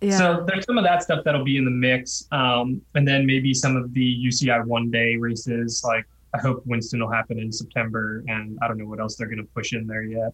Yeah. 0.00 0.16
So 0.16 0.44
there's 0.46 0.64
some 0.64 0.78
of 0.78 0.84
that 0.84 1.02
stuff 1.02 1.24
that'll 1.24 1.44
be 1.44 1.56
in 1.56 1.64
the 1.64 1.70
mix, 1.70 2.26
um, 2.30 2.80
and 2.94 3.06
then 3.06 3.26
maybe 3.26 3.52
some 3.52 3.76
of 3.76 3.92
the 3.94 4.26
UCI 4.26 4.64
one 4.64 4.90
day 4.90 5.16
races 5.16 5.82
like 5.84 6.06
I 6.34 6.38
hope 6.38 6.62
Winston 6.66 7.00
will 7.00 7.10
happen 7.10 7.38
in 7.38 7.50
September, 7.50 8.22
and 8.28 8.58
I 8.62 8.68
don't 8.68 8.78
know 8.78 8.86
what 8.86 9.00
else 9.00 9.16
they're 9.16 9.26
going 9.26 9.38
to 9.38 9.48
push 9.54 9.72
in 9.72 9.86
there 9.86 10.02
yet. 10.02 10.32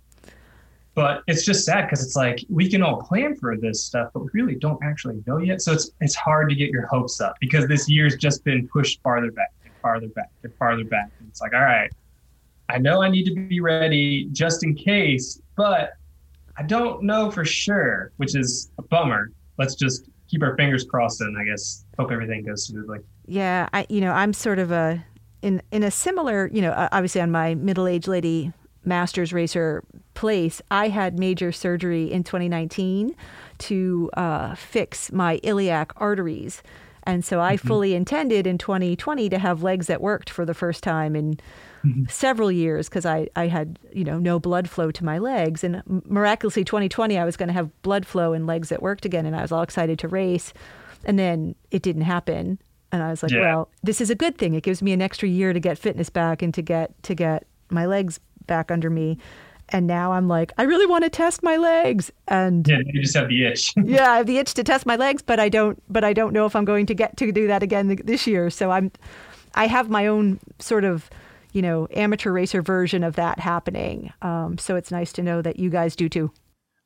But 0.94 1.22
it's 1.26 1.44
just 1.44 1.64
sad 1.64 1.86
because 1.86 2.04
it's 2.04 2.14
like 2.14 2.44
we 2.48 2.68
can 2.68 2.82
all 2.82 3.02
plan 3.02 3.36
for 3.36 3.56
this 3.56 3.84
stuff, 3.84 4.10
but 4.12 4.20
we 4.20 4.30
really 4.32 4.54
don't 4.54 4.82
actually 4.82 5.22
know 5.26 5.38
yet. 5.38 5.60
So 5.60 5.72
it's 5.72 5.90
it's 6.00 6.14
hard 6.14 6.48
to 6.50 6.54
get 6.54 6.70
your 6.70 6.86
hopes 6.86 7.20
up 7.20 7.36
because 7.40 7.66
this 7.66 7.88
year's 7.88 8.16
just 8.16 8.44
been 8.44 8.68
pushed 8.68 9.02
farther 9.02 9.32
back 9.32 9.52
and 9.64 9.72
farther 9.82 10.08
back 10.08 10.30
and 10.42 10.54
farther 10.54 10.84
back. 10.84 11.10
And 11.18 11.28
it's 11.28 11.40
like, 11.40 11.52
all 11.52 11.62
right, 11.62 11.90
I 12.68 12.78
know 12.78 13.02
I 13.02 13.08
need 13.08 13.24
to 13.24 13.34
be 13.34 13.60
ready 13.60 14.28
just 14.32 14.62
in 14.62 14.74
case, 14.74 15.40
but 15.56 15.94
I 16.56 16.62
don't 16.62 17.02
know 17.02 17.30
for 17.30 17.44
sure, 17.44 18.12
which 18.16 18.36
is 18.36 18.70
a 18.78 18.82
bummer. 18.82 19.32
Let's 19.58 19.74
just 19.74 20.08
keep 20.28 20.42
our 20.42 20.56
fingers 20.56 20.84
crossed 20.84 21.20
and 21.20 21.38
I 21.38 21.44
guess 21.44 21.84
hope 21.98 22.10
everything 22.10 22.44
goes 22.44 22.66
smoothly. 22.66 22.98
Yeah, 23.26 23.68
I 23.72 23.86
you 23.88 24.00
know 24.00 24.12
I'm 24.12 24.32
sort 24.32 24.58
of 24.58 24.70
a 24.70 25.04
in 25.42 25.62
in 25.70 25.82
a 25.82 25.90
similar, 25.90 26.48
you 26.52 26.62
know, 26.62 26.88
obviously 26.90 27.20
on 27.20 27.30
my 27.30 27.54
middle-aged 27.54 28.08
lady 28.08 28.52
masters 28.84 29.32
racer 29.32 29.84
place, 30.14 30.62
I 30.70 30.88
had 30.88 31.18
major 31.18 31.52
surgery 31.52 32.10
in 32.10 32.24
2019 32.24 33.14
to 33.58 34.10
uh, 34.16 34.54
fix 34.54 35.12
my 35.12 35.38
iliac 35.42 35.92
arteries. 35.96 36.62
And 37.04 37.24
so 37.24 37.40
I 37.40 37.56
mm-hmm. 37.56 37.68
fully 37.68 37.94
intended 37.94 38.46
in 38.46 38.58
2020 38.58 39.28
to 39.28 39.38
have 39.38 39.62
legs 39.62 39.86
that 39.86 40.00
worked 40.00 40.30
for 40.30 40.44
the 40.44 40.54
first 40.54 40.82
time 40.82 41.14
in 41.14 41.34
mm-hmm. 41.84 42.04
several 42.08 42.50
years 42.50 42.88
because 42.88 43.06
I, 43.06 43.28
I 43.36 43.48
had, 43.48 43.78
you 43.92 44.04
know, 44.04 44.18
no 44.18 44.38
blood 44.38 44.68
flow 44.68 44.90
to 44.90 45.04
my 45.04 45.18
legs. 45.18 45.62
And 45.62 45.82
miraculously, 45.86 46.64
2020, 46.64 47.18
I 47.18 47.24
was 47.24 47.36
going 47.36 47.48
to 47.48 47.52
have 47.52 47.70
blood 47.82 48.06
flow 48.06 48.32
and 48.32 48.46
legs 48.46 48.70
that 48.70 48.82
worked 48.82 49.04
again. 49.04 49.26
And 49.26 49.36
I 49.36 49.42
was 49.42 49.52
all 49.52 49.62
excited 49.62 49.98
to 50.00 50.08
race. 50.08 50.52
And 51.04 51.18
then 51.18 51.54
it 51.70 51.82
didn't 51.82 52.02
happen. 52.02 52.58
And 52.90 53.02
I 53.02 53.10
was 53.10 53.22
like, 53.22 53.32
yeah. 53.32 53.40
well, 53.40 53.68
this 53.82 54.00
is 54.00 54.08
a 54.08 54.14
good 54.14 54.38
thing. 54.38 54.54
It 54.54 54.62
gives 54.62 54.80
me 54.80 54.92
an 54.92 55.02
extra 55.02 55.28
year 55.28 55.52
to 55.52 55.60
get 55.60 55.78
fitness 55.78 56.10
back 56.10 56.42
and 56.42 56.54
to 56.54 56.62
get 56.62 57.02
to 57.02 57.14
get 57.14 57.46
my 57.68 57.86
legs 57.86 58.20
back 58.46 58.70
under 58.70 58.88
me. 58.88 59.18
And 59.74 59.88
now 59.88 60.12
I'm 60.12 60.28
like, 60.28 60.52
I 60.56 60.62
really 60.62 60.86
want 60.86 61.02
to 61.02 61.10
test 61.10 61.42
my 61.42 61.56
legs. 61.56 62.08
And 62.28 62.66
yeah, 62.68 62.78
you 62.86 63.02
just 63.02 63.16
have 63.16 63.28
the 63.28 63.44
itch. 63.44 63.72
yeah, 63.84 64.12
I 64.12 64.18
have 64.18 64.26
the 64.26 64.38
itch 64.38 64.54
to 64.54 64.62
test 64.62 64.86
my 64.86 64.94
legs, 64.94 65.20
but 65.20 65.40
I 65.40 65.48
don't. 65.48 65.82
But 65.92 66.04
I 66.04 66.12
don't 66.12 66.32
know 66.32 66.46
if 66.46 66.54
I'm 66.54 66.64
going 66.64 66.86
to 66.86 66.94
get 66.94 67.16
to 67.16 67.32
do 67.32 67.48
that 67.48 67.64
again 67.64 68.00
this 68.04 68.24
year. 68.24 68.50
So 68.50 68.70
I'm, 68.70 68.92
I 69.56 69.66
have 69.66 69.90
my 69.90 70.06
own 70.06 70.38
sort 70.60 70.84
of, 70.84 71.10
you 71.50 71.60
know, 71.60 71.88
amateur 71.90 72.30
racer 72.30 72.62
version 72.62 73.02
of 73.02 73.16
that 73.16 73.40
happening. 73.40 74.12
Um, 74.22 74.58
so 74.58 74.76
it's 74.76 74.92
nice 74.92 75.12
to 75.14 75.24
know 75.24 75.42
that 75.42 75.58
you 75.58 75.70
guys 75.70 75.96
do 75.96 76.08
too. 76.08 76.30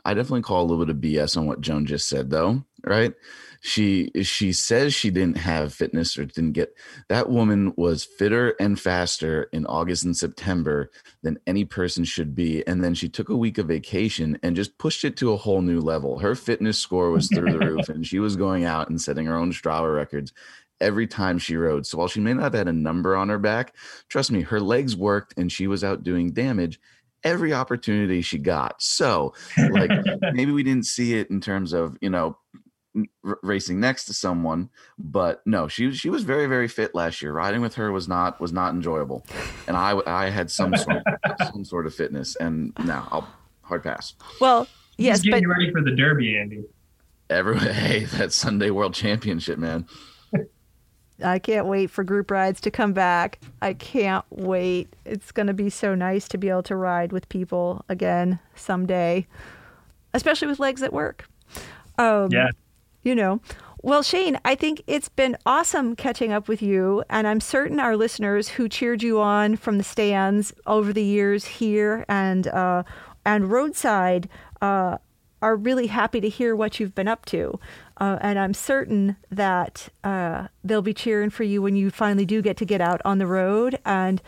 I 0.09 0.14
definitely 0.14 0.42
call 0.42 0.62
a 0.62 0.66
little 0.66 0.85
bit 0.85 0.94
of 0.94 1.03
BS 1.03 1.37
on 1.37 1.47
what 1.47 1.61
Joan 1.61 1.87
just 1.87 2.09
said, 2.09 2.31
though. 2.31 2.64
Right? 2.85 3.14
she 3.61 4.11
she 4.23 4.53
says 4.53 4.94
she 4.94 5.11
didn't 5.11 5.37
have 5.37 5.75
fitness 5.75 6.16
or 6.16 6.25
didn't 6.25 6.53
get 6.53 6.75
that 7.09 7.29
woman 7.29 7.73
was 7.77 8.05
fitter 8.05 8.55
and 8.61 8.79
faster 8.79 9.49
in 9.53 9.66
August 9.66 10.05
and 10.05 10.16
September 10.16 10.90
than 11.23 11.38
any 11.47 11.64
person 11.64 12.05
should 12.05 12.35
be 12.35 12.64
and 12.66 12.85
then 12.85 12.94
she 12.94 13.09
took 13.09 13.29
a 13.29 13.37
week 13.37 13.59
of 13.59 13.66
vacation 13.66 14.38
and 14.42 14.55
just 14.55 14.79
pushed 14.79 15.05
it 15.05 15.16
to 15.16 15.33
a 15.33 15.37
whole 15.37 15.61
new 15.61 15.81
level 15.81 16.18
her 16.18 16.35
fitness 16.35 16.79
score 16.79 17.11
was 17.11 17.29
through 17.29 17.51
the 17.51 17.59
roof 17.59 17.88
and 17.88 18.07
she 18.07 18.21
was 18.21 18.37
going 18.37 18.64
out 18.64 18.88
and 18.88 19.01
setting 19.01 19.27
her 19.27 19.37
own 19.37 19.53
Strava 19.53 19.94
records 19.94 20.33
every 20.81 21.09
time 21.09 21.38
she 21.38 21.57
rode 21.57 21.85
so 21.85 21.99
while 21.99 22.07
she 22.07 22.21
may 22.21 22.33
not 22.33 22.44
have 22.44 22.55
had 22.55 22.68
a 22.68 22.73
number 22.73 23.16
on 23.16 23.29
her 23.29 23.38
back 23.38 23.75
trust 24.09 24.31
me 24.31 24.42
her 24.42 24.61
legs 24.61 24.94
worked 24.94 25.35
and 25.37 25.51
she 25.51 25.66
was 25.66 25.83
out 25.83 26.05
doing 26.05 26.31
damage 26.31 26.79
every 27.24 27.52
opportunity 27.52 28.22
she 28.22 28.38
got. 28.38 28.81
So, 28.83 29.35
like, 29.70 29.90
maybe 30.33 30.52
we 30.52 30.62
didn't 30.62 30.87
see 30.87 31.14
it 31.14 31.31
in 31.31 31.40
terms 31.40 31.72
of, 31.72 31.96
you 32.00 32.11
know, 32.11 32.37
r- 33.24 33.38
racing 33.42 33.81
next 33.81 34.07
to 34.07 34.14
someone 34.14 34.70
but 34.98 35.42
no 35.46 35.68
she 35.68 35.92
she 35.92 36.11
was 36.11 36.24
very 36.24 36.46
very 36.46 36.68
fit 36.68 36.94
last 36.94 37.22
year. 37.22 37.33
Riding 37.33 37.61
with 37.61 37.74
her 37.74 37.92
was 37.92 38.09
not 38.09 38.40
was 38.40 38.52
not 38.52 38.74
enjoyable. 38.74 39.24
And 39.66 39.76
i 39.76 39.98
i 40.07 40.31
had 40.31 40.50
some 40.50 40.76
sort 40.76 41.02
of, 41.07 41.48
some 41.52 41.64
sort 41.64 41.87
of 41.87 41.94
fitness 41.94 42.37
and 42.37 42.72
now 42.85 43.09
i'll 43.11 43.28
hard 43.62 43.83
pass. 43.83 44.14
Well 44.40 44.66
yes 44.96 45.20
getting 45.22 45.44
but 45.44 45.50
ready 45.50 45.70
for 45.70 45.83
the 45.83 45.92
derby 45.92 46.38
andy? 46.38 46.64
Every 47.31 47.59
hey 47.59 48.04
that 48.04 48.33
sunday 48.33 48.70
world 48.70 48.94
championship 48.94 49.59
man 49.59 49.87
I 51.22 51.38
can't 51.38 51.66
wait 51.66 51.90
for 51.90 52.04
group 52.04 52.31
rides 52.31 52.61
to 52.62 52.70
come 52.70 52.92
back. 52.92 53.38
I 53.61 53.74
can't 53.74 54.24
wait. 54.31 54.94
It's 55.04 55.33
going 55.33 55.48
to 55.48 55.54
be 55.54 55.70
so 55.70 55.94
nice 55.94 56.28
to 56.28 56.38
be 56.38 56.48
able 56.48 56.62
to 56.64 56.76
ride 56.76 57.12
with 57.12 57.28
people 57.28 57.85
again 57.88 58.38
someday, 58.54 59.26
especially 60.14 60.48
with 60.48 60.61
legs 60.61 60.83
at 60.83 60.92
work. 60.92 61.28
Um, 61.98 62.28
yeah 62.31 62.50
you 63.02 63.14
know. 63.14 63.40
Well, 63.83 64.02
Shane, 64.02 64.38
I 64.44 64.54
think 64.54 64.83
it's 64.87 65.09
been 65.09 65.37
awesome 65.46 65.94
catching 65.94 66.33
up 66.33 66.48
with 66.48 66.61
you. 66.61 67.04
And 67.09 67.26
I'm 67.26 67.40
certain 67.40 67.78
our 67.78 67.96
listeners 67.96 68.48
who 68.48 68.68
cheered 68.68 69.02
you 69.02 69.20
on 69.20 69.57
from 69.57 69.78
the 69.78 69.85
stands 69.85 70.52
over 70.66 70.92
the 70.92 71.02
years 71.02 71.44
here 71.44 72.04
and, 72.09 72.48
uh, 72.48 72.83
and 73.24 73.50
roadside 73.50 74.28
uh, 74.61 74.98
are 75.40 75.57
really 75.57 75.87
happy 75.87 76.20
to 76.20 76.28
hear 76.28 76.57
what 76.57 76.81
you've 76.81 76.94
been 76.94 77.07
up 77.07 77.24
to. 77.26 77.59
Uh, 77.98 78.18
and 78.20 78.38
I'm 78.38 78.54
certain 78.54 79.16
that 79.30 79.88
uh, 80.04 80.48
they'll 80.62 80.82
be 80.82 80.94
cheering 80.94 81.30
for 81.30 81.42
you 81.42 81.61
when 81.61 81.76
you 81.76 81.90
finally 81.90 82.24
do 82.24 82.40
get 82.40 82.56
to 82.58 82.64
get 82.64 82.80
out 82.80 83.02
on 83.04 83.18
the 83.18 83.26
road. 83.26 83.78
And 83.84 84.22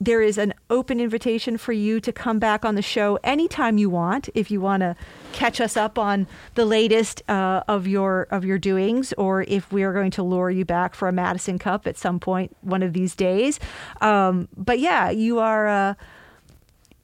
there 0.00 0.22
is 0.22 0.38
an 0.38 0.54
open 0.70 1.00
invitation 1.00 1.58
for 1.58 1.72
you 1.72 2.00
to 2.00 2.12
come 2.12 2.38
back 2.38 2.64
on 2.64 2.76
the 2.76 2.82
show 2.82 3.18
anytime 3.24 3.78
you 3.78 3.90
want 3.90 4.28
if 4.34 4.50
you 4.50 4.60
want 4.60 4.80
to 4.80 4.94
catch 5.32 5.60
us 5.60 5.76
up 5.76 5.98
on 5.98 6.26
the 6.54 6.64
latest 6.64 7.22
uh, 7.28 7.62
of 7.66 7.86
your 7.86 8.28
of 8.30 8.44
your 8.44 8.58
doings 8.58 9.12
or 9.14 9.42
if 9.42 9.72
we 9.72 9.82
are 9.82 9.92
going 9.92 10.10
to 10.10 10.22
lure 10.22 10.50
you 10.50 10.64
back 10.64 10.94
for 10.94 11.08
a 11.08 11.12
Madison 11.12 11.58
Cup 11.58 11.86
at 11.86 11.98
some 11.98 12.20
point 12.20 12.56
one 12.60 12.82
of 12.82 12.92
these 12.92 13.16
days 13.16 13.58
um, 14.00 14.48
but 14.56 14.78
yeah 14.78 15.10
you 15.10 15.40
are 15.40 15.66
uh, 15.66 15.94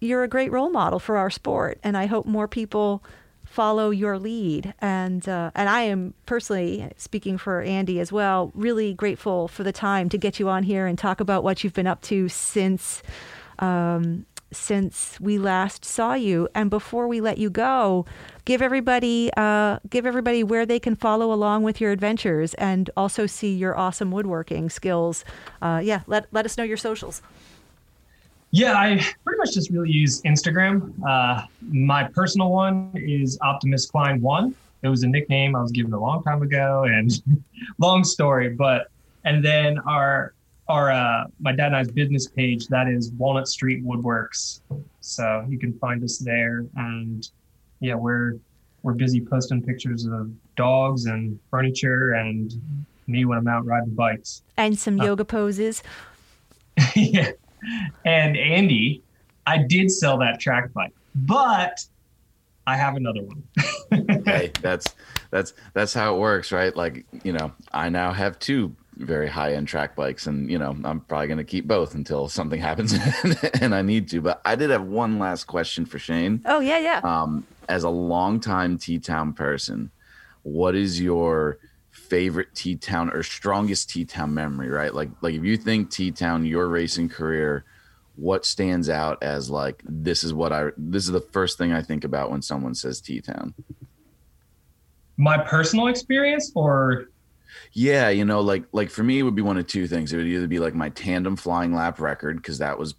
you're 0.00 0.22
a 0.22 0.28
great 0.28 0.52
role 0.52 0.70
model 0.70 1.00
for 1.00 1.16
our 1.16 1.30
sport 1.30 1.78
and 1.83 1.96
I 1.96 2.07
hope 2.07 2.26
more 2.26 2.46
people 2.46 3.02
follow 3.55 3.90
your 3.90 4.19
lead. 4.19 4.75
And 4.81 5.29
uh, 5.29 5.53
and 5.55 5.69
I 5.69 5.83
am 5.83 6.14
personally 6.27 6.90
speaking 6.97 7.38
for 7.38 7.62
Andy 7.62 8.01
as 8.01 8.11
well, 8.11 8.51
really 8.55 8.93
grateful 8.95 9.47
for 9.47 9.62
the 9.62 9.73
time 9.73 10.09
to 10.09 10.19
get 10.19 10.40
you 10.40 10.49
on 10.49 10.64
here 10.64 10.87
and 10.87 10.99
talk 10.99 11.21
about 11.21 11.45
what 11.45 11.62
you've 11.62 11.73
been 11.73 11.87
up 11.87 12.03
to 12.03 12.29
since. 12.29 13.03
Um, 13.61 14.27
since 14.51 15.19
we 15.21 15.37
last 15.37 15.85
saw 15.85 16.14
you, 16.14 16.49
and 16.55 16.71
before 16.71 17.09
we 17.09 17.21
let 17.21 17.38
you 17.38 17.51
go, 17.51 18.07
give 18.45 18.62
everybody 18.62 19.31
uh, 19.37 19.79
give 19.90 20.07
everybody 20.07 20.45
where 20.45 20.64
they 20.64 20.79
can 20.79 20.95
follow 20.95 21.33
along 21.33 21.64
with 21.64 21.81
your 21.81 21.90
adventures 21.90 22.55
and 22.55 22.88
also 22.97 23.27
see 23.27 23.53
your 23.53 23.77
awesome 23.77 24.12
woodworking 24.12 24.71
skills. 24.71 25.25
Uh, 25.61 25.81
yeah, 25.83 26.02
let 26.07 26.27
let 26.31 26.44
us 26.44 26.57
know 26.57 26.63
your 26.63 26.77
socials. 26.77 27.21
Yeah, 28.55 28.75
I 28.75 29.05
pretty 29.25 29.38
much 29.38 29.52
just 29.52 29.71
really 29.71 29.90
use 29.90 30.23
Instagram. 30.23 30.92
Uh, 31.05 31.44
my 31.61 32.05
personal 32.05 32.52
one 32.52 32.92
is 32.94 33.37
Optimus 33.40 33.87
Kline 33.87 34.21
One. 34.21 34.55
It 34.83 34.88
was 34.88 35.02
a 35.02 35.09
nickname 35.09 35.57
I 35.57 35.61
was 35.61 35.73
given 35.73 35.92
a 35.92 35.98
long 35.98 36.23
time 36.23 36.40
ago, 36.40 36.85
and 36.85 37.11
long 37.79 38.05
story. 38.05 38.50
But 38.50 38.92
and 39.25 39.44
then 39.44 39.81
our 39.81 40.35
our 40.69 40.92
uh, 40.92 41.25
my 41.40 41.50
dad 41.50 41.67
and 41.67 41.77
I's 41.77 41.90
business 41.90 42.29
page. 42.29 42.69
That 42.69 42.87
is 42.87 43.11
Walnut 43.19 43.48
Street 43.48 43.85
Woodworks. 43.85 44.61
So 45.00 45.44
you 45.48 45.59
can 45.59 45.77
find 45.81 46.05
us 46.05 46.19
there. 46.19 46.65
And 46.77 47.29
yeah, 47.81 47.96
we're 47.96 48.38
we're 48.85 48.92
busy 48.92 49.21
posting 49.21 49.65
pictures 49.65 50.07
of 50.07 50.31
dogs 50.55 51.07
and 51.07 51.40
furniture 51.50 52.13
and 52.13 52.55
me 53.09 53.25
when 53.25 53.37
I'm 53.37 53.48
out 53.48 53.67
riding 53.67 53.96
bikes. 53.96 54.42
And 54.57 54.79
some 54.79 55.00
uh, 55.00 55.07
yoga 55.07 55.25
poses. 55.25 55.83
yeah. 56.94 57.33
And 58.04 58.37
Andy, 58.37 59.02
I 59.46 59.58
did 59.58 59.90
sell 59.90 60.19
that 60.19 60.40
track 60.40 60.73
bike, 60.73 60.92
but 61.15 61.85
I 62.67 62.77
have 62.77 62.96
another 62.96 63.21
one. 63.23 63.42
hey, 64.27 64.50
that's 64.60 64.94
that's 65.31 65.52
that's 65.75 65.92
how 65.92 66.15
it 66.15 66.19
works, 66.19 66.52
right? 66.52 66.75
Like, 66.75 67.04
you 67.23 67.33
know, 67.33 67.52
I 67.73 67.88
now 67.88 68.12
have 68.12 68.38
two 68.38 68.75
very 68.96 69.29
high 69.29 69.54
end 69.54 69.69
track 69.69 69.96
bikes, 69.96 70.27
and 70.27 70.50
you 70.50 70.58
know, 70.58 70.77
I'm 70.85 71.00
probably 71.00 71.27
going 71.27 71.38
to 71.38 71.44
keep 71.44 71.67
both 71.67 71.94
until 71.94 72.29
something 72.29 72.60
happens 72.60 72.94
and 73.60 73.75
I 73.75 73.83
need 73.83 74.08
to. 74.10 74.21
But 74.21 74.40
I 74.44 74.54
did 74.56 74.71
have 74.71 74.85
one 74.85 75.19
last 75.19 75.44
question 75.44 75.85
for 75.85 75.98
Shane. 75.98 76.42
Oh 76.46 76.60
yeah, 76.60 76.79
yeah. 76.79 77.00
Um, 77.02 77.46
as 77.69 77.85
a 77.85 77.90
longtime 77.90 78.79
T 78.79 78.98
Town 78.98 79.33
person, 79.33 79.90
what 80.42 80.75
is 80.75 81.00
your 81.00 81.58
favorite 82.15 82.54
T 82.54 82.77
Town 82.77 83.10
or 83.10 83.23
strongest 83.23 83.90
T 83.90 84.04
Town 84.04 84.33
memory? 84.35 84.69
Right, 84.69 84.94
like 84.94 85.10
like 85.21 85.35
if 85.35 85.44
you 85.44 85.56
think 85.56 85.90
T 85.90 86.10
Town, 86.10 86.46
your 86.46 86.69
racing 86.69 87.08
career 87.08 87.65
what 88.17 88.46
stands 88.46 88.88
out 88.88 89.23
as 89.23 89.50
like 89.50 89.83
this 89.85 90.23
is 90.23 90.33
what 90.33 90.52
I 90.52 90.69
this 90.77 91.04
is 91.04 91.10
the 91.10 91.21
first 91.21 91.58
thing 91.58 91.73
I 91.73 91.83
think 91.83 92.04
about 92.04 92.31
when 92.31 92.42
someone 92.42 92.75
says 92.75 93.00
T 93.00 93.21
Town? 93.21 93.54
My 95.17 95.38
personal 95.38 95.88
experience 95.88 96.52
or 96.54 97.08
yeah, 97.73 98.08
you 98.10 98.25
know, 98.25 98.40
like 98.40 98.65
like 98.73 98.90
for 98.90 99.02
me 99.02 99.19
it 99.19 99.23
would 99.23 99.35
be 99.35 99.42
one 99.42 99.58
of 99.58 99.67
two 99.67 99.87
things. 99.87 100.12
It 100.12 100.17
would 100.17 100.27
either 100.27 100.46
be 100.46 100.58
like 100.58 100.75
my 100.75 100.90
tandem 100.90 101.37
flying 101.37 101.75
lap 101.75 102.00
record 102.00 102.37
because 102.37 102.58
that 102.58 102.79
was 102.79 102.94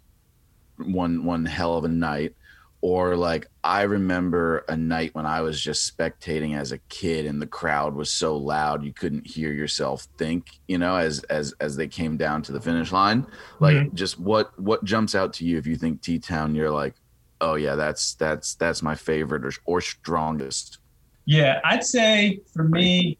one 0.76 1.24
one 1.24 1.46
hell 1.46 1.76
of 1.76 1.84
a 1.84 1.88
night 1.88 2.34
or 2.80 3.16
like 3.16 3.46
I 3.64 3.82
remember 3.82 4.64
a 4.68 4.76
night 4.76 5.14
when 5.14 5.26
I 5.26 5.40
was 5.40 5.60
just 5.60 5.96
spectating 5.96 6.56
as 6.56 6.72
a 6.72 6.78
kid 6.78 7.26
and 7.26 7.40
the 7.40 7.46
crowd 7.46 7.94
was 7.94 8.12
so 8.12 8.36
loud 8.36 8.84
you 8.84 8.92
couldn't 8.92 9.26
hear 9.26 9.52
yourself 9.52 10.06
think, 10.18 10.60
you 10.68 10.78
know, 10.78 10.96
as 10.96 11.22
as 11.24 11.54
as 11.60 11.76
they 11.76 11.88
came 11.88 12.16
down 12.16 12.42
to 12.42 12.52
the 12.52 12.60
finish 12.60 12.92
line. 12.92 13.26
Like 13.60 13.76
mm-hmm. 13.76 13.96
just 13.96 14.18
what 14.20 14.58
what 14.60 14.84
jumps 14.84 15.14
out 15.14 15.32
to 15.34 15.44
you 15.44 15.58
if 15.58 15.66
you 15.66 15.76
think 15.76 16.02
T 16.02 16.18
Town, 16.18 16.54
you're 16.54 16.70
like, 16.70 16.94
oh 17.40 17.54
yeah, 17.54 17.74
that's 17.74 18.14
that's 18.14 18.54
that's 18.54 18.82
my 18.82 18.94
favorite 18.94 19.44
or 19.44 19.52
or 19.64 19.80
strongest. 19.80 20.78
Yeah, 21.24 21.60
I'd 21.64 21.84
say 21.84 22.40
for 22.52 22.64
me, 22.64 23.18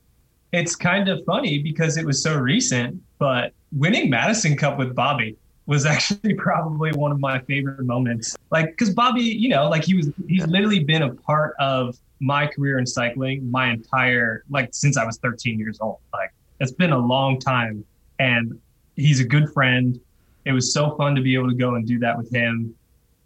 it's 0.52 0.76
kind 0.76 1.08
of 1.08 1.24
funny 1.24 1.58
because 1.58 1.96
it 1.96 2.06
was 2.06 2.22
so 2.22 2.38
recent, 2.38 3.00
but 3.18 3.52
winning 3.72 4.10
Madison 4.10 4.56
Cup 4.56 4.78
with 4.78 4.94
Bobby 4.94 5.36
was 5.66 5.86
actually 5.86 6.34
probably 6.38 6.92
one 6.92 7.12
of 7.12 7.20
my 7.20 7.40
favorite 7.40 7.84
moments. 7.84 8.36
Like, 8.50 8.70
because 8.70 8.90
Bobby, 8.94 9.22
you 9.22 9.48
know, 9.48 9.68
like 9.68 9.84
he 9.84 9.94
was, 9.94 10.10
he's 10.28 10.46
literally 10.46 10.84
been 10.84 11.02
a 11.02 11.14
part 11.14 11.54
of 11.58 11.98
my 12.20 12.46
career 12.46 12.78
in 12.78 12.86
cycling 12.86 13.50
my 13.50 13.70
entire, 13.70 14.44
like, 14.48 14.70
since 14.72 14.96
I 14.96 15.04
was 15.04 15.18
13 15.18 15.58
years 15.58 15.78
old. 15.80 15.98
Like, 16.12 16.32
it's 16.60 16.72
been 16.72 16.92
a 16.92 16.98
long 16.98 17.38
time. 17.38 17.84
And 18.18 18.58
he's 18.94 19.20
a 19.20 19.24
good 19.24 19.52
friend. 19.52 20.00
It 20.44 20.52
was 20.52 20.72
so 20.72 20.96
fun 20.96 21.14
to 21.16 21.20
be 21.20 21.34
able 21.34 21.48
to 21.48 21.56
go 21.56 21.74
and 21.74 21.86
do 21.86 21.98
that 21.98 22.16
with 22.16 22.32
him. 22.32 22.74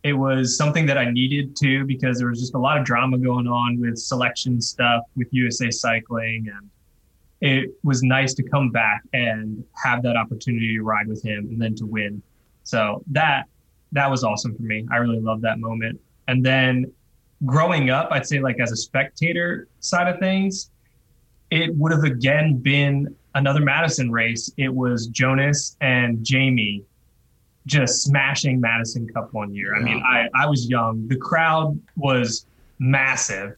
It 0.03 0.15
was 0.15 0.57
something 0.57 0.87
that 0.87 0.97
I 0.97 1.11
needed 1.11 1.55
to 1.57 1.85
because 1.85 2.19
there 2.19 2.29
was 2.29 2.41
just 2.41 2.55
a 2.55 2.59
lot 2.59 2.79
of 2.79 2.85
drama 2.85 3.19
going 3.19 3.47
on 3.47 3.79
with 3.79 3.99
selection 3.99 4.61
stuff 4.61 5.03
with 5.15 5.29
USA 5.31 5.71
Cycling 5.71 6.49
and 6.49 6.71
it 7.41 7.71
was 7.83 8.03
nice 8.03 8.35
to 8.35 8.43
come 8.43 8.71
back 8.71 9.03
and 9.13 9.65
have 9.83 10.03
that 10.03 10.17
opportunity 10.17 10.77
to 10.77 10.83
ride 10.83 11.09
with 11.09 11.23
him 11.23 11.47
and 11.51 11.61
then 11.61 11.75
to 11.77 11.87
win. 11.87 12.23
So 12.71 13.03
that 13.11 13.47
that 13.91 14.09
was 14.09 14.23
awesome 14.23 14.55
for 14.55 14.63
me. 14.63 14.87
I 14.93 14.99
really 14.99 15.19
loved 15.19 15.43
that 15.43 15.59
moment. 15.59 16.01
And 16.29 16.47
then 16.47 16.93
growing 17.45 17.91
up, 17.91 18.13
I'd 18.13 18.25
say 18.25 18.39
like 18.39 18.61
as 18.61 18.71
a 18.71 18.77
spectator 18.77 19.67
side 19.81 20.07
of 20.07 20.21
things, 20.21 20.71
it 21.51 21.75
would 21.75 21.91
have 21.91 22.05
again 22.05 22.59
been 22.59 23.13
another 23.35 23.61
Madison 23.61 24.13
race. 24.13 24.53
It 24.57 24.73
was 24.73 25.09
Jonas 25.09 25.77
and 25.81 26.25
Jamie 26.25 26.85
just 27.67 28.05
smashing 28.05 28.61
Madison 28.61 29.09
Cup 29.09 29.33
one 29.33 29.53
year. 29.53 29.75
I 29.75 29.83
mean, 29.83 30.01
I, 30.07 30.29
I 30.35 30.47
was 30.47 30.69
young. 30.71 31.09
The 31.09 31.17
crowd 31.17 31.79
was 31.97 32.47
massive 32.79 33.57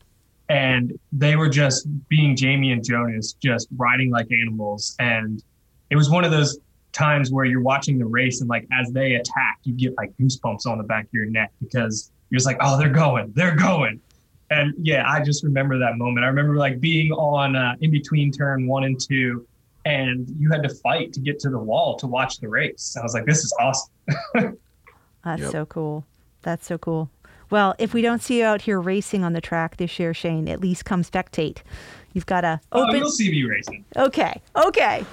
and 0.48 0.98
they 1.12 1.36
were 1.36 1.50
just 1.50 1.86
being 2.08 2.34
Jamie 2.34 2.72
and 2.72 2.82
Jonas, 2.82 3.34
just 3.34 3.68
riding 3.76 4.10
like 4.10 4.28
animals. 4.32 4.96
And 4.98 5.42
it 5.90 5.96
was 5.96 6.08
one 6.08 6.24
of 6.24 6.30
those 6.30 6.58
times 6.93 7.30
where 7.30 7.45
you're 7.45 7.62
watching 7.62 7.99
the 7.99 8.05
race 8.05 8.40
and 8.40 8.49
like 8.49 8.66
as 8.72 8.93
they 8.93 9.14
attack, 9.14 9.59
you 9.64 9.72
get 9.74 9.97
like 9.97 10.12
goosebumps 10.18 10.66
on 10.66 10.78
the 10.78 10.84
back 10.84 11.05
of 11.05 11.12
your 11.12 11.26
neck 11.26 11.53
because 11.61 12.11
you're 12.30 12.38
just 12.38 12.47
like, 12.47 12.59
oh, 12.61 12.78
they're 12.78 12.90
going, 12.90 13.32
they're 13.34 13.57
going. 13.57 14.01
And 14.51 14.74
yeah, 14.78 15.11
I 15.11 15.22
just 15.22 15.43
remember 15.43 15.78
that 15.78 15.97
moment. 15.97 16.24
I 16.24 16.28
remember 16.28 16.57
like 16.57 16.80
being 16.80 17.11
on 17.12 17.57
uh, 17.57 17.74
in 17.80 17.90
between 17.90 18.30
turn 18.30 18.66
one 18.66 18.84
and 18.84 19.01
two, 19.01 19.47
and 19.84 20.28
you 20.38 20.51
had 20.51 20.62
to 20.62 20.68
fight 20.68 21.12
to 21.14 21.20
get 21.20 21.40
to 21.40 21.51
the 21.51 21.59
wall 21.59 21.97
to 21.97 22.07
watch 22.07 22.38
the 22.38 22.49
race. 22.49 22.97
I 22.99 23.03
was 23.03 23.14
like, 23.14 23.24
this 23.24 23.45
is 23.45 23.55
awesome. 23.59 23.90
That's 25.24 25.43
yep. 25.43 25.51
so 25.51 25.66
cool. 25.66 26.05
That's 26.43 26.66
so 26.66 26.76
cool. 26.76 27.09
Well, 27.49 27.74
if 27.78 27.95
we 27.95 28.03
don't 28.03 28.22
see 28.22 28.38
you 28.38 28.45
out 28.45 28.62
here 28.62 28.80
racing 28.80 29.24
on 29.24 29.32
the 29.32 29.40
track 29.40 29.76
this 29.76 29.99
year, 29.99 30.12
Shane, 30.12 30.49
at 30.49 30.61
least 30.61 30.84
come 30.84 31.03
spectate. 31.03 31.59
You've 32.12 32.26
got 32.26 32.43
to 32.43 32.61
open. 32.72 32.95
Oh, 32.95 32.99
you'll 32.99 33.11
see 33.11 33.30
me 33.30 33.45
racing. 33.45 33.84
Okay. 33.97 34.40
Okay 34.57 35.05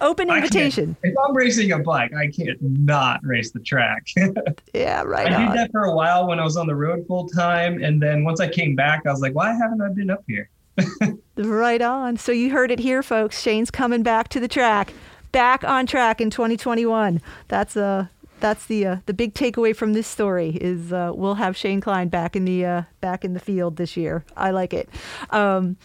open 0.00 0.30
invitation. 0.30 0.96
If 1.02 1.14
I'm 1.24 1.36
racing 1.36 1.72
a 1.72 1.78
bike, 1.78 2.12
I 2.14 2.28
can't 2.28 2.60
not 2.60 3.20
race 3.22 3.50
the 3.50 3.60
track. 3.60 4.06
yeah, 4.74 5.02
right. 5.02 5.30
I 5.30 5.34
on. 5.34 5.48
did 5.48 5.58
that 5.58 5.70
for 5.72 5.84
a 5.84 5.94
while 5.94 6.26
when 6.26 6.38
I 6.38 6.44
was 6.44 6.56
on 6.56 6.66
the 6.66 6.74
road 6.74 7.04
full 7.06 7.28
time, 7.28 7.82
and 7.82 8.02
then 8.02 8.24
once 8.24 8.40
I 8.40 8.48
came 8.48 8.74
back, 8.74 9.02
I 9.06 9.10
was 9.10 9.20
like, 9.20 9.34
why 9.34 9.52
haven't 9.52 9.80
I 9.80 9.88
been 9.92 10.10
up 10.10 10.24
here? 10.26 10.48
right 11.36 11.82
on. 11.82 12.16
So 12.16 12.32
you 12.32 12.50
heard 12.50 12.70
it 12.70 12.78
here, 12.78 13.02
folks. 13.02 13.40
Shane's 13.40 13.70
coming 13.70 14.02
back 14.02 14.28
to 14.28 14.40
the 14.40 14.48
track, 14.48 14.92
back 15.32 15.64
on 15.64 15.86
track 15.86 16.20
in 16.20 16.30
2021. 16.30 17.20
That's 17.48 17.76
a 17.76 17.84
uh, 17.84 18.06
that's 18.40 18.66
the 18.66 18.86
uh, 18.86 18.96
the 19.06 19.14
big 19.14 19.34
takeaway 19.34 19.76
from 19.76 19.92
this 19.92 20.06
story 20.06 20.56
is 20.60 20.92
uh, 20.92 21.12
we'll 21.14 21.34
have 21.34 21.56
Shane 21.56 21.80
Kline 21.80 22.08
back 22.08 22.34
in 22.34 22.44
the 22.44 22.64
uh, 22.64 22.82
back 23.00 23.24
in 23.24 23.34
the 23.34 23.40
field 23.40 23.76
this 23.76 23.96
year. 23.96 24.24
I 24.36 24.50
like 24.50 24.72
it. 24.72 24.88
Um, 25.30 25.76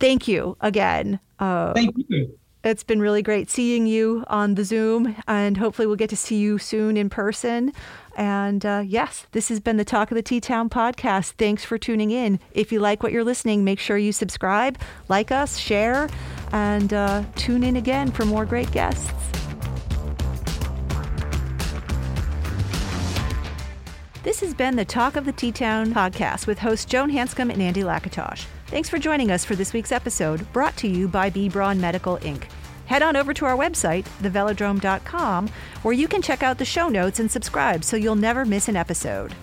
thank 0.00 0.26
you 0.26 0.56
again. 0.60 1.20
Uh, 1.38 1.72
thank 1.74 1.94
you. 2.08 2.38
It's 2.64 2.82
been 2.82 2.98
really 2.98 3.20
great 3.20 3.50
seeing 3.50 3.86
you 3.86 4.24
on 4.28 4.54
the 4.54 4.64
Zoom, 4.64 5.14
and 5.28 5.58
hopefully, 5.58 5.86
we'll 5.86 5.96
get 5.96 6.08
to 6.08 6.16
see 6.16 6.36
you 6.36 6.56
soon 6.56 6.96
in 6.96 7.10
person. 7.10 7.74
And 8.16 8.64
uh, 8.64 8.82
yes, 8.86 9.26
this 9.32 9.50
has 9.50 9.60
been 9.60 9.76
the 9.76 9.84
Talk 9.84 10.10
of 10.10 10.14
the 10.14 10.22
T 10.22 10.40
Town 10.40 10.70
podcast. 10.70 11.32
Thanks 11.32 11.62
for 11.62 11.76
tuning 11.76 12.10
in. 12.10 12.40
If 12.52 12.72
you 12.72 12.80
like 12.80 13.02
what 13.02 13.12
you're 13.12 13.22
listening, 13.22 13.64
make 13.64 13.78
sure 13.78 13.98
you 13.98 14.12
subscribe, 14.12 14.78
like 15.10 15.30
us, 15.30 15.58
share, 15.58 16.08
and 16.52 16.94
uh, 16.94 17.24
tune 17.36 17.64
in 17.64 17.76
again 17.76 18.10
for 18.10 18.24
more 18.24 18.46
great 18.46 18.72
guests. 18.72 19.12
This 24.22 24.40
has 24.40 24.54
been 24.54 24.76
the 24.76 24.86
Talk 24.86 25.16
of 25.16 25.26
the 25.26 25.32
T 25.32 25.52
Town 25.52 25.92
podcast 25.92 26.46
with 26.46 26.60
hosts 26.60 26.86
Joan 26.86 27.10
Hanscom 27.10 27.52
and 27.52 27.60
Andy 27.60 27.82
Lakatosh. 27.82 28.46
Thanks 28.68 28.88
for 28.88 28.98
joining 28.98 29.30
us 29.30 29.44
for 29.44 29.54
this 29.54 29.72
week's 29.72 29.92
episode, 29.92 30.50
brought 30.52 30.76
to 30.78 30.88
you 30.88 31.06
by 31.06 31.30
B. 31.30 31.48
Braun 31.48 31.80
Medical 31.80 32.16
Inc. 32.18 32.44
Head 32.86 33.02
on 33.02 33.14
over 33.14 33.32
to 33.34 33.44
our 33.44 33.56
website, 33.56 34.04
thevelodrome.com, 34.22 35.48
where 35.82 35.94
you 35.94 36.08
can 36.08 36.22
check 36.22 36.42
out 36.42 36.58
the 36.58 36.64
show 36.64 36.88
notes 36.88 37.20
and 37.20 37.30
subscribe 37.30 37.84
so 37.84 37.96
you'll 37.96 38.16
never 38.16 38.44
miss 38.44 38.68
an 38.68 38.76
episode. 38.76 39.34